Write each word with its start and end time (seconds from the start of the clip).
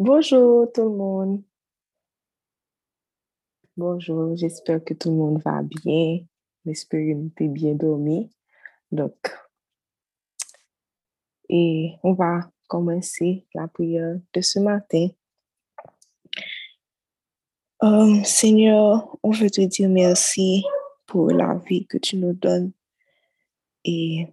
Bonjour 0.00 0.70
tout 0.72 0.84
le 0.84 0.96
monde. 0.96 1.42
Bonjour, 3.76 4.36
j'espère 4.36 4.84
que 4.84 4.94
tout 4.94 5.10
le 5.10 5.16
monde 5.16 5.42
va 5.42 5.60
bien. 5.60 6.20
J'espère 6.64 7.00
que 7.00 7.28
tu 7.34 7.44
es 7.46 7.48
bien 7.48 7.74
dormi. 7.74 8.30
Donc, 8.92 9.16
et 11.48 11.96
on 12.04 12.12
va 12.12 12.48
commencer 12.68 13.48
la 13.56 13.66
prière 13.66 14.20
de 14.32 14.40
ce 14.40 14.60
matin. 14.60 15.08
Euh, 17.82 18.22
Seigneur, 18.22 19.18
on 19.24 19.32
veut 19.32 19.50
te 19.50 19.62
dire 19.62 19.88
merci 19.88 20.64
pour 21.06 21.32
la 21.32 21.54
vie 21.54 21.88
que 21.88 21.98
tu 21.98 22.18
nous 22.18 22.34
donnes 22.34 22.70
et 23.82 24.28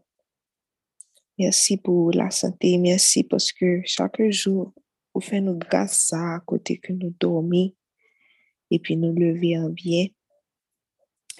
merci 1.39 1.77
pour 1.77 2.11
la 2.11 2.29
santé. 2.29 2.77
Merci 2.77 3.23
parce 3.23 3.51
que 3.51 3.81
chaque 3.83 4.21
jour, 4.29 4.71
nous 5.33 5.57
grâce 5.57 6.13
à 6.13 6.39
côté 6.45 6.77
que 6.77 6.93
nous 6.93 7.13
dormons 7.19 7.71
et 8.71 8.79
puis 8.79 8.97
nous 8.97 9.13
lever 9.13 9.57
en 9.57 9.69
bien. 9.69 10.07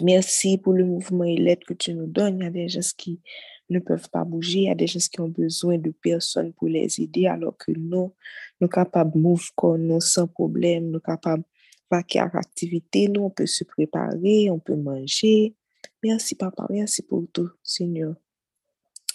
Merci 0.01 0.57
pour 0.57 0.73
le 0.73 0.85
mouvement 0.85 1.23
et 1.23 1.37
l'aide 1.37 1.63
que 1.63 1.73
tu 1.73 1.93
nous 1.93 2.07
donnes. 2.07 2.39
Il 2.39 2.43
y 2.43 2.47
a 2.47 2.49
des 2.49 2.67
gens 2.67 2.93
qui 2.97 3.21
ne 3.69 3.79
peuvent 3.79 4.09
pas 4.09 4.23
bouger, 4.23 4.59
il 4.59 4.63
y 4.65 4.69
a 4.69 4.75
des 4.75 4.87
gens 4.87 4.99
qui 4.99 5.19
ont 5.21 5.29
besoin 5.29 5.77
de 5.77 5.91
personnes 5.91 6.53
pour 6.53 6.67
les 6.67 7.01
aider, 7.01 7.27
alors 7.27 7.57
que 7.57 7.71
nous, 7.71 8.13
nous 8.59 8.67
sommes 8.67 8.69
capables 8.69 9.13
de 9.13 9.19
mouvoir 9.19 9.49
comme 9.55 9.87
nous 9.87 10.01
sans 10.01 10.27
problème, 10.27 10.85
nous 10.85 10.93
sommes 10.93 11.01
capables 11.01 11.43
de 11.91 11.97
faire 12.11 12.35
activité, 12.35 13.07
nous, 13.07 13.23
on 13.23 13.29
peut 13.29 13.45
se 13.45 13.63
préparer, 13.63 14.49
on 14.51 14.59
peut 14.59 14.75
manger. 14.75 15.55
Merci, 16.03 16.35
Papa, 16.35 16.67
merci 16.69 17.01
pour 17.01 17.25
tout, 17.31 17.49
Seigneur. 17.63 18.15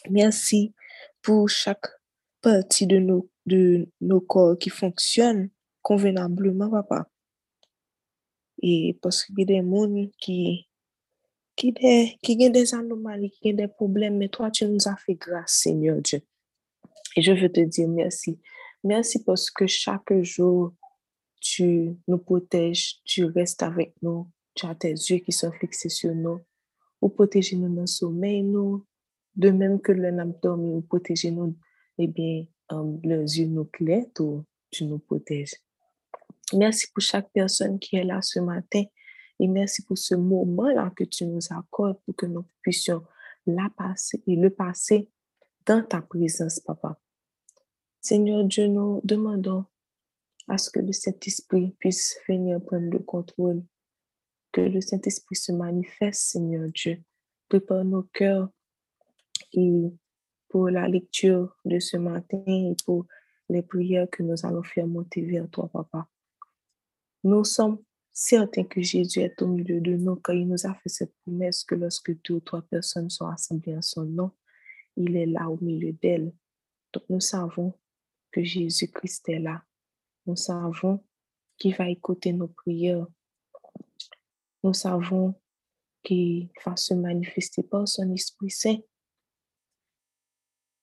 Merci 0.08 0.72
pour 1.22 1.48
chaque 1.48 1.86
partie 2.40 2.86
de 2.86 2.98
nos, 2.98 3.28
de 3.50 3.88
nos 4.00 4.20
corps 4.20 4.56
qui 4.56 4.70
fonctionne 4.70 5.50
convenablement, 5.82 6.70
Papa. 6.70 7.08
Et 8.62 8.98
parce 9.02 9.24
qu'il 9.24 9.38
y 9.38 9.42
a 9.42 9.44
des 9.46 9.62
gens 9.62 10.10
qui, 10.18 10.68
qui, 11.56 11.72
des, 11.72 12.16
qui 12.22 12.36
ont 12.40 12.50
des 12.50 12.74
anomalies, 12.74 13.30
qui 13.30 13.50
ont 13.50 13.56
des 13.56 13.68
problèmes, 13.68 14.18
mais 14.18 14.28
toi, 14.28 14.50
tu 14.50 14.66
nous 14.66 14.86
as 14.86 14.96
fait 14.96 15.14
grâce, 15.14 15.52
Seigneur 15.62 16.00
Dieu. 16.00 16.20
Et 17.16 17.22
je 17.22 17.32
veux 17.32 17.50
te 17.50 17.60
dire 17.60 17.88
merci. 17.88 18.38
Merci 18.84 19.24
parce 19.24 19.50
que 19.50 19.66
chaque 19.66 20.12
jour, 20.22 20.74
tu 21.40 21.96
nous 22.06 22.18
protèges, 22.18 23.00
tu 23.04 23.24
restes 23.24 23.62
avec 23.62 23.94
nous, 24.02 24.28
tu 24.54 24.66
as 24.66 24.74
tes 24.74 24.92
yeux 24.92 25.18
qui 25.18 25.32
sont 25.32 25.52
fixés 25.52 25.88
sur 25.88 26.14
nous, 26.14 26.40
ou 27.00 27.08
protéger 27.08 27.56
nous 27.56 27.74
dans 27.74 27.82
le 27.82 27.86
sommeil, 27.86 28.42
nous, 28.42 28.84
de 29.34 29.50
même 29.50 29.80
que 29.80 29.92
le 29.92 30.10
nam 30.10 30.34
dormi, 30.42 30.74
ou 30.74 30.82
protéger 30.82 31.30
nous, 31.30 31.56
eh 31.98 32.06
bien, 32.06 32.44
um, 32.70 33.00
les 33.02 33.38
yeux 33.38 33.46
nous 33.46 33.64
clairs, 33.66 34.06
tu 34.70 34.84
nous 34.84 34.98
protèges. 34.98 35.54
Merci 36.54 36.86
pour 36.92 37.02
chaque 37.02 37.30
personne 37.32 37.78
qui 37.78 37.96
est 37.96 38.04
là 38.04 38.20
ce 38.22 38.40
matin. 38.40 38.82
Et 39.38 39.48
merci 39.48 39.82
pour 39.82 39.96
ce 39.96 40.14
moment-là 40.14 40.92
que 40.94 41.04
tu 41.04 41.26
nous 41.26 41.40
accordes 41.50 41.98
pour 42.04 42.14
que 42.14 42.26
nous 42.26 42.44
puissions 42.60 43.02
la 43.46 43.70
passer 43.76 44.22
et 44.26 44.36
le 44.36 44.50
passer 44.50 45.08
dans 45.64 45.82
ta 45.82 46.02
présence, 46.02 46.60
Papa. 46.60 46.98
Seigneur 48.00 48.44
Dieu, 48.44 48.66
nous 48.66 49.00
demandons 49.04 49.64
à 50.48 50.58
ce 50.58 50.70
que 50.70 50.80
le 50.80 50.92
Saint-Esprit 50.92 51.74
puisse 51.78 52.18
venir 52.28 52.60
prendre 52.62 52.90
le 52.90 52.98
contrôle, 52.98 53.62
que 54.52 54.60
le 54.60 54.80
Saint-Esprit 54.80 55.36
se 55.36 55.52
manifeste, 55.52 56.22
Seigneur 56.32 56.68
Dieu. 56.74 57.02
Prépare 57.48 57.84
nos 57.84 58.02
cœurs 58.02 58.48
et 59.52 59.92
pour 60.50 60.68
la 60.68 60.88
lecture 60.88 61.56
de 61.64 61.78
ce 61.78 61.96
matin 61.96 62.42
et 62.46 62.74
pour 62.84 63.06
les 63.48 63.62
prières 63.62 64.10
que 64.10 64.22
nous 64.22 64.44
allons 64.44 64.64
faire 64.64 64.86
monter 64.86 65.22
vers 65.22 65.48
toi, 65.48 65.68
Papa. 65.72 66.08
Nous 67.22 67.44
sommes 67.44 67.78
certains 68.12 68.64
que 68.64 68.82
Jésus 68.82 69.20
est 69.20 69.40
au 69.42 69.46
milieu 69.46 69.80
de 69.80 69.96
nous 69.96 70.16
quand 70.16 70.32
il 70.32 70.48
nous 70.48 70.66
a 70.66 70.74
fait 70.74 70.88
cette 70.88 71.14
promesse 71.22 71.64
que 71.64 71.76
lorsque 71.76 72.10
deux 72.22 72.34
ou 72.34 72.40
trois 72.40 72.62
personnes 72.62 73.08
sont 73.08 73.26
assemblées 73.26 73.76
en 73.76 73.82
son 73.82 74.04
nom, 74.04 74.32
il 74.96 75.16
est 75.16 75.26
là 75.26 75.48
au 75.48 75.58
milieu 75.60 75.92
d'elles. 75.92 76.32
Donc 76.92 77.04
nous 77.08 77.20
savons 77.20 77.72
que 78.32 78.42
Jésus-Christ 78.42 79.28
est 79.28 79.38
là. 79.38 79.62
Nous 80.26 80.36
savons 80.36 81.04
qu'il 81.56 81.76
va 81.76 81.88
écouter 81.88 82.32
nos 82.32 82.48
prières. 82.48 83.06
Nous 84.64 84.74
savons 84.74 85.34
qu'il 86.02 86.48
va 86.64 86.76
se 86.76 86.94
manifester 86.94 87.62
par 87.62 87.86
son 87.86 88.12
Esprit 88.12 88.50
Saint. 88.50 88.78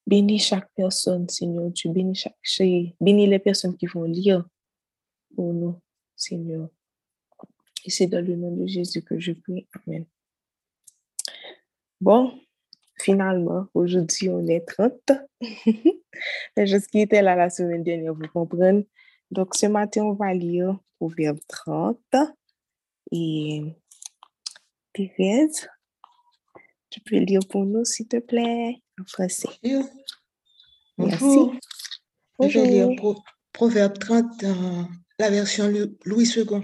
Bénis 0.07 0.39
chaque 0.39 0.71
personne, 0.73 1.27
Seigneur 1.27 1.69
Dieu. 1.69 1.91
Bénis, 1.91 2.15
chaque, 2.15 2.37
bénis 3.01 3.27
les 3.27 3.39
personnes 3.39 3.75
qui 3.75 3.87
vont 3.87 4.03
lire 4.03 4.47
pour 5.35 5.53
nous. 5.53 5.75
Seigneur. 6.15 6.69
Et 7.85 7.89
c'est 7.89 8.07
dans 8.07 8.25
le 8.25 8.35
nom 8.35 8.55
de 8.55 8.65
Jésus 8.65 9.01
que 9.01 9.19
je 9.19 9.33
prie. 9.33 9.67
Amen. 9.85 10.05
Bon, 12.01 12.39
finalement, 12.99 13.67
aujourd'hui, 13.73 14.29
on 14.29 14.45
est 14.47 14.61
30. 14.61 14.93
Les 16.55 16.67
choses 16.67 16.87
qui 16.87 17.01
étaient 17.01 17.21
là 17.21 17.35
la 17.35 17.49
semaine 17.49 17.83
dernière, 17.83 18.13
vous 18.13 18.27
comprenez? 18.33 18.87
Donc, 19.29 19.55
ce 19.55 19.67
matin, 19.67 20.03
on 20.03 20.13
va 20.13 20.33
lire 20.33 20.79
Proverbe 20.99 21.39
30. 21.47 21.99
Et 23.11 23.61
Thérèse, 24.93 25.67
tu 26.89 27.01
peux 27.01 27.17
lire 27.17 27.41
pour 27.49 27.65
nous, 27.65 27.85
s'il 27.85 28.07
te 28.07 28.17
plaît, 28.17 28.81
en 28.99 29.05
français. 29.05 29.49
Merci. 30.97 31.59
Je 32.39 32.59
vais 32.59 32.67
lire 32.67 32.89
Proverbe 33.53 33.97
30 33.97 34.43
la 35.19 35.29
version 35.29 35.67
Louis 36.05 36.29
II. 36.35 36.63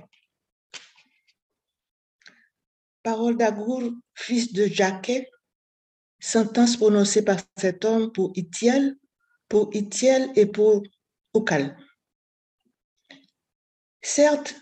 Parole 3.02 3.36
d'Agour, 3.36 3.92
fils 4.14 4.54
de 4.54 4.66
Jacquet, 4.66 5.30
sentence 6.20 6.78
prononcée 6.78 7.26
par 7.26 7.40
cet 7.58 7.84
homme 7.84 8.12
pour 8.14 8.32
Itiel, 8.36 8.96
pour 9.50 9.76
Itiel 9.76 10.32
et 10.36 10.46
pour 10.46 10.84
Okal. 11.34 11.78
Certes, 14.02 14.56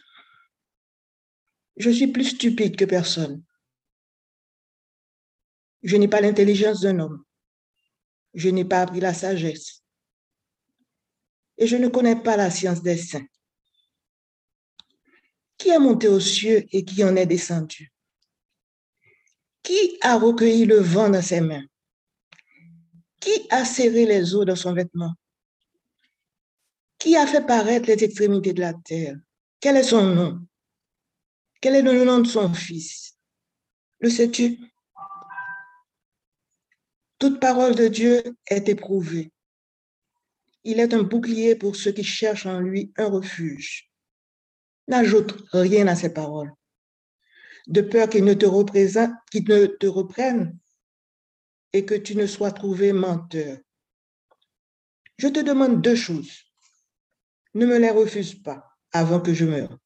je 1.78 1.90
suis 1.90 2.08
plus 2.08 2.26
stupide 2.26 2.76
que 2.76 2.86
personne. 2.86 3.44
Je 5.84 5.98
n'ai 5.98 6.08
pas 6.08 6.22
l'intelligence 6.22 6.82
d'un 6.82 7.00
homme. 7.00 7.24
Je 8.34 8.50
n'ai 8.50 8.66
pas 8.66 8.82
appris 8.82 9.00
la 9.00 9.14
sagesse. 9.14 9.84
Et 11.58 11.68
je 11.68 11.76
ne 11.76 11.88
connais 11.90 12.16
pas 12.16 12.38
la 12.38 12.50
science 12.50 12.82
des 12.82 12.98
saints. 12.98 13.26
Qui 15.58 15.70
est 15.70 15.80
monté 15.80 16.08
aux 16.08 16.20
cieux 16.20 16.66
et 16.72 16.84
qui 16.84 17.04
en 17.04 17.16
est 17.16 17.26
descendu? 17.26 17.92
Qui 19.62 19.98
a 20.02 20.18
recueilli 20.18 20.66
le 20.66 20.80
vent 20.80 21.10
dans 21.10 21.22
ses 21.22 21.42
mains? 21.42 21.66
Qui 23.20 23.48
a 23.52 23.64
serré 23.64 24.06
les 24.06 24.34
eaux 24.34 24.46
dans 24.46 24.56
son 24.56 24.74
vêtement? 24.74 25.14
Qui 26.98 27.16
a 27.16 27.28
fait 27.28 27.46
paraître 27.46 27.88
les 27.88 28.04
extrémités 28.04 28.54
de 28.54 28.62
la 28.62 28.74
terre? 28.74 29.18
Quel 29.60 29.78
est 29.78 29.84
son 29.84 30.16
nom? 30.16 30.48
Quel 31.62 31.76
est 31.76 31.82
le 31.84 32.04
nom 32.04 32.20
de 32.20 32.28
son 32.28 32.52
fils? 32.52 33.16
Le 34.00 34.10
sais-tu? 34.10 34.58
Toute 37.22 37.40
parole 37.40 37.76
de 37.76 37.88
Dieu 37.88 38.24
est 38.48 38.68
éprouvée. 38.68 39.32
Il 40.64 40.80
est 40.80 40.92
un 40.96 41.04
bouclier 41.04 41.56
pour 41.56 41.76
ceux 41.76 41.92
qui 41.92 42.04
cherchent 42.04 42.48
en 42.48 42.60
lui 42.60 42.92
un 42.98 43.10
refuge. 43.10 43.92
N'ajoute 44.88 45.36
rien 45.54 45.86
à 45.86 45.96
ces 45.96 46.12
paroles, 46.12 46.52
de 47.68 47.82
peur 47.82 48.10
qu'ils 48.10 48.26
ne 48.26 48.34
ne 48.34 49.66
te 49.68 49.86
reprennent 49.86 50.58
et 51.74 51.86
que 51.86 51.94
tu 51.94 52.16
ne 52.16 52.26
sois 52.26 52.52
trouvé 52.52 52.92
menteur. 52.92 53.60
Je 55.20 55.28
te 55.28 55.42
demande 55.42 55.80
deux 55.80 55.96
choses. 55.96 56.42
Ne 57.54 57.68
me 57.68 57.78
les 57.78 57.92
refuse 57.92 58.34
pas 58.34 58.66
avant 58.94 59.22
que 59.22 59.36
je 59.36 59.46
meure. 59.46 59.78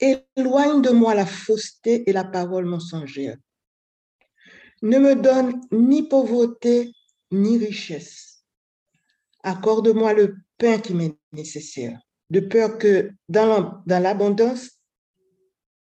Éloigne 0.00 0.82
de 0.82 0.90
moi 0.90 1.14
la 1.14 1.26
fausseté 1.26 2.02
et 2.10 2.12
la 2.12 2.24
parole 2.24 2.64
mensongère. 2.64 3.36
Ne 4.82 4.98
me 4.98 5.14
donne 5.14 5.60
ni 5.72 6.02
pauvreté 6.08 6.92
ni 7.30 7.58
richesse. 7.58 8.44
Accorde-moi 9.42 10.12
le 10.12 10.36
pain 10.58 10.78
qui 10.78 10.94
m'est 10.94 11.16
nécessaire 11.32 12.00
de 12.30 12.40
peur 12.40 12.78
que 12.78 13.10
dans 13.28 13.82
l'abondance, 13.86 14.70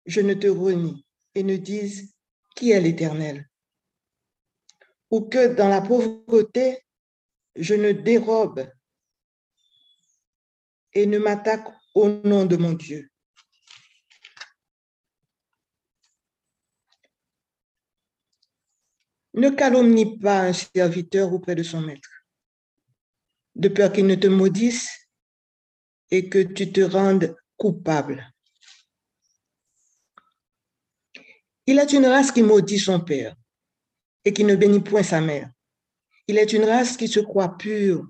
je 0.05 0.21
ne 0.21 0.33
te 0.35 0.47
renie 0.47 1.05
et 1.35 1.43
ne 1.43 1.57
dise 1.57 2.13
qui 2.55 2.71
est 2.71 2.79
l'Éternel. 2.79 3.47
Ou 5.09 5.21
que 5.21 5.53
dans 5.55 5.67
la 5.67 5.81
pauvreté, 5.81 6.79
je 7.55 7.73
ne 7.73 7.91
dérobe 7.91 8.69
et 10.93 11.05
ne 11.05 11.17
m'attaque 11.17 11.67
au 11.95 12.09
nom 12.09 12.45
de 12.45 12.57
mon 12.57 12.73
Dieu. 12.73 13.09
Ne 19.37 19.51
calomnie 19.51 20.17
pas 20.17 20.47
un 20.47 20.53
serviteur 20.53 21.31
auprès 21.31 21.53
de 21.53 21.61
son 21.61 21.79
maître, 21.81 22.09
de 23.53 23.69
peur 23.69 23.93
qu'il 23.93 24.07
ne 24.07 24.15
te 24.15 24.25
maudisse 24.25 24.89
et 26.09 26.27
que 26.27 26.39
tu 26.39 26.71
te 26.71 26.81
rendes 26.81 27.35
coupable. 27.55 28.33
Il 31.67 31.77
est 31.77 31.93
une 31.93 32.07
race 32.07 32.31
qui 32.31 32.41
maudit 32.41 32.79
son 32.79 32.99
père 32.99 33.35
et 34.25 34.33
qui 34.33 34.43
ne 34.43 34.55
bénit 34.55 34.79
point 34.79 35.03
sa 35.03 35.21
mère. 35.21 35.51
Il 36.27 36.39
est 36.39 36.51
une 36.53 36.65
race 36.65 36.97
qui 36.97 37.07
se 37.07 37.19
croit 37.19 37.59
pure 37.59 38.09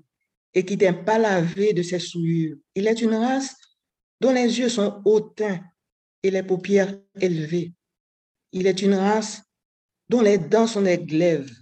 et 0.54 0.64
qui 0.64 0.78
n'est 0.78 1.04
pas 1.04 1.18
lavé 1.18 1.74
de 1.74 1.82
ses 1.82 1.98
souillures. 1.98 2.56
Il 2.74 2.86
est 2.86 3.02
une 3.02 3.14
race 3.14 3.54
dont 4.18 4.32
les 4.32 4.58
yeux 4.58 4.70
sont 4.70 5.02
hautains 5.04 5.60
et 6.22 6.30
les 6.30 6.42
paupières 6.42 6.98
élevées. 7.20 7.74
Il 8.52 8.66
est 8.66 8.80
une 8.80 8.94
race 8.94 9.42
dont 10.08 10.20
les 10.20 10.38
dents 10.38 10.66
sont 10.66 10.82
des 10.82 10.98
glaives 10.98 11.54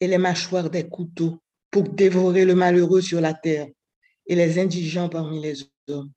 et 0.00 0.06
les 0.06 0.18
mâchoires 0.18 0.70
des 0.70 0.88
couteaux 0.88 1.42
pour 1.70 1.84
dévorer 1.88 2.44
le 2.44 2.54
malheureux 2.54 3.00
sur 3.00 3.20
la 3.20 3.34
terre 3.34 3.68
et 4.26 4.34
les 4.34 4.58
indigents 4.58 5.08
parmi 5.08 5.40
les 5.40 5.62
hommes. 5.88 6.12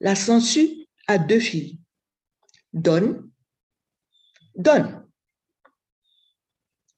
La 0.00 0.14
censure 0.14 0.68
a 1.06 1.18
deux 1.18 1.40
filles. 1.40 1.80
Donne, 2.72 3.30
donne. 4.54 5.08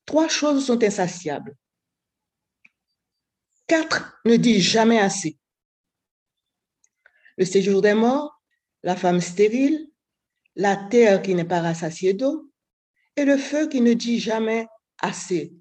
Trois 0.04 0.28
choses 0.28 0.66
sont 0.66 0.82
insatiables. 0.82 1.54
Quatre 3.66 4.18
ne 4.24 4.36
dit 4.36 4.60
jamais 4.60 4.98
assez. 4.98 5.38
Le 7.36 7.44
séjour 7.44 7.82
des 7.82 7.94
morts, 7.94 8.42
la 8.82 8.96
femme 8.96 9.20
stérile, 9.20 9.87
la 10.58 10.74
terre 10.76 11.22
qui 11.22 11.36
n'est 11.36 11.44
pas 11.44 11.60
rassasiée 11.60 12.14
d'eau 12.14 12.52
et 13.14 13.24
le 13.24 13.38
feu 13.38 13.68
qui 13.68 13.80
ne 13.80 13.94
dit 13.94 14.18
jamais 14.18 14.66
assez. 14.98 15.54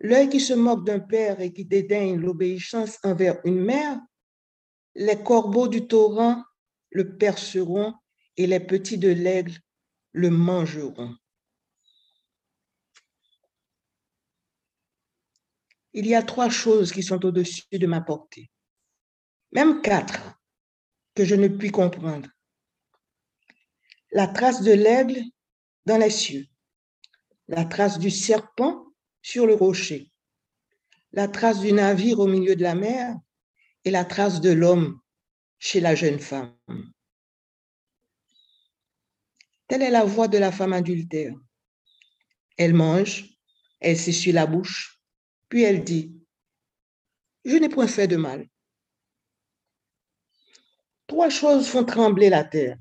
L'œil 0.00 0.28
qui 0.28 0.40
se 0.40 0.54
moque 0.54 0.84
d'un 0.84 0.98
père 0.98 1.40
et 1.40 1.52
qui 1.52 1.64
dédaigne 1.64 2.20
l'obéissance 2.20 2.98
envers 3.04 3.40
une 3.44 3.60
mère, 3.60 3.98
les 4.96 5.22
corbeaux 5.22 5.68
du 5.68 5.86
torrent 5.86 6.42
le 6.90 7.16
perceront 7.16 7.94
et 8.36 8.48
les 8.48 8.60
petits 8.60 8.98
de 8.98 9.10
l'aigle 9.10 9.56
le 10.12 10.30
mangeront. 10.30 11.16
Il 15.92 16.06
y 16.06 16.14
a 16.16 16.22
trois 16.22 16.50
choses 16.50 16.90
qui 16.90 17.04
sont 17.04 17.24
au-dessus 17.24 17.62
de 17.70 17.86
ma 17.86 18.00
portée, 18.00 18.50
même 19.52 19.80
quatre 19.80 20.37
je 21.24 21.34
ne 21.34 21.48
puis 21.48 21.70
comprendre. 21.70 22.28
La 24.12 24.26
trace 24.26 24.62
de 24.62 24.72
l'aigle 24.72 25.22
dans 25.86 25.98
les 25.98 26.10
cieux, 26.10 26.46
la 27.48 27.64
trace 27.64 27.98
du 27.98 28.10
serpent 28.10 28.86
sur 29.22 29.46
le 29.46 29.54
rocher, 29.54 30.10
la 31.12 31.28
trace 31.28 31.60
du 31.60 31.72
navire 31.72 32.20
au 32.20 32.26
milieu 32.26 32.56
de 32.56 32.62
la 32.62 32.74
mer 32.74 33.16
et 33.84 33.90
la 33.90 34.04
trace 34.04 34.40
de 34.40 34.50
l'homme 34.50 35.00
chez 35.58 35.80
la 35.80 35.94
jeune 35.94 36.18
femme. 36.18 36.56
Telle 39.66 39.82
est 39.82 39.90
la 39.90 40.04
voix 40.04 40.28
de 40.28 40.38
la 40.38 40.50
femme 40.50 40.72
adultère. 40.72 41.34
Elle 42.56 42.74
mange, 42.74 43.24
elle 43.80 43.98
s'essuie 43.98 44.32
la 44.32 44.46
bouche, 44.46 45.00
puis 45.48 45.62
elle 45.62 45.84
dit, 45.84 46.18
je 47.44 47.56
n'ai 47.56 47.68
point 47.68 47.86
fait 47.86 48.08
de 48.08 48.16
mal. 48.16 48.48
Trois 51.08 51.30
choses 51.30 51.68
font 51.68 51.84
trembler 51.84 52.28
la 52.28 52.44
terre. 52.44 52.78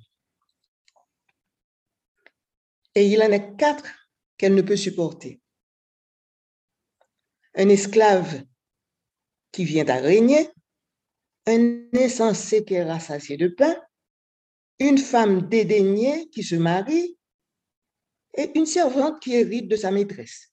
Et 2.94 3.08
il 3.08 3.22
en 3.24 3.32
a 3.32 3.40
quatre 3.40 3.90
qu'elle 4.38 4.54
ne 4.54 4.62
peut 4.62 4.76
supporter. 4.76 5.42
Un 7.56 7.70
esclave 7.70 8.44
qui 9.52 9.64
vient 9.64 9.88
à 9.88 9.96
régner, 9.96 10.50
un 11.48 11.88
insensé 11.94 12.66
qui 12.66 12.76
est 12.76 12.84
rassasié 12.84 13.38
de 13.38 13.48
pain, 13.48 13.76
une 14.80 14.98
femme 14.98 15.48
dédaignée 15.48 16.30
qui 16.30 16.44
se 16.44 16.56
marie 16.56 17.18
et 18.36 18.52
une 18.56 18.66
servante 18.66 19.22
qui 19.22 19.36
hérite 19.36 19.70
de 19.70 19.78
sa 19.78 19.90
maîtresse. 19.90 20.52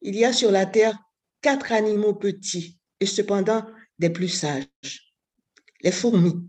Il 0.00 0.16
y 0.16 0.24
a 0.24 0.32
sur 0.32 0.50
la 0.50 0.66
terre 0.66 0.98
quatre 1.40 1.72
animaux 1.72 2.14
petits 2.14 2.80
et 3.00 3.06
cependant 3.06 3.64
des 3.98 4.10
plus 4.10 4.28
sages. 4.28 5.14
Les 5.82 5.92
fourmis, 5.92 6.48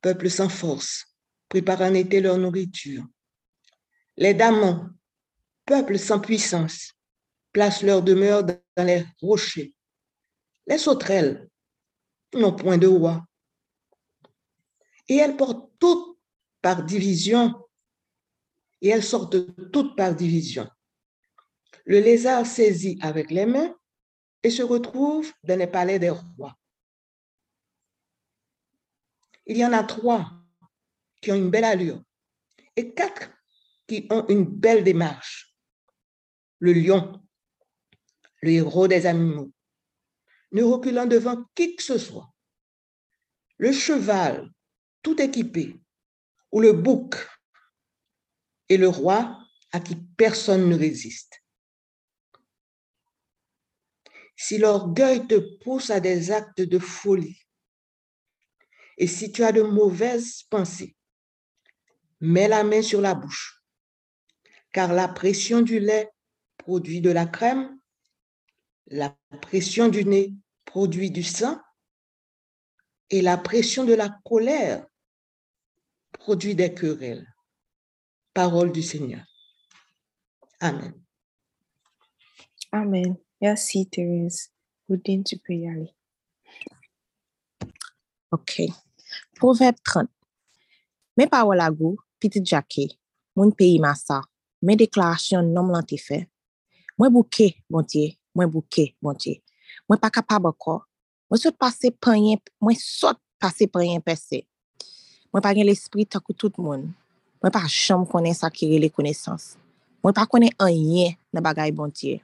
peuple 0.00 0.30
sans 0.30 0.48
force, 0.48 1.06
préparent 1.48 1.82
en 1.82 1.94
été 1.94 2.20
leur 2.20 2.38
nourriture. 2.38 3.04
Les 4.16 4.34
damons, 4.34 4.90
peuple 5.64 5.98
sans 5.98 6.20
puissance, 6.20 6.92
placent 7.52 7.82
leur 7.82 8.02
demeure 8.02 8.44
dans 8.44 8.84
les 8.84 9.04
rochers. 9.20 9.74
Les 10.66 10.78
sauterelles 10.78 11.48
n'ont 12.34 12.54
point 12.54 12.78
de 12.78 12.86
roi. 12.86 13.24
Et 15.08 15.16
elles 15.16 15.36
portent 15.36 15.72
toutes 15.78 16.18
par 16.60 16.84
division, 16.84 17.54
et 18.80 18.88
elles 18.88 19.04
sortent 19.04 19.70
toutes 19.72 19.96
par 19.96 20.14
division. 20.14 20.68
Le 21.84 22.00
lézard 22.00 22.44
saisit 22.44 22.98
avec 23.00 23.30
les 23.30 23.46
mains 23.46 23.74
et 24.42 24.50
se 24.50 24.62
retrouve 24.62 25.32
dans 25.42 25.58
les 25.58 25.66
palais 25.66 25.98
des 25.98 26.10
rois. 26.10 26.58
Il 29.48 29.56
y 29.56 29.64
en 29.64 29.72
a 29.72 29.82
trois 29.82 30.30
qui 31.22 31.32
ont 31.32 31.34
une 31.34 31.50
belle 31.50 31.64
allure 31.64 32.02
et 32.76 32.94
quatre 32.94 33.30
qui 33.86 34.06
ont 34.10 34.26
une 34.28 34.44
belle 34.44 34.84
démarche. 34.84 35.56
Le 36.60 36.74
lion, 36.74 37.20
le 38.42 38.50
héros 38.50 38.88
des 38.88 39.06
animaux, 39.06 39.50
ne 40.52 40.62
reculant 40.62 41.06
devant 41.06 41.44
qui 41.54 41.74
que 41.74 41.82
ce 41.82 41.98
soit. 41.98 42.32
Le 43.56 43.72
cheval, 43.72 44.50
tout 45.02 45.20
équipé, 45.20 45.80
ou 46.52 46.60
le 46.60 46.72
bouc, 46.72 47.16
et 48.68 48.76
le 48.76 48.88
roi 48.88 49.38
à 49.72 49.80
qui 49.80 49.96
personne 49.96 50.68
ne 50.68 50.76
résiste. 50.76 51.42
Si 54.36 54.58
l'orgueil 54.58 55.26
te 55.26 55.58
pousse 55.62 55.90
à 55.90 56.00
des 56.00 56.30
actes 56.30 56.60
de 56.60 56.78
folie, 56.78 57.40
et 58.98 59.06
si 59.06 59.30
tu 59.30 59.44
as 59.44 59.52
de 59.52 59.62
mauvaises 59.62 60.42
pensées, 60.50 60.96
mets 62.20 62.48
la 62.48 62.64
main 62.64 62.82
sur 62.82 63.00
la 63.00 63.14
bouche, 63.14 63.62
car 64.72 64.92
la 64.92 65.06
pression 65.08 65.62
du 65.62 65.78
lait 65.78 66.10
produit 66.58 67.00
de 67.00 67.10
la 67.10 67.24
crème, 67.24 67.78
la 68.88 69.16
pression 69.40 69.88
du 69.88 70.04
nez 70.04 70.34
produit 70.64 71.10
du 71.10 71.22
sang, 71.22 71.60
et 73.10 73.22
la 73.22 73.38
pression 73.38 73.84
de 73.84 73.94
la 73.94 74.10
colère 74.24 74.84
produit 76.12 76.54
des 76.54 76.74
querelles. 76.74 77.26
Parole 78.34 78.72
du 78.72 78.82
Seigneur. 78.82 79.24
Amen. 80.60 80.92
Amen. 82.72 83.16
Merci, 83.40 83.88
Thérèse. 83.88 84.52
Goudine, 84.88 85.24
tu 85.24 85.38
peux 85.38 85.54
y 85.54 85.68
aller. 85.68 85.94
OK. 88.30 88.62
Proverb 89.38 89.76
30. 89.86 90.08
Men 91.16 91.30
pa 91.30 91.44
wala 91.46 91.70
go, 91.70 91.94
piti 92.18 92.40
jake, 92.42 92.88
moun 93.38 93.52
peyi 93.54 93.78
masa, 93.78 94.24
men 94.62 94.78
deklarasyon 94.78 95.52
nom 95.54 95.70
lan 95.70 95.86
te 95.86 95.98
fe. 95.98 96.24
Mwen 96.98 97.12
bouke, 97.14 97.52
bontye, 97.70 98.16
mwen 98.34 98.50
bouke, 98.50 98.88
bontye. 99.02 99.36
Mwen 99.86 100.00
pa 100.02 100.10
kapab 100.10 100.48
akor. 100.50 100.80
Mwen 101.30 101.38
sot 101.38 101.58
pase 101.60 101.92
panyen, 102.02 102.40
mwen 102.58 102.78
sot 102.82 103.20
pase 103.38 103.68
panyen 103.70 104.02
pese. 104.02 104.42
Mwen 105.30 105.44
pa 105.44 105.52
gen 105.54 105.68
l'esprit 105.68 106.10
takou 106.10 106.34
tout 106.34 106.58
moun. 106.58 106.88
Mwen 107.38 107.54
pa 107.54 107.62
chanm 107.70 108.06
konen 108.10 108.34
sakire 108.34 108.80
le 108.82 108.90
konesans. 108.90 109.52
Mwen 110.02 110.16
pa 110.16 110.26
konen 110.26 110.50
anyen 110.58 111.14
nan 111.30 111.46
bagay 111.46 111.70
bontye. 111.76 112.18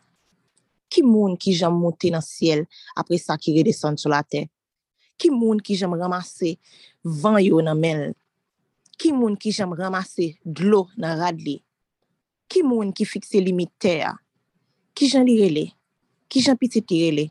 Ki 0.90 1.04
moun 1.06 1.38
ki 1.38 1.54
jam 1.54 1.78
monte 1.78 2.11
nan 2.11 2.25
siel 2.26 2.64
apre 2.99 3.21
sakire 3.23 3.62
desan 3.66 3.94
sou 4.00 4.11
la 4.11 4.25
ten? 4.26 4.50
Ki 5.18 5.30
moun 5.30 5.61
ki 5.62 5.76
jem 5.78 5.94
ramase 5.99 6.56
van 7.04 7.38
yo 7.42 7.61
nan 7.64 7.78
men? 7.80 8.02
Ki 8.99 9.12
moun 9.12 9.37
ki 9.37 9.52
jem 9.54 9.73
ramase 9.78 10.35
dlo 10.44 10.88
nan 10.97 11.18
rad 11.21 11.40
li? 11.40 11.61
Ki 12.50 12.62
moun 12.62 12.92
ki 12.92 13.06
fikse 13.09 13.40
limite 13.42 14.00
a, 14.04 14.14
Ki 14.94 15.09
jen 15.11 15.25
li 15.26 15.35
rele? 15.40 15.64
Ki 16.30 16.38
jen 16.44 16.59
piti 16.59 16.83
ti 16.83 17.00
rele? 17.02 17.30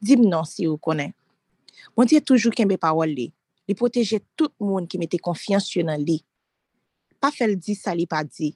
dim 0.00 0.28
nan 0.28 0.44
si 0.44 0.64
yo 0.66 0.76
konen. 0.78 1.12
Mwen 1.96 2.08
diye 2.08 2.20
toujou 2.20 2.54
kenbe 2.54 2.78
pawol 2.80 3.12
li. 3.16 3.30
Li 3.66 3.74
proteje 3.74 4.20
tout 4.38 4.52
moun 4.62 4.86
ki 4.86 5.00
mette 5.00 5.18
konfians 5.22 5.68
yo 5.74 5.84
nan 5.86 6.02
li. 6.06 6.20
Pa 7.20 7.32
fel 7.34 7.56
di 7.58 7.74
sa 7.74 7.94
li 7.96 8.06
pa 8.06 8.22
di. 8.24 8.52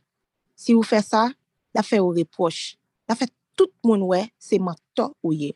Si 0.54 0.76
ou 0.76 0.86
fe 0.86 1.00
sa, 1.02 1.28
la 1.74 1.82
fe 1.86 2.00
ou 2.02 2.14
reproche. 2.14 2.76
La 3.08 3.16
fe 3.16 3.26
tout 3.56 3.72
moun 3.84 4.04
we 4.12 4.22
se 4.38 4.60
mato 4.62 5.10
ou 5.24 5.34
ye. 5.34 5.54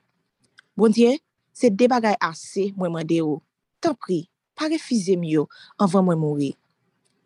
Bon 0.77 0.91
diye, 0.91 1.21
Se 1.55 1.71
de 1.71 1.87
bagay 1.91 2.17
ase 2.21 2.73
mwen 2.77 2.93
mwende 2.93 3.21
yo. 3.23 3.39
Tan 3.81 3.95
pri, 3.95 4.25
pa 4.59 4.69
refize 4.71 5.15
myo 5.21 5.47
anvan 5.79 6.05
mwen 6.09 6.19
mwori. 6.19 6.51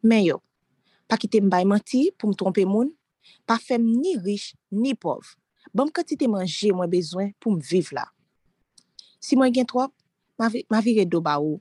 Men 0.05 0.25
yo, 0.27 0.39
pa 1.09 1.17
kite 1.17 1.41
mbay 1.41 1.65
manti 1.69 2.09
pou 2.19 2.31
mtrompe 2.31 2.67
moun, 2.69 2.93
pa 3.49 3.57
fem 3.59 3.83
ni 3.83 4.17
rich 4.21 4.53
ni 4.71 4.93
pov. 4.95 5.35
Bam 5.75 5.91
kantite 5.93 6.29
manje 6.31 6.73
mwen 6.73 6.91
bezwen 6.93 7.33
pou 7.41 7.57
mviv 7.57 7.93
la. 7.97 8.07
Si 9.21 9.37
mwen 9.37 9.53
gen 9.55 9.67
trop, 9.69 9.93
ma, 10.39 10.51
ma 10.71 10.81
vire 10.85 11.05
do 11.09 11.21
ba 11.25 11.39
ou. 11.41 11.59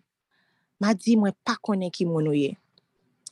Ma 0.80 0.94
di 0.94 1.16
mwen 1.18 1.36
pa 1.48 1.58
konen 1.58 1.92
ki 1.94 2.06
moun 2.08 2.30
ouye. 2.30 2.54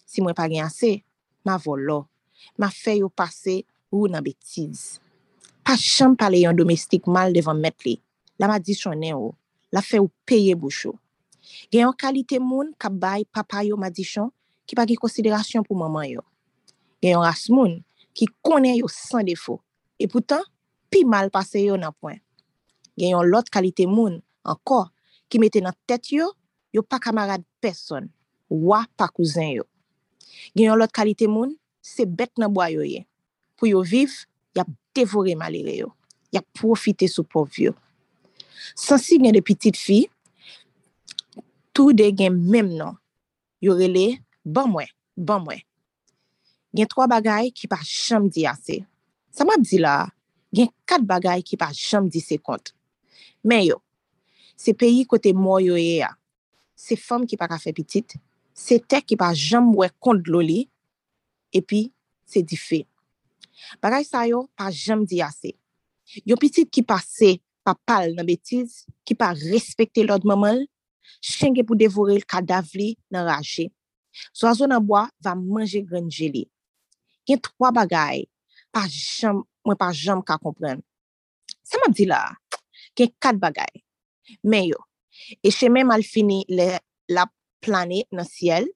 Si 0.08 0.24
mwen 0.24 0.36
pa 0.38 0.48
gen 0.52 0.66
ase, 0.66 0.98
ma 1.46 1.60
volo. 1.62 2.06
Ma 2.60 2.72
fe 2.74 3.00
yo 3.02 3.10
pase 3.10 3.62
ou 3.92 4.10
nan 4.12 4.24
betiz. 4.26 5.00
Pa 5.66 5.76
chanm 5.80 6.18
pale 6.20 6.42
yon 6.44 6.58
domestik 6.58 7.08
mal 7.10 7.34
devan 7.36 7.62
met 7.62 7.86
li. 7.86 7.96
la 8.40 8.48
ma 8.48 8.58
madisyonen 8.58 9.16
ou, 9.18 9.34
la 9.72 9.82
fe 9.82 10.00
ou 10.00 10.12
peye 10.28 10.56
bouchou. 10.56 10.98
Gen 11.72 11.86
yon 11.86 11.98
kalite 11.98 12.40
moun 12.42 12.74
kap 12.80 12.94
bay 13.00 13.26
papa 13.32 13.64
yo 13.66 13.78
ma 13.78 13.88
madisyon 13.88 14.32
ki 14.66 14.78
pa 14.78 14.86
gen 14.90 15.00
konsiderasyon 15.02 15.66
pou 15.68 15.78
maman 15.78 16.08
yo. 16.10 16.24
Gen 17.04 17.16
yon 17.16 17.26
ras 17.26 17.48
moun 17.54 17.80
ki 18.16 18.28
konen 18.46 18.80
yo 18.80 18.90
san 18.92 19.26
defo. 19.28 19.60
E 20.00 20.08
poutan, 20.12 20.44
pi 20.92 21.06
mal 21.08 21.32
pase 21.32 21.62
yo 21.64 21.78
nan 21.80 21.96
poen. 22.02 22.20
Gen 23.00 23.16
yon 23.16 23.30
lot 23.32 23.50
kalite 23.52 23.88
moun, 23.88 24.20
anko, 24.48 24.86
ki 25.32 25.40
mette 25.42 25.62
nan 25.64 25.76
tet 25.88 26.12
yo, 26.14 26.32
yo 26.76 26.84
pa 26.84 27.00
kamarad 27.04 27.44
person, 27.64 28.10
wa 28.50 28.84
pa 28.98 29.08
kouzen 29.12 29.56
yo. 29.60 29.68
Gen 30.56 30.72
yon 30.72 30.80
lot 30.80 30.92
kalite 30.96 31.28
moun, 31.32 31.56
se 31.84 32.08
bet 32.08 32.32
nan 32.42 32.54
boyo 32.56 32.84
ye. 32.88 33.06
Pou 33.56 33.70
yo 33.70 33.84
viv, 33.86 34.12
yap 34.56 34.70
devore 34.96 35.36
malire 35.40 35.76
yo. 35.78 35.92
Yap 36.36 36.48
profite 36.58 37.08
sou 37.12 37.28
pov 37.28 37.56
yo. 37.60 37.76
Sansi 38.74 39.20
gen 39.22 39.36
de 39.36 39.42
pitit 39.46 39.78
fi, 39.78 40.06
tou 41.76 41.94
de 41.94 42.10
gen 42.16 42.36
mem 42.50 42.72
nan. 42.80 42.98
Yorele, 43.64 44.20
ban 44.46 44.70
mwen, 44.70 44.90
ban 45.18 45.44
mwen. 45.44 45.62
Gen 46.76 46.90
3 46.92 47.08
bagay 47.12 47.52
ki 47.56 47.70
pa 47.72 47.80
chanm 47.88 48.28
di 48.32 48.46
ase. 48.50 48.82
Sa 49.32 49.48
map 49.48 49.64
di 49.64 49.80
la, 49.82 50.04
gen 50.56 50.72
4 50.90 51.06
bagay 51.08 51.44
ki 51.46 51.60
pa 51.60 51.72
chanm 51.76 52.10
di 52.12 52.22
se 52.24 52.38
kont. 52.42 52.74
Men 53.46 53.64
yo, 53.66 53.80
se 54.60 54.74
peyi 54.76 55.06
kote 55.10 55.34
mwen 55.36 55.70
yo 55.70 55.80
ye 55.80 56.02
ya. 56.02 56.12
Se 56.76 56.98
fom 57.00 57.24
ki 57.28 57.40
pa 57.40 57.48
ka 57.52 57.60
fe 57.62 57.72
pitit, 57.76 58.18
se 58.56 58.80
tek 58.80 59.08
ki 59.08 59.18
pa 59.20 59.32
janm 59.36 59.72
wè 59.78 59.90
kont 60.04 60.28
loli, 60.32 60.66
epi 61.56 61.88
se 62.28 62.44
di 62.44 62.60
fe. 62.60 62.84
Bagay 63.82 64.04
sa 64.08 64.26
yo 64.28 64.46
pa 64.58 64.68
janm 64.72 65.06
di 65.08 65.22
ase. 65.24 65.56
Yo 66.28 66.38
pitit 66.38 66.70
ki 66.70 66.84
pase 66.86 67.38
pa 67.66 67.74
pal 67.88 68.14
nan 68.16 68.28
betiz, 68.28 68.84
ki 69.06 69.18
pa 69.18 69.34
respekte 69.34 70.06
lòd 70.06 70.26
mamal, 70.30 70.62
chenge 71.22 71.64
pou 71.66 71.78
devore 71.80 72.18
l 72.20 72.26
kadav 72.30 72.70
li 72.78 72.94
nan 73.14 73.26
raje. 73.28 73.70
So 74.34 74.48
a 74.48 74.54
zo 74.56 74.70
nan 74.70 74.84
boa, 74.86 75.08
va 75.24 75.36
manje 75.36 75.82
grenje 75.86 76.30
li. 76.32 76.46
Gen 77.28 77.42
troa 77.44 77.72
bagay, 77.76 78.26
pa 78.74 78.86
jam, 78.92 79.42
mwen 79.66 79.80
pa 79.80 79.90
jam 79.96 80.22
ka 80.26 80.38
kompren. 80.42 80.84
Sa 81.66 81.82
map 81.82 81.96
di 81.98 82.06
la, 82.10 82.22
gen 82.98 83.12
kat 83.22 83.42
bagay. 83.42 83.82
Men 84.46 84.70
yo, 84.70 84.80
e 85.42 85.52
chemen 85.54 85.90
mal 85.90 86.06
fini 86.06 86.44
le, 86.50 86.76
la 87.10 87.26
plane 87.66 88.04
nan 88.14 88.28
siel, 88.30 88.70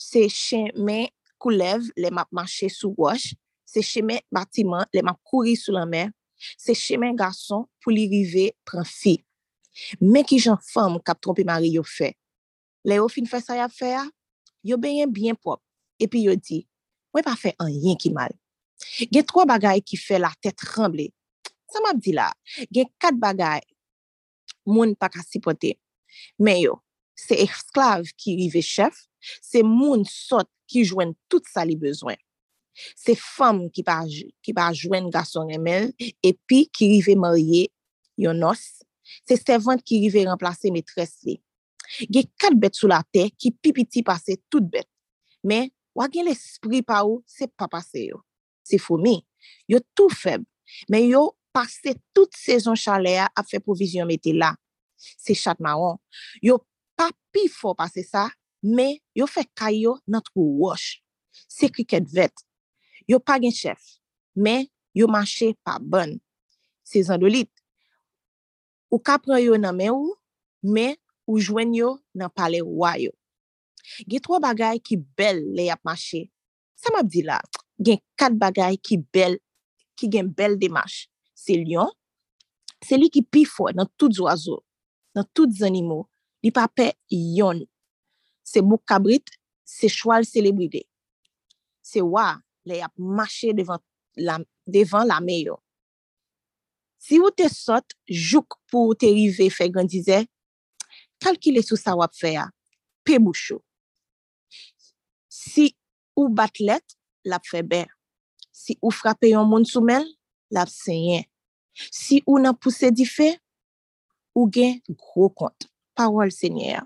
se 0.00 0.24
chemen 0.32 1.10
koulev 1.42 1.84
le 1.98 2.10
map 2.14 2.30
mache 2.34 2.70
sou 2.72 2.94
wosh, 2.98 3.32
se 3.68 3.84
chemen 3.84 4.20
batiman 4.32 4.88
le 4.94 5.04
map 5.04 5.20
kouri 5.28 5.54
sou 5.58 5.76
la 5.76 5.84
mer, 5.88 6.10
se 6.58 6.74
chemen 6.78 7.16
gason 7.18 7.66
pou 7.82 7.94
li 7.94 8.08
rive 8.10 8.50
pran 8.68 8.86
fi. 8.88 9.18
Men 10.00 10.26
ki 10.28 10.40
jan 10.42 10.60
fam 10.72 10.98
kap 11.04 11.20
trompe 11.22 11.44
mari 11.48 11.72
yo 11.76 11.84
fe. 11.86 12.12
Le 12.84 12.98
yo 12.98 13.08
fin 13.12 13.28
fe 13.30 13.40
sa 13.42 13.56
ya 13.58 13.68
fe 13.72 13.92
a, 13.96 14.04
yo 14.66 14.78
benyen 14.80 15.10
bien 15.12 15.38
pop. 15.38 15.62
Epi 16.02 16.24
yo 16.26 16.34
di, 16.36 16.62
mwen 17.14 17.26
pa 17.26 17.36
fe 17.38 17.54
an 17.62 17.70
yen 17.70 17.98
ki 18.00 18.12
mal. 18.14 18.32
Gen 19.12 19.26
3 19.26 19.46
bagay 19.48 19.82
ki 19.86 19.98
fe 20.00 20.18
la 20.18 20.32
tet 20.42 20.64
remble. 20.74 21.08
Sa 21.70 21.80
map 21.84 22.00
di 22.02 22.14
la, 22.16 22.28
gen 22.74 22.90
4 23.00 23.20
bagay 23.22 23.62
moun 24.68 24.96
pa 24.98 25.08
ka 25.12 25.22
sipote. 25.24 25.76
Men 26.42 26.60
yo, 26.60 26.76
se 27.18 27.38
esklav 27.44 28.10
ki 28.18 28.36
rive 28.40 28.62
chef, 28.66 28.98
se 29.22 29.62
moun 29.66 30.04
sot 30.08 30.50
ki 30.70 30.84
jwen 30.88 31.14
tout 31.30 31.46
sa 31.48 31.64
li 31.68 31.78
bezwen. 31.78 32.18
Se 32.96 33.14
fam 33.18 33.66
ki 33.72 33.84
pa, 33.86 34.00
ki 34.44 34.54
pa 34.56 34.70
jwen 34.76 35.10
gason 35.12 35.50
remel, 35.52 35.90
epi 36.24 36.64
ki 36.72 36.88
rive 36.94 37.16
marye 37.20 37.66
yon 38.20 38.38
nos, 38.40 38.62
se 39.28 39.36
servant 39.40 39.82
ki 39.84 40.00
rive 40.06 40.24
remplase 40.28 40.72
metres 40.74 41.18
li. 41.26 41.38
Ge 42.08 42.24
kat 42.40 42.56
bet 42.58 42.78
sou 42.78 42.88
la 42.90 43.02
te 43.12 43.26
ki 43.36 43.52
pipiti 43.60 44.04
pase 44.06 44.38
tout 44.50 44.64
bet, 44.72 44.88
men 45.44 45.68
wagen 45.98 46.28
l'esprit 46.28 46.86
pa 46.86 47.02
ou 47.04 47.20
se 47.28 47.48
pa 47.50 47.68
pase 47.70 48.06
yo. 48.08 48.22
Se 48.64 48.78
fomi, 48.80 49.18
yo 49.68 49.82
tou 49.96 50.12
feb, 50.12 50.44
men 50.88 51.08
yo 51.10 51.32
pase 51.52 51.96
tout 52.16 52.32
sezon 52.38 52.78
chalea 52.78 53.28
ap 53.36 53.48
fe 53.50 53.60
provizyon 53.60 54.08
meti 54.08 54.32
la. 54.36 54.54
Se 54.96 55.34
chat 55.36 55.60
maron, 55.60 55.98
yo 56.40 56.60
pa 56.96 57.10
pi 57.34 57.48
fo 57.50 57.74
pase 57.76 58.06
sa, 58.06 58.28
men 58.62 58.96
yo 59.18 59.26
fe 59.28 59.44
kayo 59.58 59.98
nan 60.06 60.24
trou 60.24 60.62
wosh. 60.62 61.02
Se 61.50 61.68
kriket 61.72 62.06
vet, 62.12 62.32
Yo 63.08 63.18
pa 63.20 63.38
gen 63.42 63.54
chef, 63.54 63.98
men 64.34 64.66
yo 64.94 65.08
manche 65.10 65.52
pa 65.64 65.78
bon. 65.80 66.18
Se 66.84 67.02
zandolit, 67.06 67.50
ou 68.92 69.00
ka 69.00 69.16
pran 69.22 69.40
yo 69.40 69.56
nan 69.60 69.76
men 69.78 69.94
ou, 69.94 70.14
men 70.62 70.96
ou 71.26 71.40
jwen 71.40 71.72
yo 71.74 71.96
nan 72.14 72.30
pale 72.34 72.60
wayo. 72.62 73.12
Gen 74.06 74.22
3 74.22 74.40
bagay 74.42 74.80
ki 74.84 74.98
bel 75.18 75.40
le 75.56 75.66
yap 75.70 75.82
mache. 75.86 76.26
Sa 76.78 76.92
map 76.94 77.08
di 77.10 77.22
la, 77.26 77.40
gen 77.78 77.98
4 78.20 78.38
bagay 78.38 78.78
ki 78.78 79.00
bel, 79.14 79.38
ki 79.98 80.10
gen 80.12 80.30
bel 80.30 80.58
demache. 80.60 81.08
Se 81.34 81.56
lion, 81.58 81.90
se 82.82 82.98
li 82.98 83.08
ki 83.10 83.24
pi 83.26 83.42
fwa 83.48 83.72
nan 83.74 83.88
tout 83.98 84.12
zoazo, 84.14 84.60
nan 85.16 85.26
tout 85.34 85.50
zanimo, 85.50 86.04
li 86.42 86.52
pape 86.54 86.92
yon. 87.10 87.64
Se 88.46 88.62
mouk 88.62 88.84
kabrit, 88.86 89.32
se 89.66 89.90
chwal 89.90 90.26
selebride. 90.28 90.84
Se 91.82 92.02
wak, 92.02 92.42
le 92.68 92.78
yap 92.80 92.92
mache 92.96 93.52
devan 93.56 95.06
la 95.08 95.20
meyo. 95.20 95.58
Si 97.02 97.18
ou 97.18 97.32
te 97.34 97.48
sot, 97.50 97.96
jouk 98.06 98.54
pou 98.70 98.94
te 98.94 99.08
rive 99.10 99.48
fe 99.50 99.66
gandize, 99.74 100.20
kalkile 101.22 101.62
sou 101.64 101.78
sa 101.80 101.96
wap 101.98 102.14
fe 102.14 102.36
ya, 102.36 102.46
pe 103.02 103.18
bouchou. 103.18 103.58
Si 105.26 105.72
ou 106.14 106.30
bat 106.30 106.62
let, 106.62 106.94
lap 107.26 107.46
fe 107.48 107.64
ber. 107.66 107.90
Si 108.54 108.78
ou 108.78 108.94
frape 108.94 109.32
yon 109.32 109.48
moun 109.50 109.66
soumel, 109.66 110.06
lap 110.54 110.70
se. 110.70 110.94
Si 111.90 112.20
ou 112.26 112.38
nan 112.38 112.54
pousse 112.54 112.92
di 112.94 113.08
fe, 113.08 113.32
ou 114.36 114.46
gen 114.46 114.78
gro 114.94 115.28
kont. 115.34 115.66
Parol 115.98 116.30
se 116.32 116.52
nye. 116.52 116.78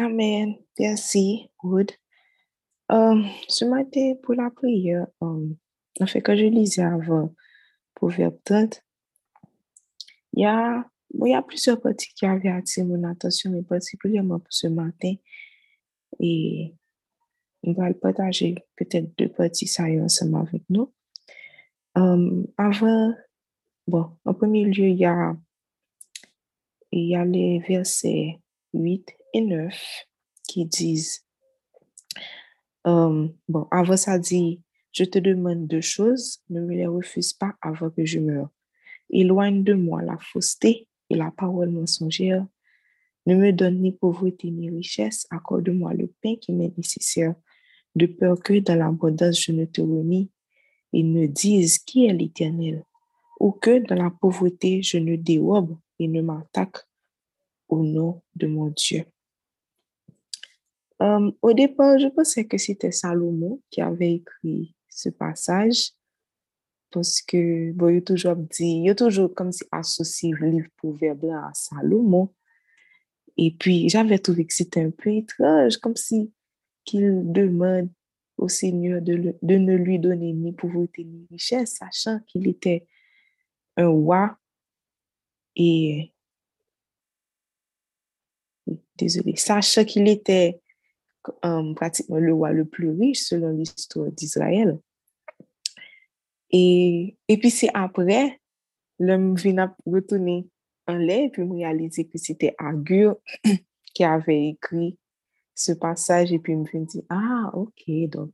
Amen. 0.00 0.56
Yansi, 0.80 1.50
woud. 2.90 3.24
Se 3.48 3.64
mate 3.70 4.16
pou 4.22 4.34
la 4.38 4.50
priye, 4.54 5.06
an 5.22 6.10
fe 6.10 6.22
ka 6.24 6.36
je 6.38 6.50
lize 6.50 6.82
avan, 6.82 7.30
Proverbe 7.94 8.38
30. 8.44 8.82
Il 10.32 10.42
y 10.42 10.46
a, 10.46 10.88
bon, 11.12 11.26
y 11.26 11.34
a 11.34 11.42
plusieurs 11.42 11.80
parties 11.80 12.12
qui 12.14 12.24
avaient 12.24 12.48
attiré 12.48 12.86
mon 12.86 13.04
attention, 13.04 13.50
mais 13.50 13.62
particulièrement 13.62 14.38
pour 14.38 14.52
ce 14.52 14.68
matin. 14.68 15.14
Et 16.18 16.74
on 17.62 17.72
va 17.72 17.88
le 17.88 17.94
partager 17.94 18.54
peut-être 18.76 19.16
deux 19.18 19.28
parties 19.28 19.66
ça 19.66 19.84
ensemble 19.84 20.38
avec 20.38 20.62
nous. 20.70 20.92
Um, 21.94 22.46
avant, 22.56 23.14
bon, 23.86 24.16
en 24.24 24.34
premier 24.34 24.64
lieu, 24.64 24.88
il 24.88 24.98
y 24.98 25.04
a, 25.04 25.36
il 26.92 27.08
y 27.08 27.16
a 27.16 27.24
les 27.24 27.58
versets 27.58 28.38
8 28.72 29.14
et 29.34 29.40
9 29.42 30.06
qui 30.48 30.64
disent, 30.64 31.26
um, 32.84 33.32
bon, 33.48 33.66
avant 33.70 33.96
ça 33.96 34.18
dit, 34.18 34.60
Je 34.92 35.04
te 35.04 35.18
demande 35.18 35.66
deux 35.66 35.80
choses, 35.80 36.40
ne 36.48 36.60
me 36.60 36.74
les 36.74 36.86
refuse 36.86 37.32
pas 37.32 37.54
avant 37.62 37.90
que 37.90 38.04
je 38.04 38.18
meure. 38.18 38.48
Éloigne 39.08 39.62
de 39.62 39.74
moi 39.74 40.02
la 40.02 40.18
fausseté 40.18 40.88
et 41.08 41.16
la 41.16 41.30
parole 41.30 41.70
mensongère. 41.70 42.46
Ne 43.26 43.36
me 43.36 43.52
donne 43.52 43.80
ni 43.80 43.92
pauvreté 43.92 44.50
ni 44.50 44.70
richesse, 44.70 45.26
accorde-moi 45.30 45.94
le 45.94 46.12
pain 46.22 46.36
qui 46.36 46.52
m'est 46.52 46.76
nécessaire, 46.76 47.34
de 47.94 48.06
peur 48.06 48.40
que 48.40 48.58
dans 48.58 48.76
l'abondance 48.76 49.40
je 49.44 49.52
ne 49.52 49.64
te 49.64 49.80
renie 49.80 50.30
et 50.92 51.02
ne 51.02 51.26
dise 51.26 51.78
qui 51.78 52.06
est 52.06 52.12
l'Éternel, 52.12 52.84
ou 53.38 53.52
que 53.52 53.78
dans 53.86 53.94
la 53.94 54.10
pauvreté 54.10 54.82
je 54.82 54.98
ne 54.98 55.16
dérobe 55.16 55.76
et 55.98 56.08
ne 56.08 56.22
m'attaque 56.22 56.78
au 57.68 57.82
nom 57.82 58.22
de 58.34 58.46
mon 58.46 58.68
Dieu. 58.68 59.04
Euh, 61.02 61.30
au 61.40 61.52
départ, 61.54 61.98
je 61.98 62.08
pensais 62.08 62.46
que 62.46 62.58
c'était 62.58 62.92
Salomon 62.92 63.60
qui 63.70 63.80
avait 63.80 64.14
écrit 64.14 64.74
ce 64.88 65.08
passage 65.08 65.92
parce 66.90 67.22
que, 67.22 67.72
bon, 67.72 67.88
il 67.88 67.98
a 67.98 68.00
toujours 68.02 68.36
dit, 68.36 68.82
il 68.84 68.90
a 68.90 68.94
toujours 68.94 69.32
comme 69.34 69.52
si 69.52 69.64
associé 69.70 70.32
le 70.32 70.50
livre 70.50 70.68
Proverbe 70.76 71.26
à 71.26 71.50
Salomon. 71.54 72.34
Et 73.36 73.52
puis, 73.52 73.88
j'avais 73.88 74.18
trouvé 74.18 74.44
que 74.44 74.52
c'était 74.52 74.82
un 74.82 74.90
peu 74.90 75.10
étrange, 75.10 75.78
comme 75.78 75.96
si 75.96 76.32
qu'il 76.84 77.32
demande 77.32 77.88
au 78.36 78.48
Seigneur 78.48 79.00
de, 79.00 79.36
de 79.40 79.54
ne 79.54 79.76
lui 79.76 79.98
donner 79.98 80.32
ni 80.32 80.52
pauvreté 80.52 81.04
ni 81.04 81.26
richesse, 81.30 81.76
sachant 81.76 82.20
qu'il 82.26 82.48
était 82.48 82.86
un 83.76 83.88
roi 83.88 84.36
et 85.56 86.12
désolé, 88.96 89.36
sachant 89.36 89.84
qu'il 89.84 90.08
était 90.08 90.60
um, 91.42 91.74
pratiquement 91.74 92.18
le 92.18 92.32
roi 92.32 92.52
le 92.52 92.64
plus 92.64 92.90
riche 92.90 93.20
selon 93.20 93.50
l'histoire 93.50 94.10
d'Israël. 94.10 94.78
Et, 96.50 97.16
et 97.28 97.38
puis 97.38 97.50
c'est 97.50 97.70
après, 97.74 98.40
l'homme 98.98 99.36
vient 99.36 99.74
retourner 99.86 100.48
en 100.86 100.96
l'air 100.96 101.24
et 101.24 101.28
puis 101.30 101.44
me 101.44 101.54
réaliser 101.54 102.06
que 102.06 102.18
c'était 102.18 102.54
Agur 102.58 103.16
qui 103.94 104.04
avait 104.04 104.48
écrit 104.48 104.98
ce 105.54 105.72
passage 105.72 106.32
et 106.32 106.38
puis 106.38 106.56
me 106.56 106.86
dire, 106.86 107.02
ah, 107.10 107.50
ok, 107.54 108.08
donc 108.08 108.30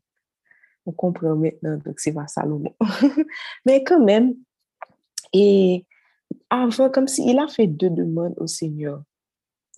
on 0.86 0.92
comprend 0.92 1.34
maintenant, 1.34 1.76
donc 1.84 1.98
c'est 1.98 2.12
pas 2.12 2.28
Salomon. 2.28 2.74
Mais 3.66 3.82
quand 3.82 4.02
même, 4.02 4.34
et 5.32 5.84
avant, 6.48 6.90
comme 6.90 7.08
s'il 7.08 7.38
a 7.38 7.48
fait 7.48 7.66
deux 7.66 7.90
demandes 7.90 8.34
au 8.36 8.46
Seigneur. 8.46 9.02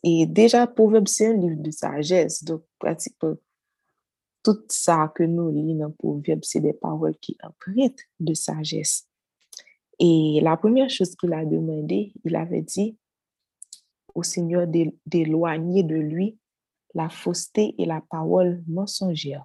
Et 0.04 0.26
déjà, 0.26 0.66
Proverbe, 0.66 1.08
c'est 1.08 1.26
un 1.26 1.36
livre 1.36 1.60
de 1.60 1.70
sagesse. 1.70 2.44
Donc, 2.44 2.62
pratiquement, 2.78 3.34
tout 4.42 4.64
ça 4.68 5.12
que 5.14 5.24
nous 5.24 5.50
lisons 5.50 5.78
dans 5.78 5.90
Proverbe, 5.90 6.40
c'est 6.42 6.60
des 6.60 6.72
paroles 6.72 7.16
qui 7.20 7.36
empruntent 7.42 8.04
de 8.20 8.34
sagesse. 8.34 9.06
Et 9.98 10.40
la 10.42 10.56
première 10.56 10.88
chose 10.88 11.16
qu'il 11.16 11.32
a 11.32 11.44
demandé, 11.44 12.12
il 12.24 12.36
avait 12.36 12.62
dit 12.62 12.96
au 14.14 14.22
Seigneur 14.22 14.66
d'éloigner 15.06 15.82
de 15.82 15.96
lui 15.96 16.38
la 16.94 17.08
fausseté 17.08 17.74
et 17.78 17.84
la 17.84 18.00
parole 18.00 18.62
mensongère. 18.66 19.44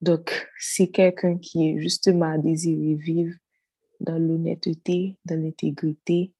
Donc, 0.00 0.48
c'est 0.58 0.88
quelqu'un 0.88 1.38
qui 1.38 1.68
est 1.68 1.80
justement 1.80 2.38
désiré 2.38 2.94
vivre 2.94 3.34
dans 4.00 4.18
l'honnêteté, 4.18 5.16
dans 5.24 5.40
l'intégrité, 5.40 6.32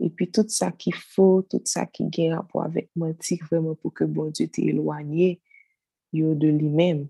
et 0.00 0.10
puis 0.10 0.30
tout 0.30 0.44
ça 0.48 0.70
qui 0.72 0.92
faut, 0.92 1.42
tout 1.42 1.60
ça 1.64 1.86
qui 1.86 2.04
gagne 2.04 2.34
rapport 2.34 2.62
avec 2.62 2.90
mentir 2.94 3.38
vraiment 3.50 3.74
pour 3.74 3.92
que 3.92 4.04
bon 4.04 4.30
Dieu 4.30 4.48
t'éloigné 4.48 5.40
de 6.12 6.48
lui-même. 6.48 7.08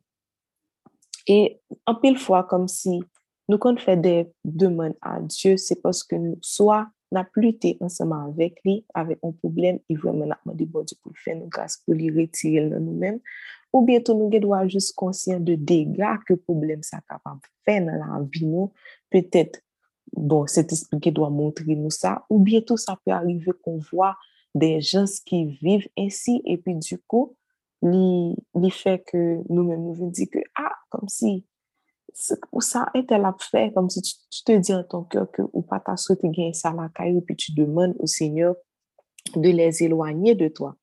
Et 1.27 1.61
en 1.87 1.95
pile 1.95 2.19
fois, 2.19 2.45
comme 2.45 2.69
si 2.69 3.01
nous, 3.49 3.59
quand 3.59 3.79
fait 3.79 3.97
des 3.97 4.31
demandes 4.45 4.97
à 5.01 5.21
Dieu, 5.21 5.57
c'est 5.57 5.81
parce 5.81 6.03
que 6.03 6.17
nous, 6.17 6.39
soit 6.41 6.89
n'a 7.11 7.25
plus 7.25 7.49
été 7.49 7.79
ensemble 7.81 8.15
avec 8.15 8.61
lui, 8.65 8.85
avec 8.93 9.19
un 9.23 9.33
problème, 9.33 9.79
il 9.89 9.99
vraiment 9.99 10.27
n'a 10.27 10.39
demandé 10.45 10.67
bon 10.67 10.83
Dieu 10.83 10.97
pour 11.03 11.13
faire 11.17 11.37
nous 11.37 11.49
grâce 11.49 11.79
pour 11.79 11.95
lui 11.95 12.11
retirer 12.11 12.69
nous-mêmes, 12.69 13.21
ou 13.73 13.83
bientôt 13.83 14.15
nous 14.15 14.29
devons 14.29 14.69
juste 14.69 14.95
conscient 14.95 15.41
de 15.41 15.55
dégâts 15.55 16.17
que 16.27 16.35
le 16.35 16.37
problème 16.37 16.83
ça 16.83 17.01
capable 17.09 17.41
de 17.41 17.49
faire 17.65 17.87
dans 17.87 17.93
la 17.93 18.23
vie 18.31 18.47
nous, 18.47 18.73
peut-être 19.11 19.61
bon, 20.13 20.47
cet 20.47 20.73
esprit 20.73 21.01
qui 21.01 21.13
doit 21.13 21.31
montrer 21.31 21.77
nous 21.77 21.91
ça, 21.91 22.25
ou 22.31 22.39
bientôt 22.39 22.77
ça 22.77 22.99
peut 23.05 23.13
arriver 23.13 23.53
qu'on 23.63 23.79
voit 23.79 24.17
des 24.55 24.81
gens 24.81 25.05
qui 25.27 25.47
vivent 25.47 25.89
ainsi, 25.99 26.43
et 26.45 26.59
puis 26.59 26.75
du 26.75 26.99
coup, 26.99 27.37
il 27.83 28.73
fait 28.73 29.05
que 29.07 29.41
nous-mêmes 29.49 29.83
nous 29.83 29.95
venons 29.95 30.11
dire 30.11 30.27
que, 30.33 30.41
ah, 30.57 30.73
comme 30.91 31.09
si, 31.09 31.45
ça 32.15 32.91
était 32.95 33.19
la 33.19 33.35
fait, 33.39 33.73
comme 33.73 33.89
si 33.89 34.03
tu, 34.03 34.45
te 34.45 34.57
dis 34.57 34.75
en 34.75 34.83
ton 34.83 35.05
cœur 35.05 35.31
que 35.31 35.43
ou 35.53 35.63
pas 35.63 35.79
ta 35.79 35.97
souhaité 35.97 36.29
gagner 36.29 36.55
ça 36.55 36.73
la 36.73 36.89
caille, 36.89 37.21
puis 37.21 37.37
tu 37.37 37.53
demandes 37.53 37.95
au 37.99 38.07
Seigneur 38.07 38.57
de 39.37 39.51
les 39.51 39.83
éloigner 39.83 40.35
de 40.35 40.49
toi. 40.49 40.75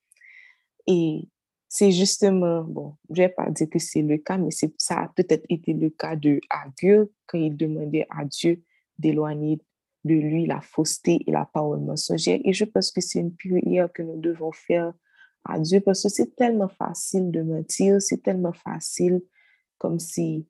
Et 0.88 1.28
c'est 1.68 1.92
justement, 1.92 2.64
bon, 2.64 2.96
je 3.10 3.24
vais 3.24 3.30
pas 3.30 3.50
dire 3.50 3.68
que 3.70 3.80
c'est 3.80 4.02
le 4.02 4.18
cas, 4.18 4.38
mais 4.38 4.52
ça 4.78 5.02
a 5.02 5.08
peut-être 5.10 5.46
été 5.50 5.74
le 5.74 5.90
cas 5.90 6.16
de 6.16 6.40
Agur 6.50 7.08
quand 7.26 7.38
il 7.38 7.58
demandait 7.58 8.08
à 8.10 8.24
Dieu 8.24 8.64
d'éloigner 8.98 9.60
de 10.04 10.14
lui 10.14 10.46
la 10.46 10.62
fausseté 10.62 11.24
et 11.26 11.32
la 11.32 11.46
parole 11.46 11.82
mensongère. 11.82 12.40
Et 12.44 12.54
je 12.54 12.66
pense 12.66 12.92
que 12.92 13.02
c'est 13.02 13.20
une 13.20 13.36
prière 13.36 13.92
que 13.92 14.04
nous 14.04 14.20
devons 14.20 14.52
faire 14.52 14.94
à 15.44 15.60
Dieu 15.60 15.82
parce 15.82 16.04
que 16.04 16.10
c'est 16.10 16.36
tellement 16.36 16.68
facile 16.68 17.32
de 17.32 17.42
mentir, 17.42 18.02
c'est 18.02 18.22
tellement 18.22 18.54
facile 18.54 19.22
comme 19.78 20.00
si 20.00 20.48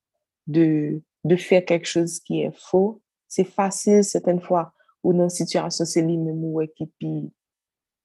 de, 0.47 1.01
de 1.23 1.35
faire 1.35 1.63
quelque 1.65 1.87
chose 1.87 2.19
qui 2.19 2.41
est 2.41 2.55
faux. 2.55 3.01
C'est 3.27 3.45
facile 3.45 4.03
certaines 4.03 4.41
fois 4.41 4.73
ou 5.03 5.13
dans 5.13 5.23
une 5.23 5.29
situation, 5.29 5.85
c'est 5.85 6.01
lui-même 6.01 6.67
qui 6.75 6.83
est 6.83 7.31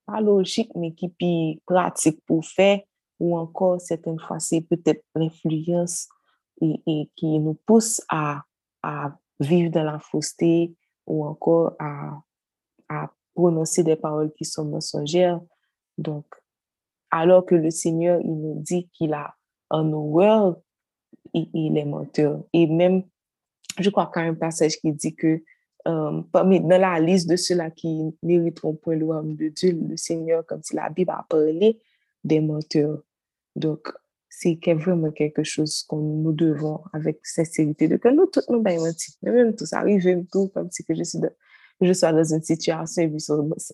pas 0.07 0.21
logique, 0.21 0.71
mais 0.75 0.93
qui 0.93 1.13
est 1.21 1.61
pratique 1.67 2.21
pour 2.27 2.45
faire 2.45 2.81
ou 3.21 3.37
encore 3.37 3.81
certaines 3.81 4.19
fois, 4.19 4.41
c'est 4.41 4.63
peut-être 4.63 5.05
l'influence 5.15 6.09
et, 6.61 7.11
qui 7.15 7.39
nous 7.39 7.55
pousse 7.67 8.01
à 8.09 8.43
vivre 9.41 9.71
dans 9.71 9.83
la 9.83 9.99
fausseté 9.99 10.75
ou 11.07 11.25
encore 11.25 11.75
à, 11.79 12.23
prononcer 13.35 13.83
des 13.85 13.97
paroles 13.97 14.33
qui 14.33 14.45
sont 14.45 14.65
mensongères. 14.65 15.41
Donc, 15.97 16.27
alors 17.11 17.47
que 17.47 17.55
le 17.55 17.71
Seigneur, 17.71 18.21
il 18.21 18.35
nous 18.35 18.61
dit 18.61 18.91
qu'il 18.93 19.15
a 19.15 19.35
un 19.71 19.93
horreur, 19.93 20.57
il, 21.33 21.49
il, 21.55 21.79
est 21.79 21.85
menteur. 21.85 22.43
Et 22.53 22.67
même, 22.67 23.05
je 23.79 23.89
crois 23.89 24.11
qu'il 24.13 24.23
y 24.23 24.27
a 24.27 24.29
un 24.29 24.35
passage 24.35 24.77
qui 24.79 24.93
dit 24.93 25.15
que 25.15 25.43
euh, 25.89 26.23
dans 26.33 26.81
la 26.81 27.01
liste 27.01 27.29
de 27.29 27.37
ceux-là 27.37 27.71
qui 27.71 28.15
n'hériteront 28.23 28.75
point 28.75 28.97
le 28.97 29.07
royaume 29.07 29.35
de 29.37 29.49
Dieu, 29.49 29.73
le 29.89 29.97
Seigneur, 29.97 30.45
comme 30.45 30.63
si 30.63 30.77
la 30.77 30.91
Bible 30.91 31.11
a 31.11 31.25
parlé 31.29 31.81
des 32.23 32.41
menteurs. 32.41 32.99
Donc, 33.57 33.93
c'est 34.31 34.59
vraiment 34.75 35.11
quelque 35.11 35.43
chose 35.43 35.83
qu'on 35.83 35.99
nous 35.99 36.33
devons 36.33 36.81
avec 36.93 37.27
sincérité. 37.27 37.89
De 37.89 37.97
que 37.97 38.09
nous, 38.09 38.27
tous 38.27 38.49
nous 38.49 38.63
baillons. 38.63 38.85
Même 39.23 39.57
tout 39.57 39.67
ça 39.67 39.81
arrive, 39.81 40.25
tout 40.33 40.49
comme 40.55 40.71
si 40.71 40.85
que 40.85 40.95
je 40.95 41.03
suis 41.03 41.19
de, 41.19 41.31
je 41.81 41.93
sois 41.93 42.13
dans 42.13 42.25
une 42.25 42.43
situation 42.43 43.03
et 43.03 43.09
puis 43.09 43.27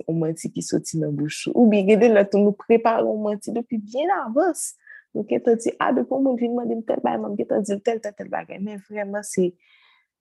on 0.08 0.14
menti 0.14 0.50
qui 0.50 0.62
sortit 0.62 0.98
dans 0.98 1.06
la 1.06 1.12
bouche. 1.12 1.48
Ou 1.54 1.68
bien, 1.68 1.82
regardez 1.82 2.08
là, 2.08 2.24
tout 2.24 2.38
nous 2.38 2.52
préparons 2.52 3.18
menti 3.18 3.52
depuis 3.52 3.78
bien 3.78 4.06
avance. 4.26 4.74
Donc, 5.14 5.28
on 5.30 5.54
dit, 5.56 5.72
ah, 5.78 5.92
depuis 5.92 6.22
mon 6.22 6.34
vient 6.34 6.48
demander 6.48 6.76
tel 6.86 7.00
bail, 7.04 7.18
on 7.22 7.30
dit 7.30 7.44
tel, 7.82 8.00
tel, 8.00 8.14
tel 8.16 8.28
bagage. 8.28 8.60
Mais 8.60 8.76
vraiment, 8.90 9.20
c'est 9.22 9.54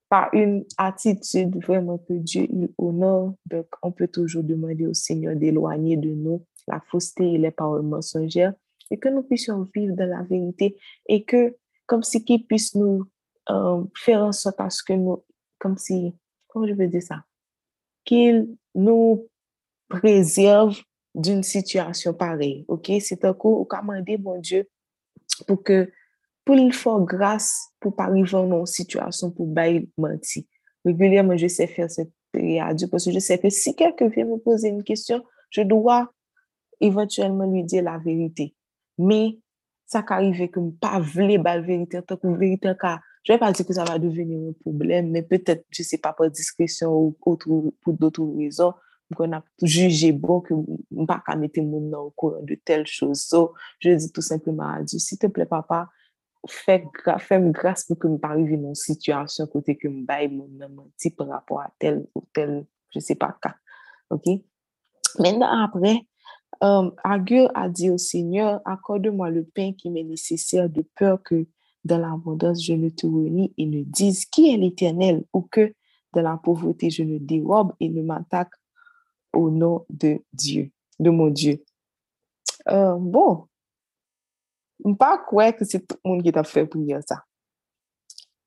par 0.09 0.29
une 0.33 0.65
attitude 0.77 1.61
vraiment 1.63 1.97
que 1.97 2.13
Dieu 2.13 2.47
il 2.49 2.69
honore. 2.77 3.35
Donc, 3.45 3.67
on 3.81 3.91
peut 3.91 4.07
toujours 4.07 4.43
demander 4.43 4.85
au 4.85 4.93
Seigneur 4.93 5.35
d'éloigner 5.35 5.97
de 5.97 6.09
nous 6.09 6.45
la 6.67 6.81
fausseté 6.81 7.33
et 7.33 7.37
les 7.37 7.51
paroles 7.51 7.83
mensongères 7.83 8.53
et 8.91 8.97
que 8.97 9.09
nous 9.09 9.23
puissions 9.23 9.67
vivre 9.73 9.95
dans 9.95 10.09
la 10.09 10.23
vérité 10.23 10.77
et 11.07 11.23
que, 11.23 11.55
comme 11.85 12.03
si 12.03 12.23
qu'il 12.23 12.45
puisse 12.45 12.75
nous 12.75 13.05
euh, 13.49 13.83
faire 13.95 14.23
en 14.23 14.31
sorte 14.31 14.59
à 14.59 14.69
ce 14.69 14.83
que 14.83 14.93
nous, 14.93 15.23
comme 15.59 15.77
si, 15.77 16.13
comment 16.47 16.67
je 16.67 16.73
veux 16.73 16.87
dire 16.87 17.03
ça, 17.03 17.23
qu'il 18.03 18.55
nous 18.73 19.27
préserve 19.89 20.79
d'une 21.13 21.43
situation 21.43 22.13
pareille, 22.13 22.65
ok? 22.67 22.91
C'est 22.99 23.23
un 23.25 23.33
coup 23.33 23.61
où 23.61 23.65
commander, 23.65 24.17
bon 24.17 24.39
Dieu, 24.39 24.69
pour 25.47 25.63
que, 25.63 25.91
pour 26.43 27.01
grâce 27.05 27.71
pour 27.79 27.95
pas 27.95 28.03
arriver 28.03 28.31
dans 28.31 28.59
une 28.59 28.65
situation 28.65 29.31
pour 29.31 29.47
bailler 29.47 29.89
menti. 29.97 30.47
Régulièrement, 30.83 31.35
je 31.37 31.47
sais 31.47 31.67
faire 31.67 31.89
cette 31.89 32.11
prière 32.31 32.71
parce 32.91 33.05
que 33.05 33.11
je 33.11 33.19
sais 33.19 33.39
que 33.39 33.49
si 33.49 33.75
quelqu'un 33.75 34.09
vient 34.09 34.25
me 34.25 34.37
poser 34.37 34.69
une 34.69 34.83
question, 34.83 35.23
je 35.49 35.61
dois 35.61 36.11
éventuellement 36.79 37.49
lui 37.51 37.63
dire 37.63 37.83
la 37.83 37.97
vérité. 37.97 38.54
Me, 38.97 39.37
sa 39.89 40.01
ka 40.07 40.17
rive 40.21 40.47
ke 40.51 40.61
m 40.61 40.71
pa 40.81 40.97
vle 40.99 41.37
bal 41.41 41.61
verite, 41.65 42.01
tak 42.07 42.23
m 42.25 42.37
verite 42.39 42.73
ka, 42.79 42.97
jwè 43.25 43.37
pa 43.41 43.51
di 43.53 43.65
ki 43.65 43.75
sa 43.75 43.85
va 43.87 43.97
deveni 44.01 44.37
m 44.39 44.55
problem, 44.63 45.11
men 45.13 45.25
petet, 45.27 45.65
je 45.73 45.85
se 45.85 45.99
pa 46.01 46.13
pa 46.17 46.29
diskresyon 46.31 46.93
ou 46.93 47.13
pou 47.21 47.93
d'otou 47.93 48.39
rezon, 48.39 48.73
m 49.11 49.17
kon 49.19 49.35
ap 49.37 49.45
juje 49.61 50.09
bon 50.17 50.41
ke 50.45 50.55
m 50.55 51.05
pa 51.09 51.19
ka 51.25 51.35
mette 51.37 51.61
moun 51.61 51.91
nan 51.91 52.07
ou 52.07 52.13
koron 52.17 52.47
de 52.47 52.57
tel 52.57 52.87
chos. 52.89 53.27
So, 53.29 53.53
je 53.83 53.93
di 53.93 54.09
tout 54.11 54.25
simplement 54.25 54.79
a 54.79 54.81
di, 54.81 54.99
si 54.99 55.19
te 55.21 55.29
ple 55.29 55.45
papa, 55.49 55.85
fèm 56.49 57.51
grase 57.53 57.89
pou 57.89 57.99
ke 58.01 58.09
m 58.09 58.17
pa 58.21 58.33
rive 58.37 58.57
nan 58.61 58.77
situasyon 58.77 59.51
kote 59.53 59.77
ke 59.77 59.91
m 59.91 60.01
bay 60.07 60.29
moun 60.31 60.57
nan 60.61 60.73
menti 60.73 61.11
par 61.13 61.29
rapport 61.35 61.61
a 61.61 61.69
tel 61.81 62.03
ou 62.17 62.25
tel, 62.33 62.63
je 62.93 63.03
se 63.03 63.17
pa 63.19 63.33
ka. 63.41 63.53
Ok? 64.13 64.31
Mèndan 65.21 65.65
apre, 65.65 65.93
Um, 66.61 66.93
Agur 67.03 67.51
a 67.53 67.69
dit 67.69 67.89
au 67.89 67.97
Seigneur, 67.97 68.61
accorde-moi 68.65 69.29
le 69.29 69.43
pain 69.43 69.73
qui 69.73 69.89
m'est 69.89 70.03
nécessaire 70.03 70.69
de 70.69 70.83
peur 70.95 71.21
que 71.21 71.45
dans 71.83 71.97
l'abondance 71.97 72.63
je 72.63 72.73
ne 72.73 72.89
te 72.89 73.05
renie 73.05 73.53
et 73.57 73.65
ne 73.65 73.83
dise 73.83 74.25
qui 74.25 74.53
est 74.53 74.57
l'Éternel 74.57 75.23
ou 75.33 75.41
que 75.41 75.73
dans 76.13 76.21
la 76.21 76.37
pauvreté 76.37 76.89
je 76.89 77.03
ne 77.03 77.17
dérobe 77.17 77.73
et 77.79 77.89
ne 77.89 78.01
m'attaque 78.01 78.53
au 79.33 79.49
nom 79.49 79.85
de 79.89 80.21
Dieu, 80.33 80.71
de 80.99 81.09
mon 81.09 81.29
Dieu. 81.29 81.63
Euh, 82.69 82.95
bon, 82.95 83.47
pas 84.97 85.17
quoi 85.17 85.51
que 85.51 85.65
c'est 85.65 85.85
tout 85.85 85.97
le 86.03 86.11
monde 86.11 86.23
qui 86.23 86.31
t'a 86.31 86.43
fait 86.43 86.65
pour 86.65 86.81
dire 86.81 87.01
ça. 87.07 87.23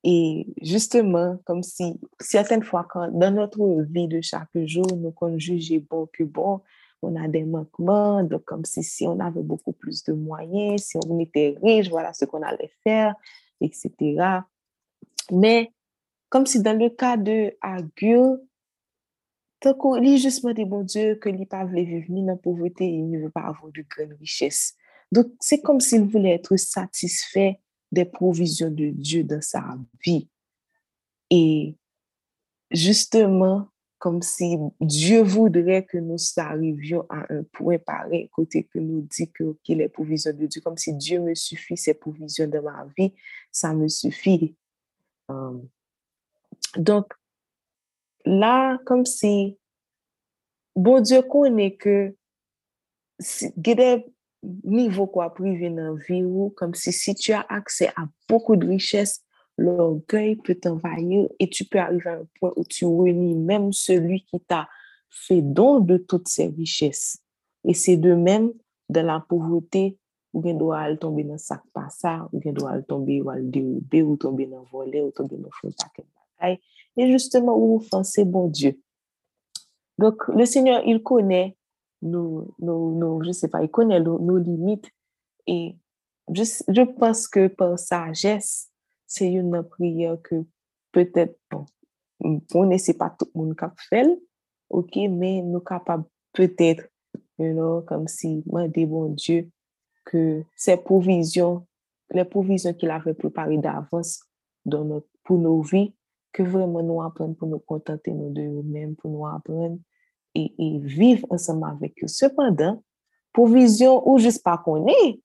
Et 0.04 0.46
justement, 0.62 1.38
comme 1.44 1.62
si 1.62 2.00
certaines 2.20 2.62
fois, 2.62 2.86
dans 3.12 3.34
notre 3.34 3.82
vie 3.82 4.08
de 4.08 4.20
chaque 4.20 4.48
jour, 4.64 4.86
nous 4.96 5.10
qu'on 5.10 5.38
jugeait 5.38 5.80
bon 5.80 6.08
que 6.12 6.24
bon, 6.24 6.62
on 7.02 7.16
a 7.16 7.28
des 7.28 7.44
manquements, 7.44 8.22
donc 8.22 8.44
comme 8.44 8.64
si, 8.64 8.82
si 8.82 9.06
on 9.06 9.20
avait 9.20 9.42
beaucoup 9.42 9.72
plus 9.72 10.02
de 10.04 10.12
moyens, 10.12 10.82
si 10.82 10.98
on 11.06 11.18
était 11.20 11.56
riche, 11.62 11.88
voilà 11.88 12.12
ce 12.12 12.24
qu'on 12.24 12.42
allait 12.42 12.72
faire. 12.82 13.14
etc. 13.60 14.40
Mais, 15.30 15.72
comme 16.28 16.46
si 16.46 16.62
dans 16.62 16.78
le 16.78 16.90
cas 16.90 17.16
de 17.16 17.56
Agur, 17.60 18.38
tant 19.60 19.74
qu'on 19.74 19.96
lit 19.96 20.18
justement 20.18 20.52
des 20.52 20.64
bons 20.64 20.84
dieux 20.84 21.16
que 21.16 21.28
lui 21.28 21.46
pas 21.46 21.64
voulait 21.64 21.84
vivre 21.84 22.06
dans 22.08 22.26
la 22.26 22.36
pauvreté, 22.36 22.86
il 22.86 23.10
ne 23.10 23.20
veut 23.20 23.30
pas 23.30 23.42
avoir 23.42 23.72
de 23.72 23.84
grandes 23.88 24.16
richesses. 24.20 24.76
Donc, 25.10 25.32
c'est 25.40 25.62
comme 25.62 25.80
s'il 25.80 26.02
voulait 26.02 26.34
être 26.34 26.56
satisfait 26.56 27.60
des 27.90 28.04
provisions 28.04 28.70
de 28.70 28.90
Dieu 28.90 29.24
dans 29.24 29.40
sa 29.40 29.64
vie. 30.04 30.28
Et 31.30 31.74
justement, 32.70 33.68
comme 33.98 34.22
si 34.22 34.56
Dieu 34.80 35.22
voudrait 35.22 35.84
que 35.84 35.98
nous 35.98 36.16
arrivions 36.36 37.04
à 37.08 37.32
un 37.32 37.42
point 37.42 37.78
pareil, 37.78 38.28
côté 38.28 38.64
que 38.64 38.78
nous 38.78 39.02
dit 39.02 39.30
que 39.30 39.44
okay, 39.44 39.74
les 39.74 39.88
provisions 39.88 40.32
de 40.32 40.46
Dieu, 40.46 40.60
comme 40.60 40.76
si 40.76 40.94
Dieu 40.94 41.20
me 41.20 41.34
suffit, 41.34 41.76
ses 41.76 41.94
provisions 41.94 42.46
de 42.46 42.58
ma 42.60 42.86
vie, 42.96 43.14
ça 43.50 43.74
me 43.74 43.88
suffit. 43.88 44.56
Euh, 45.30 45.58
donc, 46.76 47.12
là, 48.24 48.78
comme 48.86 49.04
si, 49.04 49.58
bon 50.76 51.00
Dieu 51.00 51.22
connaît 51.22 51.74
que, 51.74 52.14
des 53.56 54.06
niveaux 54.62 55.08
quoi 55.08 55.34
privé 55.34 55.70
dans 55.70 55.94
la 55.94 56.00
vie, 56.00 56.22
ou 56.22 56.50
comme 56.50 56.74
si, 56.74 56.92
si 56.92 57.16
tu 57.16 57.32
as 57.32 57.44
accès 57.48 57.88
à 57.96 58.04
beaucoup 58.28 58.54
de 58.54 58.68
richesses, 58.68 59.24
l'orgueil 59.58 60.36
peut 60.36 60.54
t'envahir 60.54 61.28
et 61.38 61.50
tu 61.50 61.64
peux 61.64 61.78
arriver 61.78 62.08
à 62.08 62.14
un 62.14 62.26
point 62.38 62.52
où 62.56 62.64
tu 62.64 62.86
réunis 62.86 63.34
même 63.34 63.72
celui 63.72 64.24
qui 64.24 64.40
t'a 64.40 64.68
fait 65.10 65.42
don 65.42 65.80
de 65.80 65.98
toutes 65.98 66.28
ces 66.28 66.46
richesses. 66.46 67.18
Et 67.64 67.74
c'est 67.74 67.96
de 67.96 68.14
même 68.14 68.52
dans 68.88 69.04
la 69.04 69.20
pauvreté, 69.20 69.98
ou 70.32 70.40
bien 70.40 70.54
doit 70.54 70.96
tomber 70.96 71.24
dans 71.24 71.38
sac 71.38 71.60
pas 71.72 71.88
ça, 71.90 72.28
ou 72.32 72.38
bien 72.38 72.52
doit 72.52 72.80
tomber 72.82 73.20
ou 73.20 73.32
dérober, 73.40 74.02
ou 74.02 74.16
tomber 74.16 74.46
dans 74.46 74.62
voler, 74.70 75.02
ou 75.02 75.10
tomber 75.10 75.36
dans 75.36 75.50
fond 75.50 75.70
paquet 75.76 76.60
Et 76.96 77.10
justement, 77.10 77.56
où 77.58 77.76
offenser 77.76 78.24
bon 78.24 78.46
Dieu. 78.46 78.80
Donc, 79.98 80.28
le 80.28 80.44
Seigneur, 80.44 80.82
il 80.86 81.02
connaît 81.02 81.56
nos, 82.00 82.54
nos, 82.60 83.22
je 83.24 83.32
sais 83.32 83.48
pas, 83.48 83.62
il 83.62 83.70
connaît 83.70 84.00
nos 84.00 84.38
limites. 84.38 84.88
Et 85.48 85.76
je, 86.32 86.44
je 86.68 86.82
pense 86.82 87.26
que 87.26 87.48
par 87.48 87.76
sagesse, 87.78 88.67
c'est 89.08 89.32
une 89.32 89.62
prière 89.64 90.20
que 90.22 90.44
peut-être, 90.92 91.36
bon, 91.50 91.64
on 92.20 92.64
ne 92.64 92.76
sait 92.76 92.94
pas 92.94 93.10
tout 93.10 93.26
le 93.34 93.40
monde 93.40 93.56
qui 93.56 93.86
fait, 93.88 94.06
ok, 94.70 94.96
mais 95.10 95.42
nous 95.42 95.60
capables 95.60 96.04
peut-être, 96.32 96.84
you 97.38 97.52
know, 97.52 97.82
comme 97.82 98.06
si, 98.06 98.44
moi, 98.46 98.68
des 98.68 98.86
bon 98.86 99.08
Dieu, 99.08 99.48
que 100.04 100.44
ces 100.54 100.76
provisions, 100.76 101.66
les 102.10 102.24
provisions 102.24 102.74
qu'il 102.74 102.90
avait 102.90 103.14
préparées 103.14 103.58
d'avance 103.58 104.20
pour 105.24 105.38
nos 105.38 105.62
vies, 105.62 105.94
que 106.32 106.42
vraiment 106.42 106.82
nous 106.82 107.02
apprenons 107.02 107.34
pour 107.34 107.48
nous 107.48 107.58
contenter 107.58 108.12
nous 108.12 108.30
de 108.30 108.42
nous-mêmes, 108.42 108.94
pour 108.94 109.10
nous 109.10 109.26
apprendre 109.26 109.78
et, 110.34 110.52
et, 110.58 110.78
vivre 110.78 111.26
ensemble 111.30 111.66
avec 111.66 111.94
eux. 112.04 112.08
Cependant, 112.08 112.82
provision 113.32 114.06
ou 114.08 114.18
juste 114.18 114.42
pas 114.42 114.58
qu'on 114.58 114.86
est, 114.86 115.20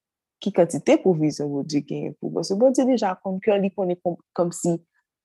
wou 1.45 1.63
di 1.63 1.83
genye 1.85 2.13
pou. 2.19 2.29
Bo 2.29 2.43
se 2.43 2.55
bon 2.59 2.73
di 2.73 2.85
deja 2.87 3.13
kon 3.21 3.39
kyo 3.43 3.57
li 3.61 3.69
konen 3.71 3.99
kom 4.33 4.51
si 4.51 4.75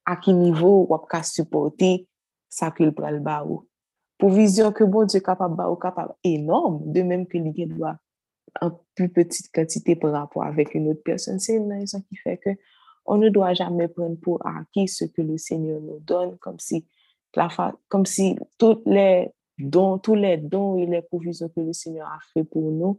a 0.06 0.16
ki 0.20 0.32
nivou 0.32 0.86
wap 0.90 1.08
ka 1.10 1.22
supporte 1.26 2.06
sa 2.48 2.70
ke 2.70 2.84
l 2.86 2.92
pral 2.96 3.20
ba 3.24 3.42
ou. 3.44 3.64
Pou 4.18 4.30
vizyon 4.34 4.72
ke 4.74 4.86
bon 4.86 5.06
di 5.06 5.20
kapab 5.24 5.54
ba 5.56 5.68
ou 5.70 5.78
kapab 5.78 6.14
enorm, 6.26 6.80
de 6.92 7.02
menm 7.06 7.26
ke 7.26 7.38
li 7.38 7.52
gen 7.54 7.74
dwa 7.76 7.96
an 8.62 8.74
pi 8.96 9.06
petit 9.12 9.50
kantite 9.54 9.94
pou 10.00 10.10
rapor 10.14 10.46
avek 10.46 10.74
yon 10.76 10.90
ot 10.94 11.02
person. 11.06 11.38
Se 11.42 11.58
nan 11.58 11.84
yon 11.84 12.04
ki 12.06 12.20
fe 12.22 12.36
ke 12.42 12.56
on 13.08 13.22
ne 13.22 13.30
doa 13.32 13.54
jame 13.56 13.88
pren 13.92 14.16
pou 14.20 14.38
a 14.44 14.64
ki 14.74 14.88
se 14.90 15.08
ke 15.12 15.22
le 15.24 15.38
seigneur 15.38 15.80
nou 15.80 16.00
don 16.06 16.36
kom 16.42 16.58
si 16.60 16.84
tout 18.58 18.82
le 18.86 19.28
don 19.58 19.98
tout 19.98 20.14
le 20.14 20.36
don 20.36 20.78
et 20.78 20.86
le 20.86 21.02
pou 21.02 21.18
vizyon 21.18 21.48
ke 21.54 21.60
le 21.60 21.72
seigneur 21.72 22.08
a 22.08 22.18
fe 22.32 22.44
pou 22.44 22.70
nou 22.70 22.98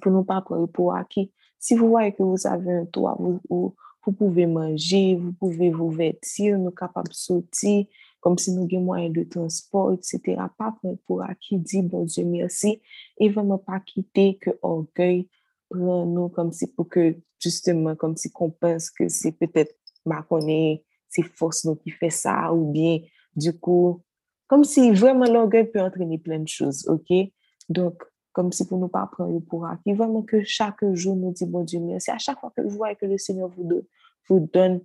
pour 0.00 0.12
ne 0.12 0.22
pas 0.22 0.40
prendre 0.40 0.66
pour 0.66 0.94
acquis. 0.94 1.32
Si 1.58 1.74
vous 1.74 1.88
voyez 1.88 2.12
que 2.12 2.22
vous 2.22 2.46
avez 2.46 2.72
un 2.72 2.86
toit, 2.86 3.16
vous, 3.18 3.40
vous, 3.48 4.12
pouvez 4.12 4.46
manger, 4.46 5.16
vous 5.16 5.32
pouvez 5.32 5.70
vous 5.70 5.90
vêtir, 5.90 6.58
nous 6.58 6.70
capables 6.70 7.08
de 7.08 7.14
sortir, 7.14 7.86
comme 8.20 8.38
si 8.38 8.52
nous 8.52 8.68
avons 8.70 8.84
moyen 8.84 9.10
de 9.10 9.24
transport, 9.24 9.92
etc. 9.92 10.20
Pas 10.56 10.76
pour 11.06 11.22
acquis, 11.22 11.58
dit 11.58 11.82
bon 11.82 12.04
Dieu 12.04 12.24
merci, 12.24 12.80
et 13.18 13.28
vraiment 13.28 13.58
pas 13.58 13.80
quitter 13.80 14.36
que 14.36 14.50
orgueil 14.62 15.28
prend 15.68 16.06
nous 16.06 16.28
comme 16.28 16.52
si 16.52 16.66
pour 16.68 16.88
que, 16.88 17.16
justement, 17.38 17.96
comme 17.96 18.16
si 18.16 18.30
qu'on 18.30 18.50
pense 18.50 18.90
que 18.90 19.08
c'est 19.08 19.32
peut-être, 19.32 19.74
ma 20.04 20.22
connaît, 20.22 20.84
c'est 21.08 21.22
force 21.22 21.64
nous 21.64 21.76
qui 21.76 21.90
fait 21.90 22.10
ça, 22.10 22.52
ou 22.52 22.70
bien, 22.70 23.00
du 23.34 23.58
coup, 23.58 24.02
comme 24.46 24.64
si 24.64 24.92
vraiment 24.92 25.26
l'orgueil 25.26 25.70
peut 25.70 25.80
entraîner 25.80 26.18
plein 26.18 26.38
de 26.38 26.48
choses, 26.48 26.86
ok? 26.88 27.30
Donc, 27.68 28.04
comme 28.36 28.52
si 28.52 28.66
pour 28.66 28.76
nous 28.76 28.88
pas 28.88 29.08
prendre 29.10 29.40
pour 29.40 29.64
acquis. 29.64 29.94
Vraiment 29.94 30.20
que 30.20 30.44
chaque 30.44 30.84
jour 30.92 31.16
nous 31.16 31.32
dit, 31.32 31.46
bon 31.46 31.64
Dieu, 31.64 31.80
merci. 31.80 32.10
À 32.10 32.18
chaque 32.18 32.38
fois 32.38 32.52
que 32.54 32.68
je 32.68 32.68
vois 32.68 32.94
que 32.94 33.06
le 33.06 33.16
Seigneur 33.16 33.48
vous 33.48 33.64
donne, 33.64 33.84
vous 34.28 34.40
donne 34.52 34.82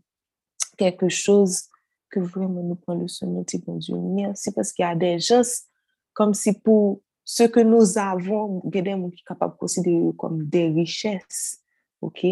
quelque 0.78 1.10
chose, 1.10 1.64
que 2.10 2.22
vraiment 2.22 2.64
nous 2.64 2.76
prenons 2.76 3.02
le 3.02 3.28
nous 3.28 3.44
dit, 3.44 3.58
bon 3.58 3.76
Dieu, 3.76 3.98
merci. 3.98 4.54
Parce 4.54 4.72
qu'il 4.72 4.84
y 4.84 4.88
a 4.88 4.96
des 4.96 5.20
gens, 5.20 5.42
comme 6.14 6.34
si 6.34 6.54
pour 6.54 7.02
ce 7.26 7.44
que 7.44 7.60
nous 7.60 7.98
avons, 7.98 8.62
il 8.72 8.76
y 8.78 8.80
a 8.80 8.84
des 8.84 8.92
gens 8.92 9.10
qui 9.10 9.18
sont 9.18 9.24
capables 9.28 9.54
de 9.56 9.60
considérer 9.60 10.12
comme 10.18 10.46
des 10.46 10.70
richesses. 10.70 11.60
OK? 12.00 12.26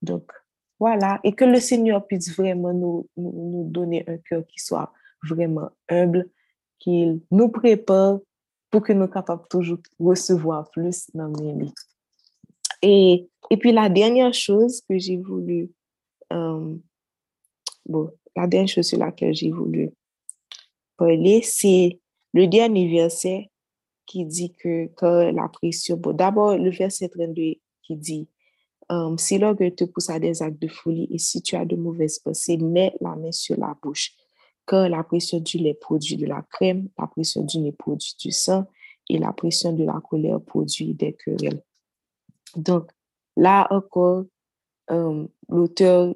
Donc, 0.00 0.32
voilà. 0.80 1.20
Et 1.22 1.34
que 1.34 1.44
le 1.44 1.60
Seigneur 1.60 2.06
puisse 2.06 2.34
vraiment 2.34 2.72
nous, 2.72 3.06
nous 3.18 3.68
donner 3.68 4.08
un 4.08 4.16
cœur 4.16 4.46
qui 4.46 4.58
soit 4.58 4.90
vraiment 5.22 5.68
humble, 5.90 6.30
qu'il 6.78 7.20
nous 7.30 7.50
prépare 7.50 8.20
pour 8.72 8.82
que 8.82 8.92
nous 8.94 9.06
capables 9.06 9.46
toujours 9.48 9.78
recevoir 10.00 10.68
plus 10.70 11.08
dans 11.12 11.28
nos. 11.28 11.70
Et, 12.80 13.28
et 13.50 13.56
puis 13.58 13.70
la 13.70 13.88
dernière 13.90 14.32
chose 14.32 14.80
que 14.88 14.98
j'ai 14.98 15.18
voulu, 15.18 15.70
euh, 16.32 16.74
bon, 17.86 18.10
la 18.34 18.46
dernière 18.46 18.68
chose 18.68 18.86
sur 18.86 18.98
laquelle 18.98 19.34
j'ai 19.34 19.50
voulu 19.50 19.90
parler, 20.96 21.42
c'est 21.42 22.00
le 22.32 22.46
dernier 22.48 22.90
verset 22.90 23.50
qui 24.06 24.24
dit 24.24 24.54
que, 24.54 24.86
que 24.86 25.30
la 25.32 25.48
pression, 25.48 25.98
bon, 25.98 26.14
d'abord 26.14 26.56
le 26.56 26.70
verset 26.70 27.10
32 27.10 27.56
qui 27.82 27.96
dit, 27.96 28.26
um, 28.88 29.18
si 29.18 29.36
l'orgueil 29.36 29.74
te 29.74 29.84
pousse 29.84 30.08
à 30.08 30.18
des 30.18 30.42
actes 30.42 30.60
de 30.60 30.68
folie 30.68 31.08
et 31.10 31.18
si 31.18 31.42
tu 31.42 31.56
as 31.56 31.66
de 31.66 31.76
mauvaises 31.76 32.18
pensées, 32.20 32.56
mets 32.56 32.94
la 33.02 33.16
main 33.16 33.32
sur 33.32 33.58
la 33.58 33.76
bouche 33.82 34.14
car 34.66 34.88
la 34.88 35.02
pression 35.02 35.40
du 35.40 35.58
lait 35.58 35.74
produit 35.74 36.16
de 36.16 36.26
la 36.26 36.42
crème, 36.50 36.88
la 36.98 37.06
pression 37.06 37.42
du 37.44 37.58
nez 37.58 37.72
produit 37.72 38.14
du 38.18 38.30
sang, 38.30 38.66
et 39.08 39.18
la 39.18 39.32
pression 39.32 39.72
de 39.72 39.84
la 39.84 40.00
colère 40.08 40.40
produit 40.40 40.94
des 40.94 41.12
querelles. 41.12 41.62
Donc, 42.56 42.90
là 43.36 43.66
encore, 43.70 44.24
euh, 44.90 45.26
l'auteur, 45.48 46.14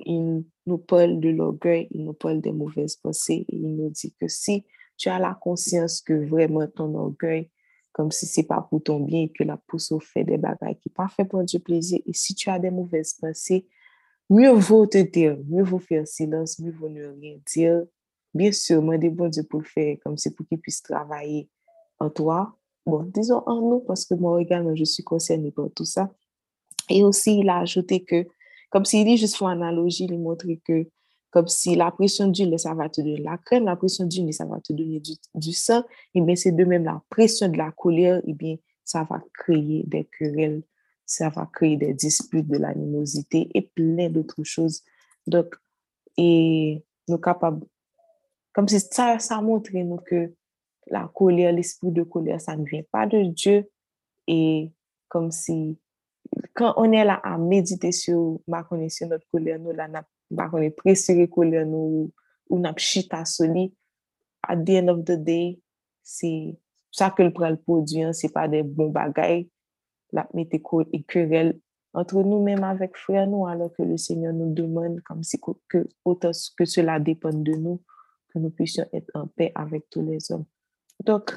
nous 0.66 0.78
parle 0.78 1.20
de 1.20 1.28
l'orgueil, 1.30 1.88
il 1.90 2.04
nous 2.04 2.12
parle 2.12 2.40
des 2.40 2.52
mauvaises 2.52 2.96
pensées, 2.96 3.44
et 3.48 3.56
il 3.56 3.76
nous 3.76 3.90
dit 3.90 4.14
que 4.20 4.28
si 4.28 4.64
tu 4.96 5.08
as 5.08 5.18
la 5.18 5.34
conscience 5.34 6.00
que 6.00 6.14
vraiment 6.14 6.66
ton 6.66 6.94
orgueil, 6.94 7.50
comme 7.92 8.10
si 8.10 8.26
c'est 8.26 8.42
pas 8.42 8.60
pour 8.60 8.82
ton 8.82 9.00
bien 9.00 9.28
que 9.28 9.44
la 9.44 9.56
pousse 9.56 9.92
au 9.92 10.00
fait 10.00 10.24
des 10.24 10.36
bagailles 10.36 10.76
qui 10.76 10.90
pas 10.90 11.08
fait 11.08 11.24
pour 11.24 11.44
du 11.44 11.60
plaisir, 11.60 12.00
et 12.04 12.12
si 12.12 12.34
tu 12.34 12.50
as 12.50 12.58
des 12.58 12.70
mauvaises 12.70 13.14
pensées, 13.14 13.66
mieux 14.28 14.52
vaut 14.52 14.86
te 14.86 14.98
dire, 14.98 15.38
mieux 15.48 15.62
vaut 15.62 15.78
faire 15.78 16.06
silence, 16.06 16.58
mieux 16.58 16.72
vaut 16.72 16.88
ne 16.88 17.06
rien 17.06 17.38
dire, 17.54 17.84
bien 18.36 18.52
sûr, 18.52 18.82
moi, 18.82 18.98
des 18.98 19.10
bons 19.10 19.28
Dieu 19.28 19.42
pour 19.42 19.60
le 19.60 19.66
faire, 19.66 19.96
comme 20.04 20.16
c'est 20.16 20.34
pour 20.34 20.46
qu'il 20.46 20.60
puisse 20.60 20.82
travailler 20.82 21.48
en 21.98 22.10
toi. 22.10 22.56
Bon, 22.84 23.02
disons 23.02 23.42
en 23.46 23.60
nous, 23.60 23.80
parce 23.80 24.04
que 24.04 24.14
moi 24.14 24.40
également, 24.40 24.74
je 24.76 24.84
suis 24.84 25.02
concernée 25.02 25.50
par 25.50 25.68
tout 25.74 25.84
ça. 25.84 26.10
Et 26.88 27.02
aussi, 27.02 27.40
il 27.40 27.48
a 27.48 27.58
ajouté 27.58 28.04
que, 28.04 28.26
comme 28.70 28.84
s'il 28.84 29.04
dit 29.04 29.16
juste 29.16 29.38
pour 29.38 29.48
analogie, 29.48 30.06
il 30.08 30.18
montre 30.18 30.46
que, 30.64 30.86
comme 31.30 31.48
si 31.48 31.74
la 31.74 31.90
pression 31.90 32.30
lait, 32.30 32.58
ça 32.58 32.74
va 32.74 32.88
te 32.88 33.00
donner 33.00 33.18
la 33.18 33.38
crème, 33.38 33.64
la 33.64 33.76
pression 33.76 34.06
nez, 34.06 34.32
ça 34.32 34.44
va 34.44 34.60
te 34.60 34.72
donner 34.72 35.02
du, 35.34 35.52
sang, 35.52 35.82
et 36.14 36.20
bien 36.20 36.36
c'est 36.36 36.52
de 36.52 36.64
même 36.64 36.84
la 36.84 37.02
pression 37.10 37.48
de 37.48 37.58
la 37.58 37.72
colère, 37.72 38.22
et 38.26 38.32
bien 38.32 38.56
ça 38.84 39.02
va 39.02 39.20
créer 39.34 39.82
des 39.86 40.04
querelles, 40.04 40.62
ça 41.04 41.28
va 41.28 41.48
créer 41.52 41.76
des 41.76 41.92
disputes, 41.92 42.46
de 42.46 42.56
l'animosité 42.56 43.48
et 43.52 43.62
plein 43.62 44.08
d'autres 44.08 44.44
choses. 44.44 44.82
Donc, 45.26 45.56
et 46.16 46.84
nous 47.08 47.18
capables 47.18 47.66
comme 48.56 48.68
si 48.68 48.80
ça, 48.80 49.18
ça 49.18 49.42
montrait 49.42 49.84
nous 49.84 49.98
que 49.98 50.32
la 50.86 51.10
colère, 51.14 51.52
l'esprit 51.52 51.92
de 51.92 52.02
colère, 52.02 52.40
ça 52.40 52.56
ne 52.56 52.64
vient 52.64 52.84
pas 52.90 53.06
de 53.06 53.22
Dieu. 53.24 53.68
Et 54.26 54.72
comme 55.08 55.30
si, 55.30 55.78
quand 56.54 56.72
on 56.78 56.90
est 56.90 57.04
là 57.04 57.20
à 57.22 57.36
méditer 57.36 57.92
sur 57.92 58.40
ma 58.48 58.62
connaissance, 58.62 59.10
notre 59.10 59.28
colère, 59.30 59.58
nous, 59.58 59.72
là, 59.72 59.90
on 60.30 60.62
est 60.62 60.70
pressé 60.70 61.28
colère, 61.28 61.66
nous, 61.66 62.10
ou 62.48 62.58
n'a 62.58 62.72
chita 62.78 63.26
soli, 63.26 63.74
at 64.48 64.56
the 64.56 64.70
end 64.70 64.88
of 64.88 65.04
the 65.04 65.22
day, 65.22 65.60
c'est 66.02 66.56
ça 66.90 67.10
que 67.10 67.24
le 67.24 67.34
pral 67.34 67.60
produit, 67.60 68.04
c'est 68.12 68.32
pas 68.32 68.48
des 68.48 68.62
bons 68.62 68.88
bagailles, 68.88 69.50
la 70.12 70.26
mette 70.32 70.56
querelle 71.06 71.60
entre 71.92 72.22
nous-mêmes 72.22 72.64
avec 72.64 72.96
frères 72.96 73.26
nous, 73.26 73.46
alors 73.46 73.70
que 73.74 73.82
le 73.82 73.98
Seigneur 73.98 74.32
nous 74.32 74.54
demande, 74.54 75.02
comme 75.02 75.22
si 75.22 75.38
que, 75.68 75.86
autant 76.06 76.30
que 76.56 76.64
cela 76.64 76.98
dépend 76.98 77.34
de 77.34 77.52
nous, 77.52 77.82
nous 78.38 78.50
puissions 78.50 78.86
être 78.92 79.10
en 79.14 79.26
paix 79.26 79.52
avec 79.54 79.88
tous 79.90 80.02
les 80.02 80.30
hommes. 80.30 80.44
Donc, 81.04 81.36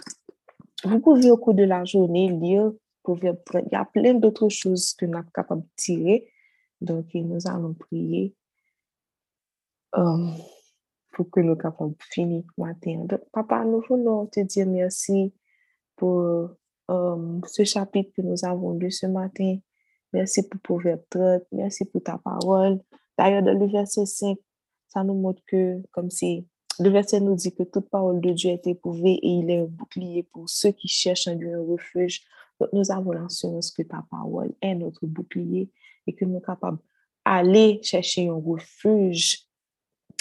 vous 0.84 1.00
pouvez 1.00 1.32
au 1.32 1.38
cours 1.38 1.54
de 1.54 1.64
la 1.64 1.84
journée 1.86 2.30
lire, 2.30 2.72
il 3.08 3.38
y 3.72 3.76
a 3.76 3.86
plein 3.86 4.14
d'autres 4.14 4.50
choses 4.50 4.94
que 4.94 5.06
nous 5.06 5.14
sommes 5.14 5.32
capables 5.34 5.62
de 5.62 5.68
tirer. 5.76 6.32
Donc, 6.80 7.14
nous 7.14 7.48
allons 7.48 7.74
prier 7.74 8.36
um, 9.94 10.36
pour 11.12 11.30
que 11.30 11.40
nous 11.40 11.56
soyons 11.56 11.58
capables 11.58 11.92
de 11.92 12.04
finir 12.10 12.44
matin. 12.58 13.06
Donc, 13.06 13.22
papa, 13.32 13.66
nous 13.66 13.82
voulons 13.88 14.28
te 14.28 14.40
dire 14.42 14.68
merci 14.68 15.34
pour 15.96 16.52
um, 16.88 17.42
ce 17.46 17.64
chapitre 17.64 18.12
que 18.16 18.22
nous 18.22 18.46
avons 18.46 18.74
lu 18.74 18.92
ce 18.92 19.08
matin. 19.08 19.58
Merci 20.14 20.48
pour 20.48 20.60
Proverbe 20.62 21.02
30. 21.10 21.44
Merci 21.52 21.86
pour 21.86 22.02
ta 22.02 22.18
parole. 22.18 22.80
D'ailleurs, 23.18 23.44
dans 23.44 23.58
le 23.58 23.68
verset 23.68 24.06
5, 24.06 24.38
ça 24.88 25.04
nous 25.04 25.14
montre 25.14 25.42
que, 25.46 25.82
comme 25.92 26.10
si 26.10 26.48
le 26.80 26.89
verset 26.89 27.20
nous 27.20 27.36
dit 27.36 27.54
que 27.54 27.63
toute 27.63 27.89
parole 27.89 28.22
de 28.22 28.32
Dieu 28.32 28.52
est 28.52 28.65
éprouvée 28.68 29.13
et 29.22 29.28
il 29.28 29.50
est 29.52 29.60
un 29.60 29.65
bouclier 29.65 30.24
pour 30.24 30.50
ceux 30.50 30.72
qui 30.72 30.88
cherchent 30.88 31.28
un 31.28 31.36
lieu, 31.36 31.54
un 31.54 31.72
refuge. 31.72 32.22
Donc, 32.60 32.70
nous 32.74 32.92
avons 32.92 33.12
l'assurance 33.12 33.72
que 33.72 33.82
ta 33.84 34.06
parole 34.10 34.54
est 34.62 34.76
notre 34.76 35.06
bouclier 35.06 35.70
et 36.08 36.13
que 36.13 36.26
nous 36.26 36.36
sommes 36.36 36.42
capables 36.42 36.80
d'aller 37.26 37.80
chercher 37.84 38.28
un 38.28 38.42
refuge 38.42 39.46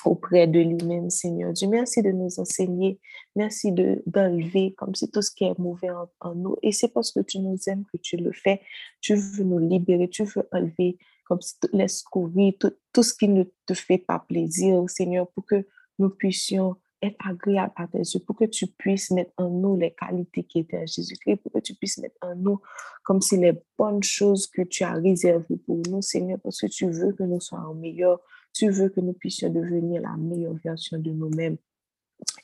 auprès 0.04 0.46
de 0.46 0.60
lui-même, 0.60 1.10
Seigneur 1.10 1.52
Dieu. 1.52 1.68
Merci 1.68 2.02
de 2.02 2.10
nous 2.10 2.38
enseigner. 2.38 3.00
Merci 3.34 3.72
d'enlever 3.72 4.74
comme 4.76 4.94
si 4.94 5.10
tout 5.10 5.22
ce 5.22 5.30
qui 5.30 5.44
est 5.44 5.58
mauvais 5.58 5.90
en, 6.20 6.34
nous. 6.34 6.56
Et 6.62 6.72
c'est 6.72 6.88
parce 6.88 7.12
que 7.12 7.20
tu 7.20 7.38
nous 7.38 7.56
aimes 7.66 7.84
que 7.92 7.98
tu 7.98 8.16
le 8.16 8.32
fais. 8.32 8.60
Tu 9.00 9.14
veux 9.14 9.44
nous 9.44 9.58
libérer. 9.58 10.08
Tu 10.08 10.24
veux 10.24 10.48
enlever 10.52 10.98
comme 11.24 11.40
si 11.40 11.54
tout, 11.60 12.72
tout 12.92 13.02
ce 13.02 13.14
qui 13.14 13.28
ne 13.28 13.44
te 13.66 13.74
fait 13.74 13.98
pas 13.98 14.18
plaisir, 14.18 14.88
Seigneur, 14.88 15.28
pour 15.28 15.44
que 15.44 15.66
nous 15.98 16.10
puissions 16.10 16.76
être 17.00 17.16
agréables 17.24 17.72
à 17.76 17.86
tes 17.86 17.98
yeux, 17.98 18.20
pour 18.20 18.36
que 18.36 18.44
tu 18.44 18.66
puisses 18.66 19.10
mettre 19.12 19.32
en 19.36 19.48
nous 19.48 19.76
les 19.76 19.92
qualités 19.92 20.42
qui 20.42 20.60
étaient 20.60 20.78
à 20.78 20.86
Jésus-Christ, 20.86 21.36
pour 21.36 21.52
que 21.52 21.60
tu 21.60 21.74
puisses 21.74 21.98
mettre 21.98 22.16
en 22.22 22.34
nous 22.34 22.60
comme 23.04 23.20
si 23.22 23.36
les 23.36 23.52
bonnes 23.78 24.02
choses 24.02 24.46
que 24.46 24.62
tu 24.62 24.82
as 24.84 24.94
réservées 24.94 25.56
pour 25.64 25.80
nous, 25.88 26.02
Seigneur, 26.02 26.38
parce 26.42 26.60
que 26.60 26.66
tu 26.66 26.90
veux 26.90 27.12
que 27.12 27.22
nous 27.22 27.40
soyons 27.40 27.74
meilleurs, 27.74 28.20
tu 28.52 28.68
veux 28.70 28.88
que 28.88 29.00
nous 29.00 29.12
puissions 29.12 29.48
devenir 29.48 30.02
la 30.02 30.16
meilleure 30.16 30.54
version 30.54 30.98
de 30.98 31.10
nous-mêmes. 31.10 31.56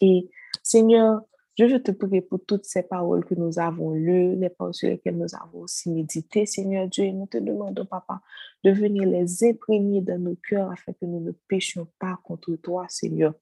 Et 0.00 0.30
Seigneur, 0.62 1.22
je 1.56 1.64
veux 1.64 1.82
te 1.82 1.92
prier 1.92 2.20
pour 2.20 2.40
toutes 2.44 2.64
ces 2.64 2.82
paroles 2.82 3.24
que 3.24 3.34
nous 3.34 3.58
avons 3.58 3.92
lues, 3.92 4.34
les 4.36 4.48
paroles 4.48 4.74
sur 4.74 4.88
lesquelles 4.88 5.16
nous 5.16 5.34
avons 5.34 5.60
aussi 5.60 5.90
médité, 5.90 6.46
Seigneur 6.46 6.88
Dieu, 6.88 7.04
et 7.04 7.12
nous 7.12 7.26
te 7.26 7.38
demandons, 7.38 7.86
Papa, 7.86 8.20
de 8.64 8.70
venir 8.70 9.08
les 9.08 9.44
imprégner 9.44 10.00
dans 10.00 10.18
nos 10.18 10.36
cœurs 10.36 10.70
afin 10.72 10.92
que 10.92 11.04
nous 11.04 11.20
ne 11.20 11.32
péchions 11.46 11.86
pas 11.98 12.18
contre 12.24 12.56
toi, 12.56 12.86
Seigneur. 12.88 13.34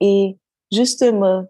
Et 0.00 0.38
justement, 0.72 1.46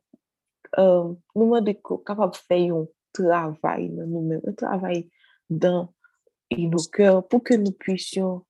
euh, 0.79 1.15
nous 1.37 1.55
sommes 1.55 1.75
capables 2.05 2.33
de 2.33 2.37
faire 2.37 2.75
un 2.75 2.87
travail 3.13 3.91
dans 3.91 4.07
nous-mêmes, 4.07 4.41
un 4.47 4.53
travail 4.53 5.09
dans 5.49 5.95
nos 6.57 6.83
cœurs 6.93 7.27
pour 7.29 7.45
que 7.45 7.55
nous 7.55 7.73
puissions 7.73 8.45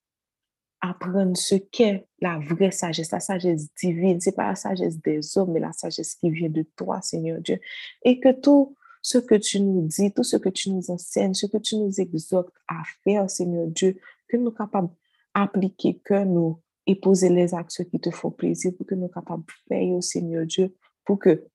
apprendre 0.80 1.36
ce 1.36 1.56
qu'est 1.56 2.06
la 2.20 2.38
vraie 2.38 2.70
sagesse, 2.70 3.10
la 3.10 3.20
sagesse 3.20 3.68
divine. 3.74 4.20
Ce 4.20 4.30
n'est 4.30 4.36
pas 4.36 4.48
la 4.48 4.54
sagesse 4.54 4.98
des 5.00 5.36
hommes, 5.36 5.52
mais 5.52 5.60
la 5.60 5.72
sagesse 5.72 6.14
qui 6.14 6.30
vient 6.30 6.48
de 6.48 6.64
toi, 6.76 7.02
Seigneur 7.02 7.40
Dieu. 7.40 7.60
Et 8.02 8.18
que 8.18 8.32
tout 8.32 8.76
ce 9.02 9.18
que 9.18 9.34
tu 9.34 9.60
nous 9.60 9.86
dis, 9.86 10.12
tout 10.12 10.24
ce 10.24 10.36
que 10.36 10.48
tu 10.48 10.70
nous 10.70 10.90
enseignes, 10.90 11.34
ce 11.34 11.46
que 11.46 11.58
tu 11.58 11.76
nous 11.76 12.00
exhortes 12.00 12.52
à 12.68 12.82
faire, 13.04 13.30
Seigneur 13.30 13.66
Dieu, 13.66 13.98
que 14.28 14.36
nous 14.36 14.46
sommes 14.46 14.54
capables 14.54 14.90
d'appliquer, 15.34 16.00
que 16.04 16.24
nous 16.24 16.60
et 16.86 17.28
les 17.28 17.54
actions 17.54 17.84
qui 17.84 18.00
te 18.00 18.10
font 18.10 18.30
plaisir 18.30 18.72
pour 18.76 18.86
que 18.86 18.94
nous 18.94 19.08
soyons 19.08 19.12
capables 19.12 19.44
de 19.44 19.52
faire 19.68 20.02
Seigneur 20.02 20.46
Dieu, 20.46 20.74
pour 21.04 21.18
que 21.18 21.46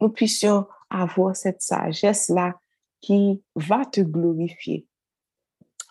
nous 0.00 0.08
puissions 0.08 0.66
avoir 0.90 1.34
cette 1.34 1.62
sagesse-là 1.62 2.58
qui 3.00 3.42
va 3.56 3.84
te 3.84 4.00
glorifier. 4.00 4.86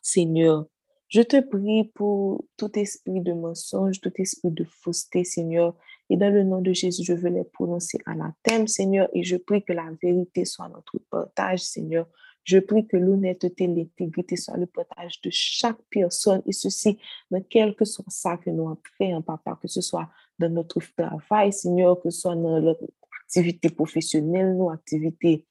Seigneur, 0.02 0.67
je 1.12 1.21
te 1.21 1.41
prie 1.41 1.84
pour 1.93 2.45
tout 2.56 2.71
esprit 2.80 3.19
de 3.19 3.34
mensonge, 3.34 4.00
tout 4.00 4.13
esprit 4.15 4.50
de 4.50 4.63
fausseté, 4.63 5.26
Seigneur. 5.26 5.76
Et 6.10 6.15
dans 6.15 6.34
le 6.34 6.43
nom 6.43 6.62
de 6.62 6.71
Jésus, 6.71 7.04
je 7.04 7.12
veux 7.12 7.30
les 7.30 7.43
prononcer 7.43 7.97
anathème, 8.06 8.65
Seigneur. 8.65 9.10
Et 9.13 9.21
je 9.24 9.36
prie 9.36 9.62
que 9.62 9.74
la 9.74 9.91
vérité 10.02 10.45
soit 10.45 10.69
notre 10.69 11.00
partage, 11.10 11.63
Seigneur. 11.63 12.08
Je 12.45 12.60
prie 12.60 12.88
que 12.88 12.95
l'honnêteté, 12.95 13.67
l'intégrité 13.67 14.38
soit 14.38 14.56
le 14.56 14.67
partage 14.67 15.19
de 15.19 15.30
chaque 15.30 15.82
personne. 15.89 16.41
Et 16.45 16.54
ceci, 16.54 16.97
dans 17.30 17.43
quel 17.43 17.76
que 17.76 17.84
soit 17.84 18.06
ça 18.08 18.38
que 18.38 18.50
nous 18.50 18.74
fait, 18.97 19.12
hein, 19.12 19.21
papa, 19.21 19.60
que 19.62 19.67
ce 19.67 19.82
soit 19.82 20.10
dans 20.39 20.50
notre 20.50 20.80
travail, 20.95 21.52
Seigneur, 21.52 22.00
que 22.00 22.10
ce 22.10 22.21
soit 22.21 22.36
dans 22.36 22.62
notre 22.62 22.86
activité 23.26 23.69
professionnelle, 23.69 24.56
nos 24.56 24.69
activités 24.69 25.45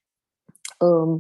euh, 0.82 1.18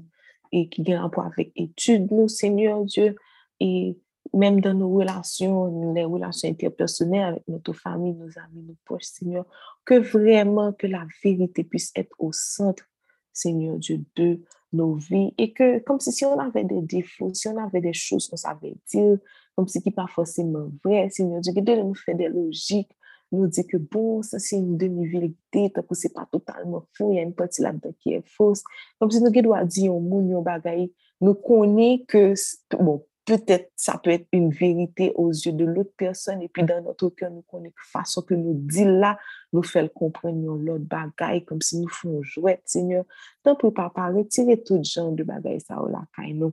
et 0.50 0.70
qui 0.70 0.82
ont 0.88 0.98
rapport 0.98 1.26
avec 1.26 1.52
études, 1.56 2.10
nous, 2.10 2.26
Seigneur 2.26 2.82
Dieu. 2.86 3.16
Et 3.60 3.98
même 4.32 4.60
dans 4.60 4.74
nos 4.74 4.90
relations, 4.90 5.92
les 5.92 6.04
relations 6.04 6.48
interpersonnelles 6.48 7.24
avec 7.24 7.48
notre 7.48 7.72
famille, 7.72 8.14
nos 8.14 8.38
amis, 8.38 8.62
nos 8.62 8.76
proches, 8.84 9.04
Seigneur, 9.04 9.44
que 9.84 9.94
vraiment 9.94 10.72
que 10.72 10.86
la 10.86 11.06
vérité 11.22 11.64
puisse 11.64 11.90
être 11.96 12.14
au 12.18 12.32
centre, 12.32 12.84
Seigneur 13.32 13.76
Dieu, 13.78 14.00
de 14.16 14.40
nos 14.72 14.94
vies 14.94 15.34
et 15.36 15.52
que 15.52 15.80
comme 15.80 15.98
si, 15.98 16.12
si 16.12 16.24
on 16.24 16.38
avait 16.38 16.64
des 16.64 16.80
défauts, 16.80 17.34
si 17.34 17.48
on 17.48 17.56
avait 17.56 17.80
des 17.80 17.92
choses 17.92 18.28
qu'on 18.28 18.36
savait 18.36 18.76
dire, 18.92 19.18
comme 19.56 19.66
si 19.66 19.82
qui 19.82 19.90
pas 19.90 20.06
forcément 20.06 20.70
vrai, 20.84 21.10
Seigneur 21.10 21.40
Dieu, 21.40 21.52
que 21.52 21.60
de 21.60 21.74
nous 21.74 21.94
faire 21.94 22.16
des 22.16 22.28
logiques, 22.28 22.90
nous 23.32 23.46
dit 23.46 23.66
que 23.66 23.76
bon, 23.76 24.22
ça 24.22 24.38
c'est 24.38 24.56
une 24.56 24.76
demi-vérité, 24.76 25.70
tant 25.70 25.82
que 25.82 25.94
c'est 25.94 26.12
pas 26.12 26.26
totalement 26.30 26.84
faux, 26.96 27.12
il 27.12 27.16
y 27.16 27.18
a 27.18 27.22
une 27.22 27.34
partie 27.34 27.62
là-dedans 27.62 27.94
qui 28.00 28.12
est 28.12 28.26
fausse. 28.26 28.62
Comme 28.98 29.10
si 29.10 29.20
nous 29.20 29.30
devons 29.30 29.64
dire 29.64 29.94
au 29.94 30.00
monde, 30.00 30.28
nous 31.20 31.34
connaissons 31.34 32.04
que, 32.08 32.34
bon, 32.76 33.04
peut-être 33.30 33.70
ça 33.76 33.96
peut 34.02 34.10
être 34.10 34.26
une 34.32 34.50
vérité 34.50 35.12
aux 35.14 35.30
yeux 35.30 35.52
de 35.52 35.64
l'autre 35.64 35.92
personne 35.96 36.42
et 36.42 36.48
puis 36.48 36.64
dans 36.64 36.82
notre 36.82 37.10
cœur 37.10 37.30
nous 37.30 37.42
connaissons 37.42 37.74
que 37.76 37.90
façon 37.92 38.22
que 38.22 38.34
nous 38.34 38.54
dit 38.54 38.84
là 38.84 39.18
nous 39.52 39.62
fait 39.62 39.88
comprendre 39.94 40.56
l'autre 40.56 40.84
bagaille 40.84 41.44
comme 41.44 41.60
si 41.60 41.78
nous 41.78 41.88
faisons 41.88 42.22
jouer 42.22 42.60
Seigneur. 42.64 43.04
Tant 43.44 43.54
pour 43.54 43.72
papa 43.72 44.08
retirer 44.08 44.60
tout 44.60 44.82
genre 44.82 45.12
de 45.12 45.22
bagaille 45.22 45.60
ça 45.60 45.80
ou 45.80 45.86
la 45.86 46.02
nous 46.34 46.52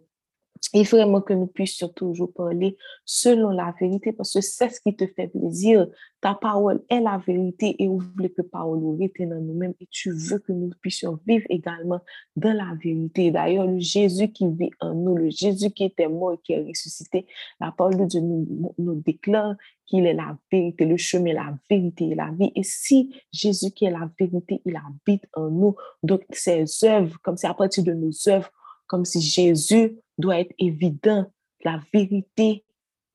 et 0.74 0.84
vraiment 0.84 1.22
que 1.22 1.34
nous 1.34 1.48
puissions 1.48 1.88
toujours 1.90 2.32
parler 2.34 2.78
selon 3.06 3.50
la 3.52 3.74
vérité, 3.80 4.12
parce 4.12 4.34
que 4.34 4.42
c'est 4.42 4.70
ce 4.70 4.82
qui 4.82 4.96
te 4.96 5.08
fait 5.08 5.28
plaisir. 5.28 5.88
Ta 6.20 6.34
parole 6.34 6.84
est 6.90 7.00
la 7.00 7.18
vérité 7.18 7.76
et 7.80 7.88
oublie 7.88 8.34
que 8.34 8.42
parole 8.42 8.80
est 9.00 9.26
dans 9.26 9.40
nous-mêmes 9.40 9.74
et 9.80 9.88
tu 9.90 10.12
veux 10.12 10.40
que 10.40 10.52
nous 10.52 10.72
puissions 10.82 11.20
vivre 11.26 11.46
également 11.50 12.02
dans 12.36 12.54
la 12.54 12.74
vérité. 12.84 13.32
D'ailleurs, 13.32 13.68
le 13.68 13.80
Jésus 13.80 14.30
qui 14.30 14.48
vit 14.48 14.72
en 14.82 14.94
nous, 14.94 15.16
le 15.16 15.30
Jésus 15.30 15.72
qui 15.72 15.86
était 15.86 16.08
mort 16.08 16.34
et 16.34 16.38
qui 16.44 16.54
est 16.54 16.64
ressuscité, 16.68 17.28
la 17.62 17.72
parole 17.72 17.98
de 17.98 18.06
Dieu 18.06 18.20
nous, 18.20 18.74
nous 18.78 18.96
déclare 18.96 19.56
qu'il 19.86 20.06
est 20.06 20.14
la 20.14 20.38
vérité, 20.52 20.86
le 20.86 20.98
chemin, 20.98 21.34
la 21.34 21.58
vérité 21.70 22.10
et 22.10 22.16
la 22.16 22.32
vie. 22.32 22.52
Et 22.56 22.64
si 22.64 23.16
Jésus 23.32 23.72
qui 23.72 23.86
est 23.86 23.92
la 23.92 24.10
vérité, 24.20 24.62
il 24.66 24.76
habite 24.76 25.26
en 25.34 25.50
nous, 25.50 25.76
donc 26.04 26.24
ses 26.32 26.66
œuvres, 26.84 27.18
comme 27.22 27.38
c'est 27.38 27.48
à 27.48 27.54
partir 27.54 27.84
de 27.84 27.94
nos 27.94 28.12
œuvres, 28.28 28.52
comme 28.88 29.06
si 29.06 29.22
Jésus 29.22 29.98
doit 30.18 30.40
être 30.40 30.54
évident, 30.58 31.30
la 31.64 31.82
vérité 31.94 32.64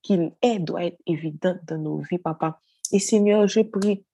qu'il 0.02 0.32
est 0.42 0.58
doit 0.58 0.84
être 0.84 0.98
évidente 1.06 1.58
dans 1.66 1.78
nos 1.78 1.98
vies, 1.98 2.18
papa. 2.18 2.60
Et 2.92 2.98
Seigneur, 2.98 3.46
je 3.46 3.60
prie 3.60 4.04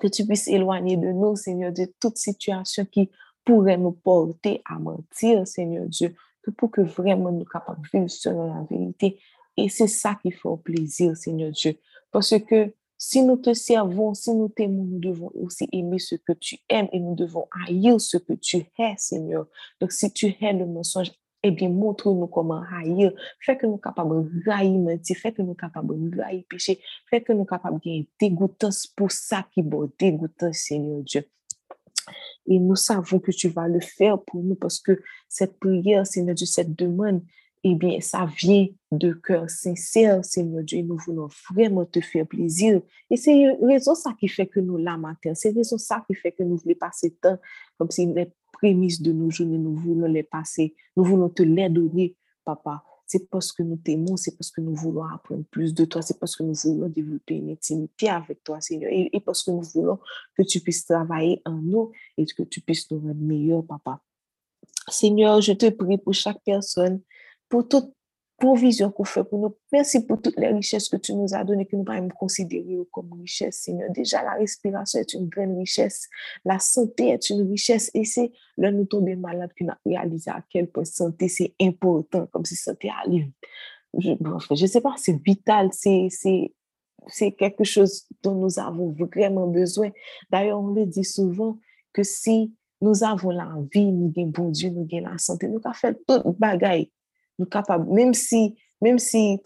que 0.00 0.08
tu 0.08 0.26
puisses 0.26 0.48
éloigner 0.48 0.96
de 0.96 1.12
nous, 1.12 1.36
Seigneur, 1.36 1.72
de 1.72 1.86
toute 1.98 2.18
situation 2.18 2.84
qui 2.84 3.10
pourrait 3.44 3.78
nous 3.78 3.92
porter 3.92 4.62
à 4.64 4.78
mentir, 4.78 5.46
Seigneur 5.46 5.86
Dieu, 5.86 6.14
que 6.42 6.50
pour 6.50 6.70
que 6.70 6.80
vraiment 6.80 7.32
nous 7.32 7.44
capables 7.44 7.82
de 7.82 7.98
vivre 7.98 8.10
selon 8.10 8.54
la 8.54 8.62
vérité. 8.62 9.18
Et 9.56 9.68
c'est 9.68 9.88
ça 9.88 10.18
qui 10.22 10.30
fait 10.30 10.48
plaisir, 10.62 11.16
Seigneur 11.16 11.50
Dieu. 11.50 11.78
Parce 12.10 12.38
que 12.38 12.72
si 13.02 13.22
nous 13.22 13.38
te 13.38 13.54
servons, 13.54 14.12
si 14.12 14.34
nous 14.34 14.50
t'aimons, 14.50 14.84
nous 14.84 14.98
devons 14.98 15.32
aussi 15.34 15.66
aimer 15.72 15.98
ce 15.98 16.16
que 16.16 16.34
tu 16.34 16.58
aimes 16.68 16.88
et 16.92 17.00
nous 17.00 17.14
devons 17.14 17.46
haïr 17.66 17.98
ce 17.98 18.18
que 18.18 18.34
tu 18.34 18.58
hais, 18.78 18.94
Seigneur. 18.98 19.46
Donc, 19.80 19.90
si 19.90 20.12
tu 20.12 20.26
hais 20.38 20.52
le 20.52 20.66
mensonge, 20.66 21.10
eh 21.42 21.50
bien, 21.50 21.70
montre-nous 21.70 22.26
comment 22.26 22.62
haïr. 22.70 23.10
Fais 23.40 23.56
que 23.56 23.64
nous 23.64 23.78
capables 23.78 24.30
de 24.44 24.50
haïr 24.50 24.78
mentir, 24.78 25.16
fais 25.16 25.32
que 25.32 25.40
nous 25.40 25.54
capables 25.54 26.10
de 26.10 26.20
haïr 26.20 26.44
péché, 26.46 26.78
fais 27.08 27.22
que 27.22 27.32
nous 27.32 27.46
capables 27.46 27.80
de 27.80 28.04
dégoûtance 28.20 28.86
pour 28.88 29.10
ça 29.10 29.46
qui 29.50 29.60
est 29.60 29.98
dégoûtant, 29.98 30.52
Seigneur 30.52 31.00
Dieu. 31.00 31.24
Et 32.48 32.58
nous 32.58 32.76
savons 32.76 33.18
que 33.18 33.30
tu 33.30 33.48
vas 33.48 33.66
le 33.66 33.80
faire 33.80 34.20
pour 34.20 34.42
nous 34.42 34.56
parce 34.56 34.78
que 34.78 35.00
cette 35.26 35.58
prière, 35.58 36.06
Seigneur 36.06 36.34
Dieu, 36.34 36.44
cette 36.44 36.76
demande, 36.76 37.22
eh 37.62 37.74
bien, 37.74 38.00
ça 38.00 38.26
vient 38.38 38.68
de 38.90 39.12
cœur 39.12 39.50
sincère, 39.50 40.24
Seigneur 40.24 40.64
Dieu, 40.64 40.82
nous 40.82 40.96
voulons 40.96 41.28
vraiment 41.50 41.84
te 41.84 42.00
faire 42.00 42.26
plaisir. 42.26 42.80
Et 43.10 43.16
c'est 43.16 43.48
raison 43.62 43.94
ça 43.94 44.14
qui 44.18 44.28
fait 44.28 44.46
que 44.46 44.60
nous 44.60 44.78
la 44.78 44.96
matin, 44.96 45.34
c'est 45.34 45.50
raison 45.50 45.76
ça 45.76 46.02
qui 46.06 46.14
fait 46.14 46.32
que 46.32 46.42
nous 46.42 46.56
voulons 46.56 46.74
passer 46.74 47.10
temps 47.10 47.38
comme 47.78 47.90
si 47.90 48.06
les 48.06 48.32
prémices 48.52 49.02
de 49.02 49.12
nos 49.12 49.30
journées, 49.30 49.58
nous 49.58 49.76
voulons 49.76 50.06
les 50.06 50.22
passer, 50.22 50.74
nous 50.96 51.04
voulons 51.04 51.28
te 51.28 51.42
les 51.42 51.68
donner, 51.68 52.16
papa. 52.44 52.82
c'est 53.06 53.28
parce 53.28 53.52
que 53.52 53.62
nous 53.62 53.76
t'aimons, 53.76 54.16
c'est 54.16 54.36
parce 54.36 54.50
que 54.50 54.62
nous 54.62 54.74
voulons 54.74 55.04
apprendre 55.04 55.44
plus 55.50 55.74
de 55.74 55.84
toi, 55.84 56.00
c'est 56.00 56.18
parce 56.18 56.36
que 56.36 56.42
nous 56.42 56.54
voulons 56.54 56.88
développer 56.88 57.34
une 57.34 57.50
intimité 57.50 58.08
avec 58.08 58.42
toi, 58.42 58.60
Seigneur, 58.60 58.90
et 58.92 59.20
parce 59.20 59.42
que 59.42 59.50
nous 59.50 59.62
voulons 59.62 59.98
que 60.34 60.42
tu 60.42 60.60
puisses 60.60 60.86
travailler 60.86 61.42
en 61.44 61.56
nous 61.56 61.92
et 62.16 62.24
que 62.24 62.42
tu 62.42 62.62
puisses 62.62 62.90
nous 62.90 63.00
rendre 63.00 63.20
meilleurs, 63.20 63.64
Papa. 63.64 64.02
Seigneur, 64.88 65.40
je 65.40 65.52
te 65.52 65.68
prie 65.70 65.98
pour 65.98 66.14
chaque 66.14 66.42
personne, 66.44 67.00
pour 67.50 67.68
toute 67.68 67.92
provision 68.38 68.90
qu'on 68.90 69.04
fait 69.04 69.22
pour 69.22 69.38
nous. 69.38 69.54
Merci 69.70 70.06
pour 70.06 70.22
toutes 70.22 70.38
les 70.38 70.48
richesses 70.48 70.88
que 70.88 70.96
tu 70.96 71.12
nous 71.12 71.34
as 71.34 71.44
données, 71.44 71.66
que 71.66 71.76
nous 71.76 71.84
pouvons 71.84 72.08
considérer 72.08 72.78
comme 72.90 73.12
richesse, 73.20 73.58
Seigneur. 73.64 73.90
Déjà, 73.90 74.22
la 74.22 74.32
respiration 74.32 74.98
est 74.98 75.12
une 75.12 75.28
grande 75.28 75.58
richesse. 75.58 76.08
La 76.46 76.58
santé 76.58 77.10
est 77.10 77.28
une 77.28 77.46
richesse. 77.50 77.90
Et 77.92 78.06
c'est 78.06 78.32
là 78.56 78.72
nous 78.72 78.86
tomber 78.86 79.14
malade 79.14 79.50
qu'on 79.58 79.68
a 79.68 79.76
réalisé 79.84 80.30
à 80.30 80.42
quel 80.48 80.68
point 80.68 80.86
santé 80.86 81.28
c'est 81.28 81.52
important, 81.60 82.26
comme 82.28 82.46
si 82.46 82.56
santé 82.56 82.90
allait. 83.04 83.30
Je 83.98 84.12
ne 84.12 84.66
sais 84.66 84.80
pas, 84.80 84.94
c'est 84.96 85.22
vital, 85.22 85.68
c'est 85.72 87.32
quelque 87.32 87.64
chose 87.64 88.06
dont 88.22 88.36
nous 88.36 88.58
avons 88.58 88.90
vraiment 88.92 89.48
besoin. 89.48 89.90
D'ailleurs, 90.30 90.60
on 90.60 90.68
le 90.68 90.86
dit 90.86 91.04
souvent 91.04 91.58
que 91.92 92.02
si 92.02 92.54
nous 92.80 93.04
avons 93.04 93.30
la 93.30 93.54
vie, 93.70 93.92
nous 93.92 94.10
avons 94.16 94.28
bon 94.28 94.48
Dieu, 94.48 94.70
nous 94.70 94.88
avons 94.90 95.10
la 95.10 95.18
santé, 95.18 95.46
nous 95.46 95.60
avons 95.62 95.74
fait 95.74 95.98
tout 96.06 96.22
bagaille 96.38 96.90
nous 97.40 97.46
capables, 97.46 97.90
même 97.90 98.14
si, 98.14 98.56
même 98.80 98.98
si 98.98 99.40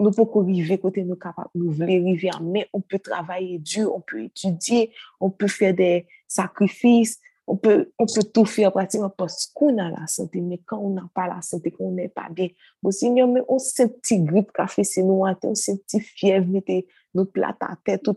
nous 0.00 0.10
pouvons 0.10 0.42
arriver 0.42 0.78
côté 0.78 1.04
nous 1.04 1.16
capables, 1.16 1.50
nous 1.54 1.70
voulons 1.70 1.84
arriver, 1.84 2.30
mais 2.42 2.68
on 2.72 2.80
peut 2.80 2.98
travailler 2.98 3.58
dur, 3.58 3.94
on 3.94 4.00
peut 4.00 4.24
étudier, 4.24 4.92
on 5.20 5.30
peut 5.30 5.46
faire 5.46 5.74
des 5.74 6.06
sacrifices, 6.26 7.20
on 7.46 7.56
peut, 7.56 7.92
on 7.98 8.06
peut 8.06 8.24
tout 8.24 8.46
faire 8.46 8.72
pratiquement 8.72 9.10
parce 9.10 9.46
qu'on 9.54 9.78
a 9.78 9.90
la 9.90 10.06
santé, 10.06 10.40
mais 10.40 10.58
quand 10.64 10.78
on 10.78 10.90
n'a 10.90 11.08
pas 11.14 11.28
la 11.28 11.42
santé, 11.42 11.70
qu'on 11.70 11.92
n'est 11.92 12.08
pas 12.08 12.28
bien, 12.30 12.48
bon 12.82 12.90
Seigneur, 12.90 13.28
mais 13.28 13.42
on 13.46 13.58
sent 13.58 13.88
petit 13.88 14.20
grippe 14.20 14.52
café, 14.52 14.82
c'est 14.82 15.02
nous, 15.02 15.22
on 15.22 15.54
sent 15.54 15.78
petit 15.86 16.00
fièvre, 16.00 16.48
mettez 16.48 16.88
notre 17.14 17.32
plate 17.32 17.56
à 17.60 17.76
tête, 17.84 18.02
tout 18.02 18.16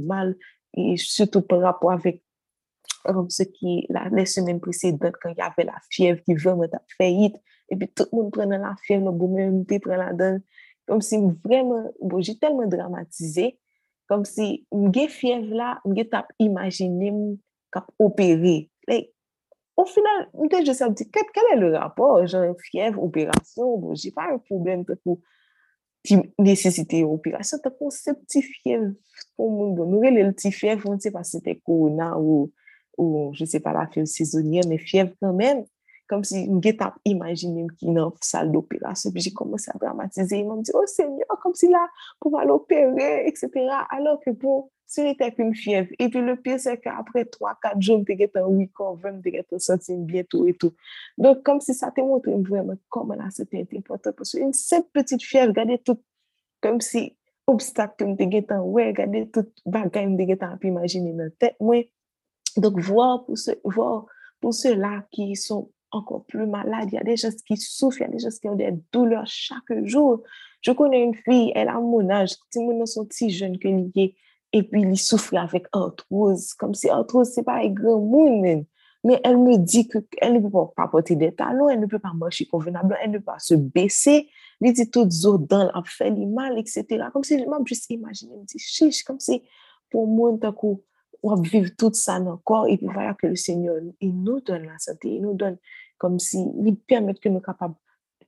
mal, 0.00 0.36
et 0.74 0.96
surtout 0.96 1.42
par 1.42 1.60
rapport 1.60 1.92
avec 1.92 2.22
comme 3.04 3.30
ce 3.30 3.42
qui, 3.42 3.86
la, 3.88 4.08
les 4.10 4.26
semaines 4.26 4.60
précédentes, 4.60 5.14
quand 5.20 5.30
il 5.30 5.38
y 5.38 5.40
avait 5.40 5.64
la 5.64 5.80
fièvre 5.90 6.22
qui 6.22 6.34
vraiment 6.34 6.62
a 6.62 6.82
faillite, 6.96 7.36
epi 7.72 7.88
tout 7.90 8.10
moun 8.12 8.30
pren 8.34 8.52
nan 8.52 8.66
la 8.66 8.74
firme, 8.86 9.12
bou 9.16 9.30
mè 9.32 9.48
mte 9.52 9.80
pren 9.84 10.00
la 10.02 10.12
dan, 10.16 10.40
kom 10.88 11.02
si 11.04 11.18
m 11.20 11.32
vremen, 11.44 11.88
bon, 12.00 12.10
bo 12.12 12.20
jè 12.22 12.36
telman 12.40 12.70
dramatize, 12.72 13.52
kom 14.10 14.26
si 14.28 14.64
m 14.74 14.90
ge 14.94 15.08
fiev 15.12 15.48
la, 15.56 15.76
m 15.86 15.96
ge 15.96 16.06
tap 16.12 16.32
imagine 16.42 17.12
m 17.12 17.20
kap 17.72 17.88
operi. 18.02 18.68
Like, 18.90 19.12
au 19.78 19.86
final, 19.88 20.26
m 20.36 20.50
te 20.52 20.62
jè 20.66 20.76
sa 20.76 20.90
m 20.90 20.96
di, 20.98 21.08
ket, 21.10 21.30
kel 21.34 21.52
e 21.54 21.58
le 21.60 21.72
rapor, 21.76 22.26
jan 22.28 22.52
fiev, 22.68 22.98
operasyon, 23.00 23.76
bo 23.82 23.96
jè 23.96 24.12
pa 24.14 24.30
yon 24.32 24.42
problem 24.48 24.86
te 24.88 24.98
pou 25.00 25.20
ti 26.02 26.18
nesesite 26.42 27.04
yon 27.04 27.14
operasyon, 27.16 27.62
ta 27.62 27.70
kon 27.72 27.92
se 27.94 28.14
pti 28.18 28.42
fiev 28.48 28.90
pou 29.36 29.48
moun 29.48 29.76
bon. 29.76 29.84
bon. 29.84 29.94
Nou 29.94 30.02
re 30.02 30.10
le 30.12 30.26
pti 30.34 30.50
fiev, 30.54 30.82
moun 30.84 31.00
se 31.02 31.12
pa 31.14 31.22
se 31.26 31.40
te 31.44 31.54
korona 31.62 32.12
ou, 32.18 32.50
ou, 32.98 33.30
je 33.38 33.46
se 33.48 33.62
pa 33.62 33.74
la 33.76 33.86
fiev 33.92 34.08
sezonye, 34.10 34.66
men 34.68 34.82
fiev 34.82 35.14
kan 35.22 35.38
men, 35.38 35.62
comme 36.06 36.24
si 36.24 36.46
je 36.46 36.70
tap 36.70 36.94
dans 37.82 38.12
salle 38.20 38.52
d'opération, 38.52 39.10
puis 39.10 39.22
j'ai 39.22 39.32
commencé 39.32 39.70
à 39.74 39.78
dramatiser, 39.78 40.38
ils 40.38 40.46
m'ont 40.46 40.56
dit, 40.56 40.70
oh 40.74 40.86
Seigneur, 40.86 41.26
comme 41.42 41.54
si 41.54 41.68
pour 42.20 42.38
aller 42.38 42.50
opérer, 42.50 43.26
etc. 43.26 43.50
Alors 43.90 44.20
que 44.20 44.30
bon, 44.30 44.70
ce 44.86 45.00
n'était 45.00 45.32
qu'une 45.32 45.54
fièvre. 45.54 45.88
Et 45.98 46.08
puis 46.10 46.20
le 46.20 46.36
pire, 46.36 46.60
c'est 46.60 46.78
qu'après 46.78 47.24
3-4 47.24 47.80
jours, 47.80 48.04
je 48.06 48.14
suis 48.14 48.30
en 48.36 48.48
week-end, 48.48 48.98
je 49.02 49.54
me 49.54 49.58
senti 49.58 49.96
bientôt 49.96 50.46
et 50.46 50.54
tout. 50.54 50.74
Donc, 51.16 51.42
comme 51.42 51.60
si 51.60 51.72
ça 51.72 51.90
te 51.90 52.00
montre 52.02 52.30
vraiment 52.30 52.74
comment 52.90 53.14
là, 53.14 53.28
c'était 53.30 53.66
important. 53.74 54.10
Parce 54.14 54.32
qu'une 54.32 54.52
simple 54.52 54.88
petite 54.92 55.22
fièvre, 55.22 55.48
regardez 55.48 55.78
tout, 55.78 55.98
comme 56.60 56.80
si 56.80 57.16
je 57.48 57.64
suis 57.64 57.72
ouais, 58.60 58.86
regardez 58.88 59.30
tout 59.30 59.46
la 59.64 59.88
donc, 62.56 62.78
voir 62.78 63.24
pour, 63.24 63.38
ce, 63.38 63.52
voir 63.64 64.06
pour 64.40 64.52
ceux-là 64.52 65.06
qui 65.10 65.36
sont 65.36 65.70
encore 65.92 66.24
plus 66.24 66.46
malades, 66.46 66.88
il 66.90 66.94
y 66.94 66.98
a 66.98 67.04
des 67.04 67.16
gens 67.16 67.28
qui 67.46 67.56
souffrent, 67.56 68.00
il 68.00 68.04
y 68.04 68.06
a 68.06 68.08
des 68.08 68.18
gens 68.18 68.28
qui 68.40 68.48
ont 68.48 68.56
des 68.56 68.74
douleurs 68.92 69.26
chaque 69.26 69.84
jour. 69.84 70.22
Je 70.60 70.72
connais 70.72 71.02
une 71.02 71.14
fille, 71.14 71.52
elle 71.54 71.68
a 71.68 71.78
mon 71.78 72.08
âge, 72.10 72.32
mon 72.56 72.84
sont 72.86 73.06
si 73.10 73.30
jeunes 73.30 73.58
que 73.58 73.68
liés, 73.68 74.16
et 74.52 74.62
puis 74.62 74.82
il 74.82 74.98
souffre 74.98 75.36
avec 75.36 75.66
arthrose, 75.72 76.54
comme 76.54 76.74
si 76.74 76.88
arthrose, 76.88 77.30
c'est 77.30 77.42
pas 77.42 77.62
un 77.62 77.68
grand 77.68 78.00
monde, 78.00 78.64
mais 79.04 79.20
elle 79.24 79.38
me 79.38 79.56
dit 79.56 79.88
qu'elle 79.88 80.34
ne 80.34 80.40
peut 80.40 80.50
pas 80.76 80.88
porter 80.88 81.16
des 81.16 81.34
talons, 81.34 81.68
elle 81.68 81.80
ne 81.80 81.86
peut 81.86 81.98
pas 81.98 82.12
marcher 82.14 82.46
convenablement, 82.46 82.98
elle 83.02 83.10
ne 83.10 83.18
peut 83.18 83.24
pas 83.24 83.38
se 83.38 83.54
baisser, 83.54 84.28
elle 84.60 84.72
dit 84.72 84.90
tout 84.90 85.06
dans 85.06 85.70
elle 85.74 85.82
fait 85.86 86.10
mal, 86.10 86.58
etc. 86.58 86.86
Comme 87.12 87.24
si 87.24 87.38
je 87.38 87.44
juste 87.64 87.90
imaginer, 87.90 88.36
me 88.36 88.44
dit, 88.44 88.58
chiche, 88.58 89.02
comme 89.02 89.18
si 89.18 89.42
pour 89.90 90.06
moi, 90.06 90.32
d'un 90.32 90.52
coup, 90.52 90.82
on 91.22 91.40
vivre 91.40 91.70
tout 91.76 91.92
ça 91.92 92.20
corps 92.44 92.66
et 92.68 92.76
puis 92.76 92.86
voilà 92.86 93.14
que 93.14 93.26
le 93.26 93.36
Seigneur, 93.36 93.76
il 94.00 94.22
nous 94.22 94.40
donne 94.40 94.64
la 94.64 94.78
santé, 94.78 95.16
il 95.16 95.22
nous 95.22 95.34
donne 95.34 95.58
comme 95.98 96.18
si, 96.18 96.44
il 96.64 96.76
permet 96.76 97.14
que 97.14 97.28
nous 97.28 97.40
capables 97.40 97.74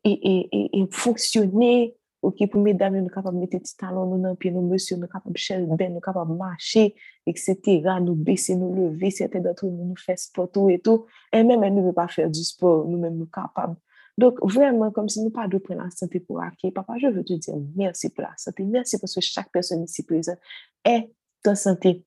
et, 0.04 0.12
et, 0.12 0.78
et, 0.78 0.86
fonctionner, 0.90 1.96
ok, 2.22 2.48
pour 2.50 2.60
mesdames, 2.60 3.00
nous 3.00 3.08
capables 3.08 3.38
mettre 3.38 3.58
des 3.58 3.62
talons 3.76 4.06
nous 4.06 4.22
dans 4.22 4.36
nous 4.44 4.68
monsieur, 4.68 4.96
nous 4.96 5.08
capables 5.08 5.36
chercher 5.36 5.66
ben, 5.66 5.92
nous 5.92 6.00
capables 6.00 6.36
marcher, 6.36 6.94
etc., 7.26 7.82
nous 8.00 8.14
baisser, 8.14 8.54
nous 8.54 8.74
lever, 8.74 9.10
certains 9.10 9.40
d'entre 9.40 9.66
nous, 9.66 9.84
nous 9.84 10.14
sport, 10.16 10.50
et 10.70 10.78
tout, 10.78 11.06
et 11.32 11.42
même 11.42 11.64
elle 11.64 11.74
ne 11.74 11.82
veut 11.82 11.92
pas 11.92 12.06
faire 12.06 12.30
du 12.30 12.44
sport, 12.44 12.86
nous-mêmes, 12.86 13.16
nous 13.16 13.26
capables. 13.26 13.76
Donc, 14.16 14.38
vraiment, 14.42 14.90
comme 14.92 15.08
si 15.08 15.22
nous 15.22 15.30
pas 15.30 15.48
de 15.48 15.58
prendre 15.58 15.82
la 15.82 15.90
santé 15.90 16.20
pour 16.20 16.40
acquis. 16.40 16.70
Papa, 16.70 16.94
je 17.00 17.08
veux 17.08 17.24
te 17.24 17.32
dire 17.32 17.54
merci 17.74 18.10
pour 18.10 18.22
la 18.22 18.34
santé. 18.36 18.62
Merci 18.64 18.98
parce 18.98 19.14
que 19.14 19.20
chaque 19.20 19.50
personne 19.50 19.82
ici 19.82 20.04
présente 20.04 20.38
est 20.84 21.10
en 21.44 21.54
santé. 21.56 22.04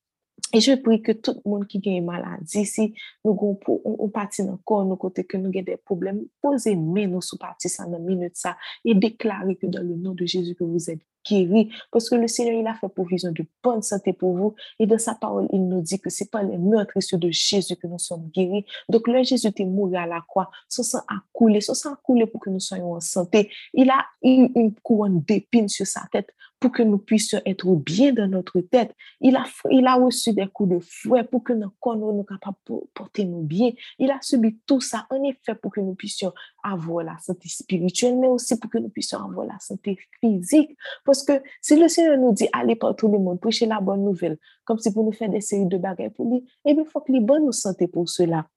Et 0.53 0.61
je 0.61 0.75
prie 0.75 1.01
que 1.01 1.11
tout 1.11 1.41
le 1.43 1.49
monde 1.49 1.67
qui 1.67 1.81
a 1.85 1.91
une 1.91 2.05
maladie, 2.05 2.65
si 2.65 2.93
nous 3.25 3.37
on 3.67 4.09
parti 4.09 4.43
dans 4.43 4.53
le 4.53 4.57
corps, 4.57 4.85
nous 4.85 4.95
côté 4.95 5.25
que 5.25 5.35
nous 5.35 5.49
avons 5.49 5.61
des 5.61 5.77
problèmes, 5.77 6.23
posez-nous 6.41 7.07
nous 7.07 7.21
sous 7.21 7.37
partie 7.37 7.69
ça 7.69 7.85
dans 7.85 7.99
minute 7.99 8.37
ça 8.37 8.55
et 8.85 8.95
déclarez 8.95 9.55
que 9.55 9.67
dans 9.67 9.81
le 9.81 9.95
nom 9.95 10.13
de 10.13 10.25
Jésus 10.25 10.55
que 10.55 10.63
vous 10.63 10.89
êtes 10.89 11.01
guéri 11.29 11.69
parce 11.91 12.09
que 12.09 12.15
le 12.15 12.27
Seigneur, 12.27 12.53
il 12.59 12.67
a 12.67 12.75
fait 12.75 12.87
provision 12.87 13.31
de 13.31 13.45
bonne 13.63 13.81
santé 13.81 14.13
pour 14.13 14.35
vous. 14.37 14.55
Et 14.79 14.87
dans 14.87 14.97
sa 14.97 15.15
parole, 15.15 15.47
il 15.51 15.67
nous 15.67 15.81
dit 15.81 15.99
que 15.99 16.09
c'est 16.09 16.31
pas 16.31 16.43
les 16.43 16.57
meurtrissures 16.57 17.19
de 17.19 17.29
Jésus 17.29 17.75
que 17.75 17.87
nous 17.87 17.99
sommes 17.99 18.29
guéris. 18.33 18.65
Donc, 18.89 19.07
le 19.07 19.23
Jésus 19.23 19.47
est 19.47 19.65
mort 19.65 19.95
à 19.95 20.05
la 20.05 20.21
croix, 20.21 20.49
son 20.69 20.83
sang 20.83 20.99
a 21.09 21.15
coulé, 21.33 21.61
son 21.61 21.73
sang 21.73 21.93
a 21.93 21.95
coulé 21.97 22.25
pour 22.25 22.39
que 22.39 22.49
nous 22.49 22.59
soyons 22.59 22.93
en 22.93 23.01
santé. 23.01 23.51
Il 23.73 23.89
a 23.89 24.05
une 24.21 24.73
couronne 24.81 25.21
d'épines 25.21 25.67
sur 25.67 25.85
sa 25.85 26.07
tête 26.11 26.33
pour 26.59 26.71
que 26.71 26.83
nous 26.83 26.97
puissions 26.97 27.39
être 27.45 27.67
bien 27.75 28.13
dans 28.13 28.27
notre 28.27 28.61
tête. 28.61 28.93
Il 29.21 29.35
a, 29.35 29.45
il 29.69 29.85
a 29.85 29.95
reçu 29.95 30.33
des 30.33 30.47
coups 30.47 30.69
de 30.69 30.79
fouet 30.79 31.23
pour 31.23 31.43
que 31.43 31.53
nos 31.53 31.69
corps 31.79 31.97
nous 31.97 32.23
capables 32.23 32.57
porter 32.93 33.25
nos 33.25 33.41
bien. 33.41 33.71
Il 33.99 34.09
a 34.11 34.17
subi 34.21 34.57
tout 34.65 34.81
ça, 34.81 35.05
en 35.09 35.23
effet, 35.23 35.55
pour 35.55 35.71
que 35.71 35.81
nous 35.81 35.95
puissions 35.95 36.33
avoir 36.63 37.05
la 37.05 37.17
santé 37.19 37.47
spirituelle, 37.47 38.17
mais 38.17 38.27
aussi 38.27 38.59
pour 38.59 38.71
que 38.71 38.79
nous 38.79 38.89
puissions 38.89 39.19
avoir 39.19 39.45
la 39.45 39.59
santé 39.59 39.97
physique. 40.19 40.75
Parce 41.05 41.23
que 41.23 41.41
si 41.61 41.75
le 41.75 41.87
Seigneur 41.87 42.17
nous 42.17 42.33
dit, 42.33 42.47
allez 42.53 42.75
par 42.75 42.95
tout 42.95 43.07
le 43.07 43.19
monde, 43.19 43.39
prêcher 43.39 43.65
la 43.65 43.79
bonne 43.79 44.03
nouvelle, 44.03 44.37
comme 44.65 44.79
si 44.79 44.91
pour 44.91 45.03
nous 45.03 45.11
faire 45.11 45.29
des 45.29 45.41
séries 45.41 45.67
de 45.67 45.77
bagages 45.77 46.11
pour 46.11 46.29
lui, 46.29 46.43
eh 46.65 46.73
bien, 46.73 46.83
il 46.83 46.89
faut 46.89 47.01
que 47.01 47.11
les 47.11 47.21
bonnes 47.21 47.45
nous 47.45 47.51
santé 47.51 47.87
pour 47.87 48.09
cela. 48.09 48.47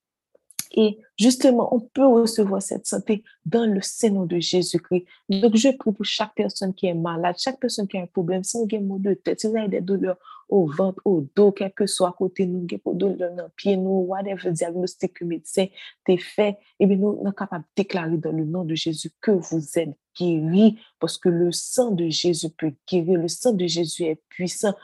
Et 0.72 0.98
justement, 1.18 1.74
on 1.74 1.80
peut 1.80 2.06
recevoir 2.06 2.62
cette 2.62 2.86
santé 2.86 3.24
dans 3.44 3.66
le 3.66 3.80
Seigneur 3.80 4.26
de 4.26 4.38
Jésus-Christ. 4.38 5.04
Donc, 5.28 5.56
je 5.56 5.70
prie 5.76 5.92
pour 5.92 6.04
chaque 6.04 6.34
personne 6.34 6.74
qui 6.74 6.86
est 6.86 6.94
malade, 6.94 7.36
chaque 7.38 7.58
personne 7.58 7.88
qui 7.88 7.98
a 7.98 8.02
un 8.02 8.06
problème, 8.06 8.44
si 8.44 8.56
avez 8.58 8.78
mal 8.78 9.02
de 9.02 9.14
tête, 9.14 9.40
si 9.40 9.46
avez 9.48 9.68
des 9.68 9.80
douleurs 9.80 10.18
au 10.48 10.66
ventre, 10.66 11.00
au 11.04 11.26
dos, 11.34 11.52
quel 11.52 11.72
que 11.72 11.86
soit 11.86 12.08
à 12.08 12.12
côté 12.12 12.46
nous, 12.46 12.66
des 12.66 12.80
douleurs 12.84 13.34
dans 13.34 13.44
le 13.44 13.52
pied, 13.56 13.76
nous, 13.76 14.04
whatever 14.08 14.52
diagnostic 14.52 15.14
que 15.14 15.24
le 15.24 15.30
médecin 15.30 15.66
t'a 16.06 16.16
fait, 16.16 16.58
eh 16.78 16.86
bien, 16.86 16.96
nous 16.96 17.20
sommes 17.22 17.32
capables 17.32 17.64
de 17.64 17.82
déclarer 17.82 18.16
dans 18.16 18.32
le 18.32 18.44
nom 18.44 18.64
de 18.64 18.74
Jésus 18.74 19.10
que 19.20 19.30
vous 19.30 19.78
êtes 19.78 19.96
guéris 20.18 20.78
parce 20.98 21.18
que 21.18 21.28
le 21.28 21.52
sang 21.52 21.92
de 21.92 22.08
Jésus 22.08 22.50
peut 22.50 22.72
guérir, 22.88 23.18
le 23.18 23.28
sang 23.28 23.52
de 23.52 23.66
Jésus 23.66 24.04
est 24.04 24.20
puissant 24.28 24.74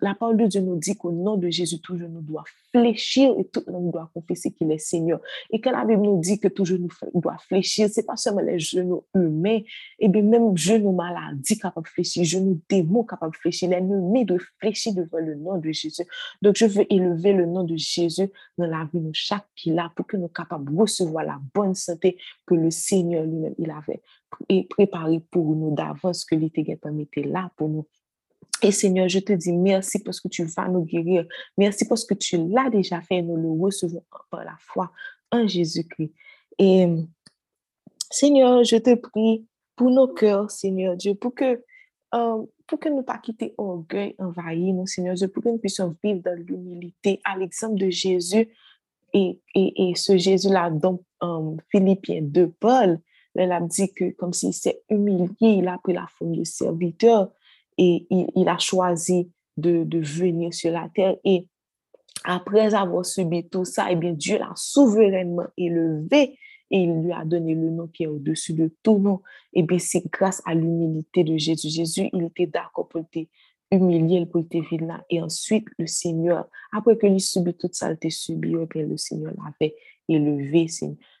la 0.00 0.14
parole 0.14 0.36
de 0.36 0.46
Dieu 0.46 0.60
nous 0.60 0.76
dit 0.76 0.96
qu'au 0.96 1.12
nom 1.12 1.36
de 1.36 1.48
Jésus, 1.50 1.80
tout 1.80 1.98
genou 1.98 2.20
doit 2.20 2.44
fléchir 2.70 3.34
et 3.38 3.44
tout 3.44 3.62
monde 3.68 3.92
doit 3.92 4.10
confesser 4.14 4.50
qu'il 4.50 4.70
est 4.72 4.78
Seigneur. 4.78 5.20
Et 5.50 5.60
quand 5.60 5.72
la 5.72 5.84
Bible 5.84 6.02
nous 6.02 6.20
dit 6.20 6.38
que 6.38 6.48
tout 6.48 6.64
genou 6.64 6.88
doit 7.14 7.36
fléchir, 7.38 7.88
c'est 7.90 8.06
pas 8.06 8.16
seulement 8.16 8.40
les 8.40 8.58
genoux 8.58 9.04
humains, 9.14 9.60
et 9.98 10.08
bien 10.08 10.22
même 10.22 10.56
genoux 10.56 10.92
maladies 10.92 11.58
capables 11.58 11.86
de 11.86 11.90
fléchir, 11.90 12.24
genoux 12.24 12.60
démons 12.68 13.04
capables 13.04 13.32
de 13.32 13.36
fléchir, 13.36 13.68
l'ennemi 13.68 14.24
de 14.24 14.38
fléchir 14.58 14.94
devant 14.94 15.18
le 15.18 15.34
nom 15.34 15.58
de 15.58 15.70
Jésus. 15.70 16.04
Donc, 16.40 16.56
je 16.56 16.66
veux 16.66 16.90
élever 16.92 17.32
le 17.32 17.46
nom 17.46 17.64
de 17.64 17.76
Jésus 17.76 18.30
dans 18.56 18.66
la 18.66 18.88
vie 18.92 19.00
de 19.00 19.10
chaque 19.12 19.46
pilat 19.54 19.92
pour 19.94 20.06
que 20.06 20.16
nous 20.16 20.28
capables 20.28 20.72
de 20.72 20.78
recevoir 20.78 21.24
la 21.24 21.38
bonne 21.54 21.74
santé 21.74 22.16
que 22.46 22.54
le 22.54 22.70
Seigneur 22.70 23.24
lui-même, 23.24 23.54
il 23.58 23.70
avait 23.70 24.00
préparé 24.68 25.20
pour 25.30 25.54
nous 25.54 25.74
d'avance, 25.74 26.24
que 26.24 26.34
l'été 26.34 26.60
était 26.60 27.22
là 27.22 27.50
pour 27.56 27.68
nous. 27.68 27.86
Et 28.62 28.72
Seigneur, 28.72 29.08
je 29.08 29.20
te 29.20 29.32
dis 29.32 29.52
merci 29.52 30.00
parce 30.00 30.20
que 30.20 30.28
tu 30.28 30.44
vas 30.44 30.68
nous 30.68 30.84
guérir. 30.84 31.26
Merci 31.56 31.86
parce 31.86 32.04
que 32.04 32.14
tu 32.14 32.36
l'as 32.48 32.70
déjà 32.70 33.00
fait 33.00 33.16
et 33.16 33.22
nous 33.22 33.36
le 33.36 33.62
recevons 33.62 34.04
par 34.30 34.44
la 34.44 34.56
foi 34.58 34.90
en 35.30 35.46
Jésus-Christ. 35.46 36.12
Et 36.58 36.86
Seigneur, 38.10 38.64
je 38.64 38.76
te 38.76 38.94
prie 38.94 39.46
pour 39.76 39.90
nos 39.90 40.08
cœurs, 40.08 40.50
Seigneur 40.50 40.96
Dieu, 40.96 41.14
pour 41.14 41.34
que, 41.34 41.62
euh, 42.14 42.46
pour 42.66 42.80
que 42.80 42.88
nous 42.88 43.02
pas 43.02 43.18
quitter 43.18 43.54
orgueil 43.58 44.16
envahi, 44.18 44.74
Seigneur 44.86 45.14
Dieu, 45.14 45.28
pour 45.28 45.44
que 45.44 45.50
nous 45.50 45.58
puissions 45.58 45.94
vivre 46.02 46.20
dans 46.24 46.36
l'humilité 46.36 47.20
à 47.24 47.36
l'exemple 47.36 47.78
de 47.78 47.90
Jésus 47.90 48.48
et, 49.14 49.40
et, 49.54 49.92
ce 49.94 50.18
Jésus-là 50.18 50.70
dont 50.70 51.02
euh, 51.22 51.56
Philippiens 51.70 52.22
2, 52.22 52.48
Paul, 52.60 52.98
il 53.34 53.52
a 53.52 53.60
dit 53.60 53.92
que 53.92 54.10
comme 54.12 54.32
s'il 54.32 54.52
s'est 54.52 54.82
humilié, 54.90 55.30
il 55.40 55.68
a 55.68 55.78
pris 55.78 55.92
la 55.92 56.06
forme 56.18 56.36
de 56.36 56.44
serviteur 56.44 57.30
et 57.78 58.06
il, 58.10 58.48
a 58.48 58.58
choisi 58.58 59.30
de, 59.56 59.86
venir 59.98 60.52
sur 60.52 60.72
la 60.72 60.88
terre. 60.94 61.16
Et 61.24 61.46
après 62.24 62.74
avoir 62.74 63.06
subi 63.06 63.48
tout 63.48 63.64
ça, 63.64 63.86
eh 63.90 63.96
bien, 63.96 64.12
Dieu 64.12 64.38
l'a 64.38 64.52
souverainement 64.56 65.46
élevé 65.56 66.38
et 66.70 66.82
il 66.82 67.02
lui 67.02 67.12
a 67.12 67.24
donné 67.24 67.54
le 67.54 67.70
nom 67.70 67.86
qui 67.86 68.02
est 68.02 68.08
au-dessus 68.08 68.52
de 68.52 68.74
tout 68.82 68.98
nom. 68.98 69.22
Et 69.52 69.62
bien, 69.62 69.78
c'est 69.78 70.04
grâce 70.10 70.42
à 70.44 70.54
l'humilité 70.54 71.24
de 71.24 71.36
Jésus. 71.38 71.70
Jésus, 71.70 72.10
il 72.12 72.24
était 72.24 72.46
d'accord 72.46 72.88
pour 72.88 73.08
te 73.08 73.20
humilier, 73.70 74.26
pour 74.26 74.46
te 74.48 74.84
là. 74.84 75.04
Et 75.08 75.22
ensuite, 75.22 75.66
le 75.78 75.86
Seigneur, 75.86 76.48
après 76.72 76.98
que 76.98 77.06
lui 77.06 77.20
subit 77.20 77.54
toute 77.54 77.74
ça, 77.74 77.92
il 78.02 78.12
subi, 78.12 78.54
et 78.54 78.66
bien, 78.66 78.86
le 78.86 78.96
Seigneur 78.96 79.32
l'avait 79.38 79.74
élevé. 80.08 80.66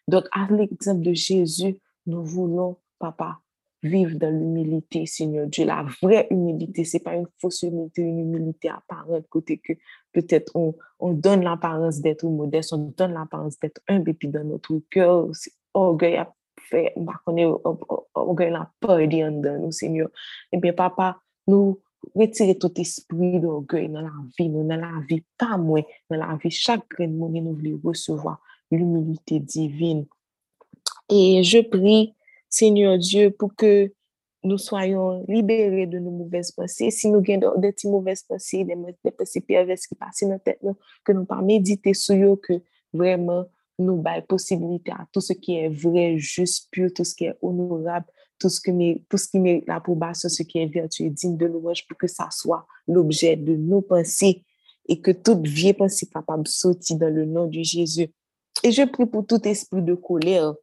Donc, 0.06 0.24
à 0.32 0.48
l'exemple 0.50 1.02
de 1.02 1.14
Jésus, 1.14 1.78
nous 2.06 2.24
voulons, 2.24 2.76
papa, 2.98 3.38
vivre 3.82 4.18
dans 4.18 4.30
l'humilité, 4.30 5.06
Seigneur 5.06 5.46
Dieu. 5.46 5.64
La 5.64 5.86
vraie 6.02 6.26
humilité, 6.30 6.84
c'est 6.84 7.00
pas 7.00 7.14
une 7.14 7.26
fausse 7.40 7.62
humilité, 7.62 8.02
une 8.02 8.20
humilité 8.20 8.68
apparente, 8.68 9.26
côté 9.28 9.58
que 9.58 9.72
peut-être 10.12 10.54
on, 10.56 10.74
on 10.98 11.12
donne 11.12 11.42
l'apparence 11.42 12.00
d'être 12.00 12.24
modeste, 12.24 12.72
on 12.72 12.92
donne 12.96 13.12
l'apparence 13.12 13.58
d'être 13.58 13.80
humble, 13.88 14.10
et 14.10 14.14
puis 14.14 14.28
dans 14.28 14.44
notre 14.44 14.80
cœur, 14.90 15.28
orgueil 15.74 16.16
a 16.16 16.32
fait, 16.68 16.94
orgueil 18.14 18.54
pas 18.80 18.98
aidé 18.98 19.24
en 19.24 19.30
nous, 19.30 19.72
Seigneur. 19.72 20.08
Eh 20.52 20.58
bien, 20.58 20.72
papa, 20.72 21.20
nous 21.46 21.80
retirer 22.14 22.58
tout 22.58 22.72
esprit 22.80 23.40
d'orgueil 23.40 23.88
dans 23.88 24.00
la 24.00 24.12
vie, 24.38 24.48
dans 24.48 24.76
la 24.76 25.00
vie, 25.08 25.24
pas 25.36 25.56
moins, 25.56 25.82
dans 26.10 26.16
la 26.16 26.36
vie, 26.42 26.50
chaque 26.50 26.88
grain 26.90 27.08
de 27.08 27.12
nous 27.12 27.54
voulons 27.54 27.80
recevoir 27.84 28.40
l'humilité 28.70 29.40
divine. 29.40 30.06
Et 31.08 31.42
je 31.42 31.60
prie 31.60 32.14
Seigneur 32.48 32.98
Dieu, 32.98 33.30
pour 33.30 33.54
que 33.54 33.92
nous 34.44 34.58
soyons 34.58 35.24
libérés 35.28 35.86
de 35.86 35.98
nos 35.98 36.10
mauvaises 36.10 36.52
pensées. 36.52 36.90
Si 36.90 37.08
nous 37.08 37.22
avons 37.28 37.58
des 37.58 37.74
mauvaises 37.84 38.22
pensées, 38.22 38.64
des, 38.64 39.10
pensées 39.10 39.40
perverses 39.40 39.86
qui 39.86 39.94
passent 39.94 40.22
dans 40.22 40.28
notre 40.28 40.44
tête, 40.44 40.60
que 41.04 41.12
nous 41.12 41.24
pas 41.24 41.42
méditer 41.42 41.94
sur 41.94 42.14
eux, 42.16 42.36
que 42.36 42.62
vraiment 42.92 43.46
nous 43.78 43.96
baillons 43.96 44.24
possibilité 44.26 44.92
à 44.92 45.06
tout 45.12 45.20
ce 45.20 45.32
qui 45.32 45.56
est 45.56 45.68
vrai, 45.68 46.18
juste, 46.18 46.68
pur, 46.70 46.92
tout 46.92 47.04
ce 47.04 47.14
qui 47.14 47.24
est 47.24 47.36
honorable, 47.42 48.06
tout 48.38 48.48
ce, 48.48 48.60
qui 48.60 49.04
tout 49.08 49.16
ce 49.16 49.28
qui 49.28 49.40
mérite 49.40 49.66
l'approbation, 49.66 50.28
ce 50.28 50.42
qui 50.42 50.58
est 50.58 50.66
vertueux, 50.66 51.10
digne 51.10 51.36
de 51.36 51.46
louange, 51.46 51.86
pour 51.86 51.96
que 51.96 52.06
ça 52.06 52.28
soit 52.30 52.66
l'objet 52.86 53.36
de 53.36 53.56
nos 53.56 53.82
pensées 53.82 54.44
et 54.86 55.00
que 55.00 55.10
toute 55.10 55.46
vieille 55.46 55.74
pensée 55.74 56.06
capable 56.06 56.44
de 56.44 56.48
sortir 56.48 56.96
dans 56.96 57.12
le 57.12 57.24
nom 57.24 57.46
de 57.46 57.62
Jésus. 57.62 58.08
Et 58.64 58.72
je 58.72 58.82
prie 58.84 59.06
pour 59.06 59.26
tout 59.26 59.46
esprit 59.46 59.82
de 59.82 59.94
colère. 59.94 60.54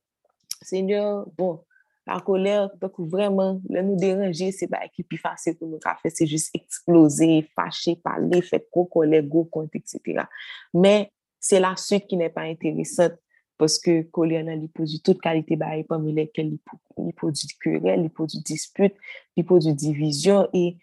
Seigneur, 0.62 1.28
bon, 1.38 1.62
la 2.08 2.20
colère, 2.20 2.70
donc 2.80 2.94
vraiment, 3.00 3.60
le 3.70 3.82
nous 3.82 3.96
déranger, 3.96 4.52
c'est 4.52 4.68
pas 4.68 4.88
qui 4.94 5.04
plus 5.04 5.18
facile 5.18 5.58
pour 5.58 5.68
nous 5.68 5.80
faire, 5.82 5.98
c'est 6.14 6.28
juste 6.28 6.52
exploser, 6.54 7.50
fâcher, 7.56 7.96
parler, 7.96 8.42
faire 8.42 8.62
gros 8.72 8.86
colère, 8.86 9.24
gros 9.24 9.46
compte, 9.46 9.76
etc. 9.76 10.24
Mais 10.74 11.12
c'est 11.40 11.60
la 11.60 11.76
suite 11.76 12.08
qui 12.08 12.18
n'est 12.18 12.30
pas 12.30 12.42
intéressante 12.42 13.14
parce 13.58 13.80
que 13.80 14.04
colère, 14.04 14.46
il 14.48 14.70
produit 14.70 15.02
toute 15.02 15.22
qualité, 15.22 15.56
bah, 15.56 15.72
parmi 15.88 16.14
lesquelles 16.14 16.58
il 16.98 17.14
produit 17.14 17.48
querelle, 17.60 18.02
il 18.04 18.10
produit 18.10 18.40
dispute, 18.40 18.94
il 19.36 19.46
produit 19.46 19.74
division 19.74 20.48
et 20.54 20.78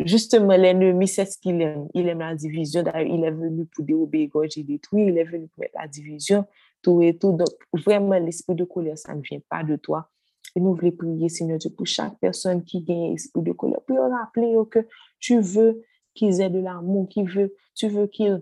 justement, 0.00 0.56
l'ennemi, 0.56 1.08
c'est 1.08 1.26
ce 1.26 1.38
qu'il 1.38 1.60
aime. 1.60 1.88
Il 1.94 2.08
aime 2.08 2.20
la 2.20 2.34
division. 2.34 2.82
D'ailleurs, 2.82 3.12
il 3.12 3.24
est 3.24 3.30
venu 3.30 3.66
pour 3.66 3.84
dérober, 3.84 4.30
et 4.56 4.62
détruire. 4.62 5.08
Il 5.08 5.18
est 5.18 5.24
venu 5.24 5.46
pour 5.48 5.60
mettre 5.60 5.78
la 5.78 5.88
division, 5.88 6.46
tout 6.82 7.02
et 7.02 7.16
tout. 7.16 7.32
Donc, 7.32 7.48
vraiment, 7.72 8.18
l'esprit 8.18 8.54
de 8.54 8.64
colère, 8.64 8.98
ça 8.98 9.14
ne 9.14 9.20
vient 9.20 9.40
pas 9.48 9.62
de 9.62 9.76
toi. 9.76 10.10
Et 10.56 10.60
nous 10.60 10.74
voulons 10.74 10.92
prier, 10.92 11.28
Seigneur 11.28 11.58
Dieu, 11.58 11.70
pour 11.70 11.86
chaque 11.86 12.18
personne 12.20 12.64
qui 12.64 12.80
gagne 12.82 13.14
esprit 13.14 13.42
de 13.42 13.52
colère. 13.52 13.80
On 13.88 14.10
rappeler 14.10 14.56
que 14.70 14.86
tu 15.18 15.40
veux 15.40 15.82
qu'ils 16.14 16.40
aient 16.40 16.50
de 16.50 16.60
l'amour, 16.60 17.08
veut, 17.16 17.54
tu 17.74 17.88
veux 17.88 18.06
qu'ils 18.06 18.40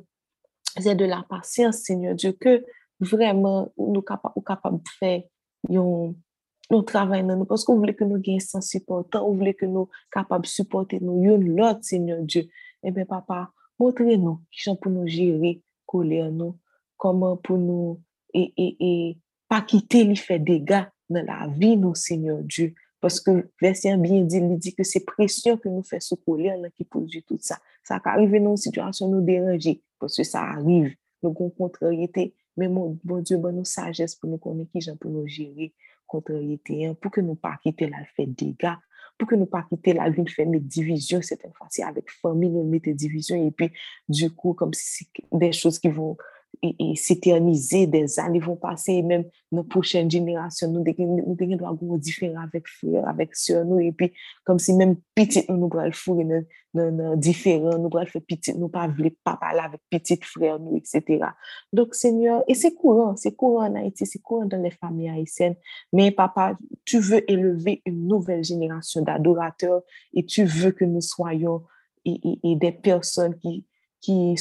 aient 0.84 0.94
de 0.94 1.04
la 1.04 1.24
patience, 1.28 1.78
Seigneur 1.78 2.14
Dieu, 2.14 2.32
que 2.32 2.64
vraiment 3.00 3.72
nous 3.78 4.02
sommes 4.06 4.44
capables 4.44 4.78
de 4.78 4.88
faire 4.98 5.22
un 5.70 6.82
travail 6.82 7.24
dans 7.26 7.36
nous. 7.36 7.44
Parce 7.44 7.64
qu'on 7.64 7.76
voulait 7.76 7.94
que 7.94 8.04
nous 8.04 8.18
gagnions 8.18 8.40
sans 8.40 8.60
supportant, 8.60 9.26
on 9.26 9.34
voulait 9.34 9.54
que 9.54 9.66
nous 9.66 9.88
capables 10.10 10.44
de 10.44 10.50
supporter 10.50 11.00
nous, 11.00 11.36
l'autre, 11.38 11.80
Seigneur 11.82 12.22
Dieu. 12.22 12.48
Eh 12.82 12.90
bien, 12.90 13.06
papa, 13.06 13.50
montrez-nous 13.78 14.40
qui 14.50 14.62
sont 14.62 14.76
pour 14.76 14.92
nous 14.92 15.06
gérer 15.06 15.62
colère, 15.86 16.30
nous, 16.30 16.58
comment 16.96 17.36
pour 17.36 17.58
nous, 17.58 18.00
et, 18.34 18.52
et, 18.56 18.76
et 18.80 19.18
pas 19.48 19.62
quitter 19.62 20.04
les 20.04 20.16
faits 20.16 20.42
dégâts 20.42 20.84
dans 21.12 21.24
la 21.24 21.48
vie, 21.48 21.76
nous, 21.76 21.94
Seigneur 21.94 22.38
Dieu. 22.42 22.74
Parce 23.00 23.20
que 23.20 23.48
verset 23.60 23.96
bien 23.96 24.22
dit, 24.22 24.36
il 24.36 24.58
dit 24.58 24.74
que 24.74 24.84
c'est 24.84 25.04
pression 25.04 25.56
que 25.56 25.68
nous 25.68 25.82
fait 25.82 26.00
ce 26.00 26.14
colère 26.14 26.56
qui 26.76 26.84
produit 26.84 27.22
tout 27.24 27.38
ça. 27.40 27.58
Ça 27.82 28.00
arrive 28.04 28.30
dans 28.42 28.50
une 28.50 28.56
situation 28.56 29.08
nous 29.08 29.20
déranger, 29.20 29.82
parce 29.98 30.16
que 30.16 30.22
ça 30.22 30.42
arrive, 30.42 30.94
nous 31.22 31.30
avons 31.30 31.50
contrariété. 31.50 32.34
Mais 32.56 32.68
mon 32.68 32.96
Dieu, 33.22 33.38
bon 33.38 33.52
nous 33.52 33.64
sagesse 33.64 34.14
pour 34.14 34.30
nous 34.30 34.38
connaître 34.38 34.70
qui 34.70 34.88
pour 35.00 35.10
nous 35.10 35.26
gérer 35.26 35.72
contrariété, 36.06 36.92
pour 37.00 37.10
que 37.10 37.20
nous 37.20 37.34
pas 37.34 37.58
quitter 37.62 37.88
la 37.88 38.04
fait 38.14 38.26
dégâts, 38.26 38.76
pour 39.18 39.28
que 39.28 39.34
nous 39.34 39.46
pas 39.46 39.64
quitter 39.68 39.94
la 39.94 40.10
vie, 40.10 40.26
faire 40.28 40.46
des 40.46 40.60
divisions, 40.60 41.22
certaines 41.22 41.52
fois, 41.54 41.68
avec 41.86 42.10
famille, 42.10 42.50
nous 42.50 42.64
mettre 42.64 42.84
des 42.84 42.94
divisions, 42.94 43.36
et 43.36 43.50
puis, 43.50 43.72
du 44.08 44.30
coup, 44.30 44.52
comme 44.52 44.74
si 44.74 45.06
c'est 45.12 45.38
des 45.38 45.52
choses 45.52 45.78
qui 45.78 45.88
vont 45.88 46.16
et, 46.62 46.94
s'éterniser, 46.94 47.86
des 47.88 48.20
années 48.20 48.38
vont 48.38 48.58
et 48.86 49.02
même 49.02 49.24
nos 49.50 49.64
prochaines 49.64 50.10
générations, 50.10 50.70
nous 50.70 50.82
devons 50.84 51.78
nous 51.80 51.98
différents 51.98 52.42
avec 52.42 52.68
frères, 52.68 53.08
avec 53.08 53.34
soeurs, 53.34 53.64
nous, 53.64 53.80
et 53.80 53.90
puis 53.90 54.12
comme 54.44 54.60
si 54.60 54.72
même 54.72 54.96
petit 55.14 55.44
nous, 55.48 55.56
nous 55.56 55.70
le 55.80 55.90
fourrer 55.90 56.24
nous, 56.24 57.16
différents, 57.16 57.78
nous 57.78 57.90
le 57.92 58.06
faire 58.06 58.22
petit, 58.22 58.56
nous 58.56 58.68
pas 58.68 58.86
voulons 58.86 59.10
pas 59.24 59.36
parler 59.36 59.60
avec 59.60 59.80
petit 59.90 60.18
frère, 60.22 60.60
nous, 60.60 60.76
etc. 60.76 61.24
Donc, 61.72 61.94
Seigneur, 61.96 62.44
courant, 62.74 63.16
c'est 63.16 63.34
courant 63.34 63.66
en 63.66 63.74
Haïti, 63.74 64.06
c'est 64.06 64.20
courant 64.20 64.46
dans 64.46 64.62
les 64.62 64.70
familles 64.70 65.10
haïtiennes, 65.10 65.56
mais 65.92 66.12
papa, 66.12 66.56
tu 66.84 67.00
veux 67.00 67.28
élever 67.30 67.82
une 67.86 68.06
nouvelle 68.06 68.44
génération 68.44 69.02
d'adorateurs 69.02 69.82
et 70.14 70.24
tu 70.24 70.44
veux 70.44 70.70
que 70.70 70.84
nous 70.84 71.00
soyons 71.00 71.64
et, 72.04 72.20
et 72.44 72.56
des 72.56 72.72
personnes 72.72 73.36
qui, 73.38 73.66
qui 74.00 74.36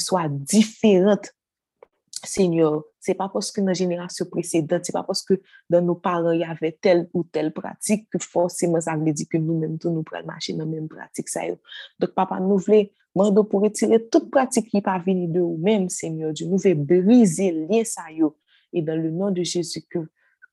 Seigneur, 2.24 2.84
c'est 3.00 3.14
pas 3.14 3.28
parce 3.28 3.50
que 3.50 3.60
dans 3.60 3.68
la 3.68 3.72
génération 3.72 4.26
précédente, 4.26 4.84
c'est 4.84 4.92
pas 4.92 5.02
parce 5.02 5.22
que 5.22 5.40
dans 5.68 5.82
nos 5.82 5.96
parents, 5.96 6.30
il 6.30 6.40
y 6.40 6.44
avait 6.44 6.78
telle 6.80 7.08
ou 7.14 7.24
telle 7.24 7.52
pratique 7.52 8.08
que 8.10 8.18
forcément 8.18 8.80
ça 8.80 8.96
veut 8.96 9.12
dire 9.12 9.26
que 9.28 9.38
nous-mêmes, 9.38 9.78
tous 9.78 9.90
nous 9.90 10.04
prenons 10.04 10.26
marcher 10.26 10.52
dans 10.52 10.60
la 10.60 10.66
même 10.66 10.88
pratique. 10.88 11.28
Ça 11.28 11.40
Donc, 11.98 12.10
papa, 12.14 12.38
nous 12.38 12.58
voulons 12.58 13.44
pour 13.44 13.62
retirer 13.62 14.08
toute 14.08 14.30
pratique 14.30 14.68
qui 14.68 14.80
pas 14.80 14.98
venir 14.98 15.28
de 15.28 15.40
nous-mêmes, 15.40 15.88
Seigneur 15.88 16.32
Dieu. 16.32 16.46
Nous 16.46 16.58
voulons 16.58 16.76
briser 16.76 17.50
les 17.50 17.84
ça 17.84 18.04
Et 18.72 18.82
dans 18.82 19.00
le 19.00 19.10
nom 19.10 19.30
de 19.30 19.42
Jésus, 19.42 19.82
que 19.90 19.98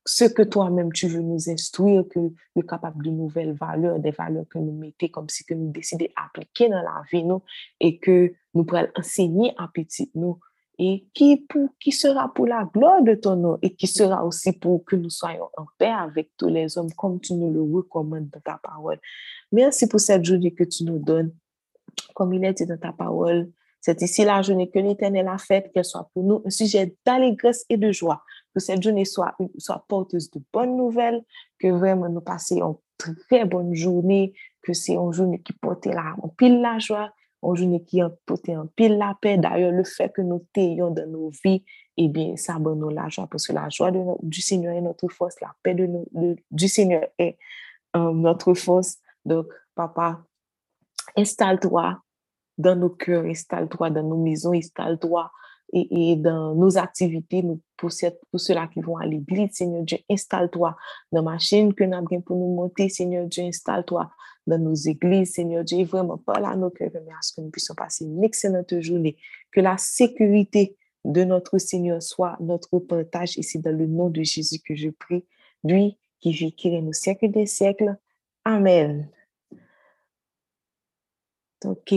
ce 0.05 0.25
que 0.25 0.41
toi-même 0.41 0.91
tu 0.91 1.07
veux 1.07 1.21
nous 1.21 1.49
instruire, 1.51 2.03
que 2.09 2.19
nous 2.19 2.33
sommes 2.55 2.65
capables 2.65 3.05
de 3.05 3.11
nouvelles 3.11 3.53
valeurs, 3.53 3.99
des 3.99 4.11
valeurs 4.11 4.47
que 4.49 4.57
nous 4.57 4.71
mettons 4.71 5.07
comme 5.09 5.29
si 5.29 5.45
que 5.45 5.53
nous 5.53 5.71
décidons 5.71 6.07
d'appliquer 6.17 6.69
dans 6.69 6.81
la 6.81 7.03
vie, 7.11 7.23
nous, 7.23 7.43
et 7.79 7.99
que 7.99 8.33
nous 8.55 8.63
pourrons 8.63 8.87
enseigner 8.95 9.53
à 9.57 9.69
petit 9.71 10.09
nous 10.15 10.39
et 10.79 11.05
qui, 11.13 11.45
sera 11.91 12.33
pour 12.33 12.47
la 12.47 12.63
gloire 12.73 13.03
de 13.03 13.13
ton 13.13 13.35
nom 13.35 13.57
et 13.61 13.75
qui 13.75 13.85
sera 13.85 14.25
aussi 14.25 14.53
pour 14.53 14.85
que 14.85 14.95
nous 14.95 15.09
soyons 15.09 15.49
en 15.57 15.65
paix 15.77 15.91
avec 15.91 16.31
tous 16.37 16.47
les 16.47 16.77
hommes 16.77 16.91
comme 16.93 17.19
tu 17.19 17.33
nous 17.33 17.51
le 17.51 17.61
recommandes 17.61 18.29
dans 18.29 18.39
ta 18.39 18.59
parole. 18.63 18.97
Merci 19.51 19.89
pour 19.89 19.99
cette 19.99 20.23
journée 20.23 20.53
que 20.53 20.63
tu 20.63 20.85
nous 20.85 20.97
donnes. 20.97 21.33
Comme 22.15 22.33
il 22.33 22.45
est 22.45 22.53
dit 22.53 22.65
dans 22.65 22.77
ta 22.77 22.93
parole, 22.93 23.51
c'est 23.81 24.01
ici 24.01 24.23
la 24.23 24.41
journée 24.41 24.69
que 24.69 24.79
l'Éternel 24.79 25.27
a 25.27 25.37
faite, 25.37 25.69
qu'elle 25.73 25.83
soit 25.83 26.09
pour 26.13 26.23
nous 26.23 26.41
un 26.45 26.49
sujet 26.49 26.95
d'allégresse 27.05 27.65
et 27.69 27.75
de 27.75 27.91
joie. 27.91 28.23
Que 28.53 28.61
cette 28.61 28.81
journée 28.81 29.05
soit, 29.05 29.35
soit 29.57 29.83
porteuse 29.87 30.31
de 30.31 30.41
bonnes 30.53 30.77
nouvelles, 30.77 31.21
que 31.59 31.67
vraiment 31.67 32.07
nous 32.07 32.21
passions 32.21 32.79
une 33.05 33.15
très 33.15 33.45
bonne 33.45 33.73
journée, 33.73 34.33
que 34.61 34.73
c'est 34.73 34.95
une 34.95 35.11
journée 35.11 35.41
qui 35.41 35.53
porte 35.53 35.85
la, 35.85 36.15
pile 36.37 36.61
la 36.61 36.79
joie, 36.79 37.11
une 37.41 37.55
journée 37.55 37.83
qui 37.83 38.01
a 38.01 38.09
porté 38.25 38.55
en 38.55 38.67
pile 38.67 38.97
la 38.97 39.15
paix. 39.21 39.37
D'ailleurs, 39.37 39.71
le 39.71 39.83
fait 39.83 40.11
que 40.11 40.21
nous 40.21 40.45
ayons 40.55 40.91
dans 40.91 41.09
nos 41.09 41.29
vies, 41.43 41.63
eh 41.97 42.07
bien, 42.07 42.35
ça 42.35 42.57
donne 42.59 42.93
la 42.93 43.09
joie, 43.09 43.27
parce 43.27 43.47
que 43.47 43.53
la 43.53 43.69
joie 43.69 43.91
du 44.21 44.41
Seigneur 44.41 44.73
est 44.73 44.81
notre 44.81 45.07
force, 45.09 45.39
la 45.41 45.53
paix 45.63 45.73
de, 45.73 45.87
du 46.51 46.67
Seigneur 46.67 47.05
est 47.17 47.37
euh, 47.95 48.13
notre 48.13 48.53
force. 48.53 48.97
Donc, 49.25 49.47
papa, 49.75 50.23
installe-toi 51.15 52.01
dans 52.57 52.75
nos 52.75 52.89
cœurs, 52.89 53.25
installe-toi 53.25 53.89
dans 53.89 54.03
nos 54.03 54.17
maisons, 54.17 54.53
installe-toi 54.53 55.31
et, 55.71 56.15
dans 56.15 56.55
nos 56.55 56.77
activités, 56.77 57.43
pour, 57.77 57.91
ceux-là 57.91 58.67
qui 58.67 58.81
vont 58.81 58.97
à 58.97 59.05
l'église, 59.05 59.51
Seigneur 59.53 59.83
Dieu, 59.83 59.99
installe-toi 60.09 60.75
dans 61.11 61.23
ma 61.23 61.37
chaîne 61.37 61.73
que 61.73 61.83
nous 61.83 61.95
avons 61.95 62.21
pour 62.21 62.37
nous 62.37 62.55
monter, 62.55 62.89
Seigneur 62.89 63.27
Dieu, 63.27 63.43
installe-toi 63.43 64.09
dans 64.47 64.57
nos 64.57 64.73
églises, 64.73 65.33
Seigneur 65.33 65.63
Dieu, 65.63 65.85
vraiment 65.85 66.17
parle 66.17 66.45
à 66.45 66.55
nos 66.55 66.69
cœurs, 66.69 66.89
mais 66.93 67.11
à 67.11 67.21
ce 67.21 67.33
que 67.33 67.41
nous 67.41 67.49
puissions 67.49 67.75
passer 67.75 68.05
une 68.05 68.23
excellente 68.23 68.79
journée, 68.79 69.17
que 69.51 69.61
la 69.61 69.77
sécurité 69.77 70.75
de 71.05 71.23
notre 71.23 71.57
Seigneur 71.57 72.01
soit 72.01 72.35
notre 72.39 72.79
partage, 72.79 73.37
et 73.37 73.43
c'est 73.43 73.59
dans 73.59 73.75
le 73.75 73.85
nom 73.85 74.09
de 74.09 74.23
Jésus 74.23 74.59
que 74.59 74.75
je 74.75 74.89
prie, 74.89 75.25
lui 75.63 75.97
qui 76.19 76.31
vit, 76.31 76.53
qui 76.53 76.69
règne 76.69 76.89
au 76.89 76.93
siècle 76.93 77.29
des 77.29 77.45
siècles. 77.45 77.95
Amen. 78.43 79.07
Ok. 81.65 81.93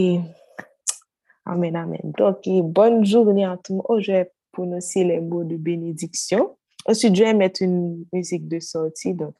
Amen, 1.45 1.75
amen. 1.75 2.13
Donc, 2.17 2.47
bonne 2.63 3.05
journée 3.05 3.45
à 3.45 3.57
tout 3.57 3.73
le 3.73 3.77
monde. 3.77 3.85
Oh, 3.89 3.99
je 3.99 4.11
vais 4.11 4.31
prononcer 4.51 5.03
les 5.03 5.19
mots 5.19 5.43
de 5.43 5.57
bénédiction. 5.57 6.55
Ensuite, 6.85 7.15
je 7.15 7.23
vais 7.23 7.33
mettre 7.33 7.61
une 7.61 8.05
musique 8.13 8.47
de 8.47 8.59
sortie. 8.59 9.13
Donc, 9.13 9.35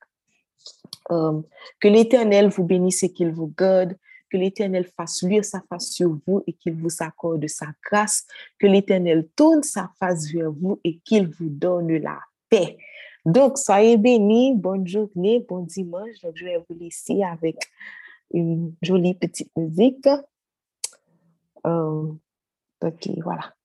euh, 1.12 1.42
que 1.80 1.88
l'Éternel 1.88 2.50
vous 2.50 2.64
bénisse 2.64 3.04
et 3.04 3.14
qu'il 3.14 3.32
vous 3.32 3.54
garde. 3.58 3.96
Que 4.30 4.38
l'Éternel 4.38 4.86
fasse 4.98 5.22
luire 5.22 5.46
sa 5.46 5.62
face 5.70 5.92
sur 5.92 6.18
vous 6.26 6.44
et 6.48 6.54
qu'il 6.54 6.74
vous 6.74 6.90
accorde 7.00 7.48
sa 7.48 7.68
grâce. 7.84 8.26
Que 8.60 8.68
l'Éternel 8.68 9.28
tourne 9.36 9.64
sa 9.64 9.92
face 10.00 10.32
vers 10.32 10.52
vous 10.52 10.80
et 10.84 10.98
qu'il 11.06 11.28
vous 11.28 11.50
donne 11.50 11.96
la 11.98 12.20
paix. 12.50 12.78
Donc, 13.26 13.58
soyez 13.58 13.96
bénis. 13.96 14.56
Bonne 14.56 14.88
journée, 14.88 15.46
bon 15.48 15.60
dimanche. 15.60 16.20
Donc, 16.22 16.34
je 16.36 16.46
vais 16.46 16.58
vous 16.58 16.78
laisser 16.78 17.24
avec 17.24 17.58
une 18.34 18.74
jolie 18.82 19.14
petite 19.14 19.52
musique. 19.56 20.08
Euh, 21.66 22.14
ok, 22.82 23.10
voilà. 23.24 23.56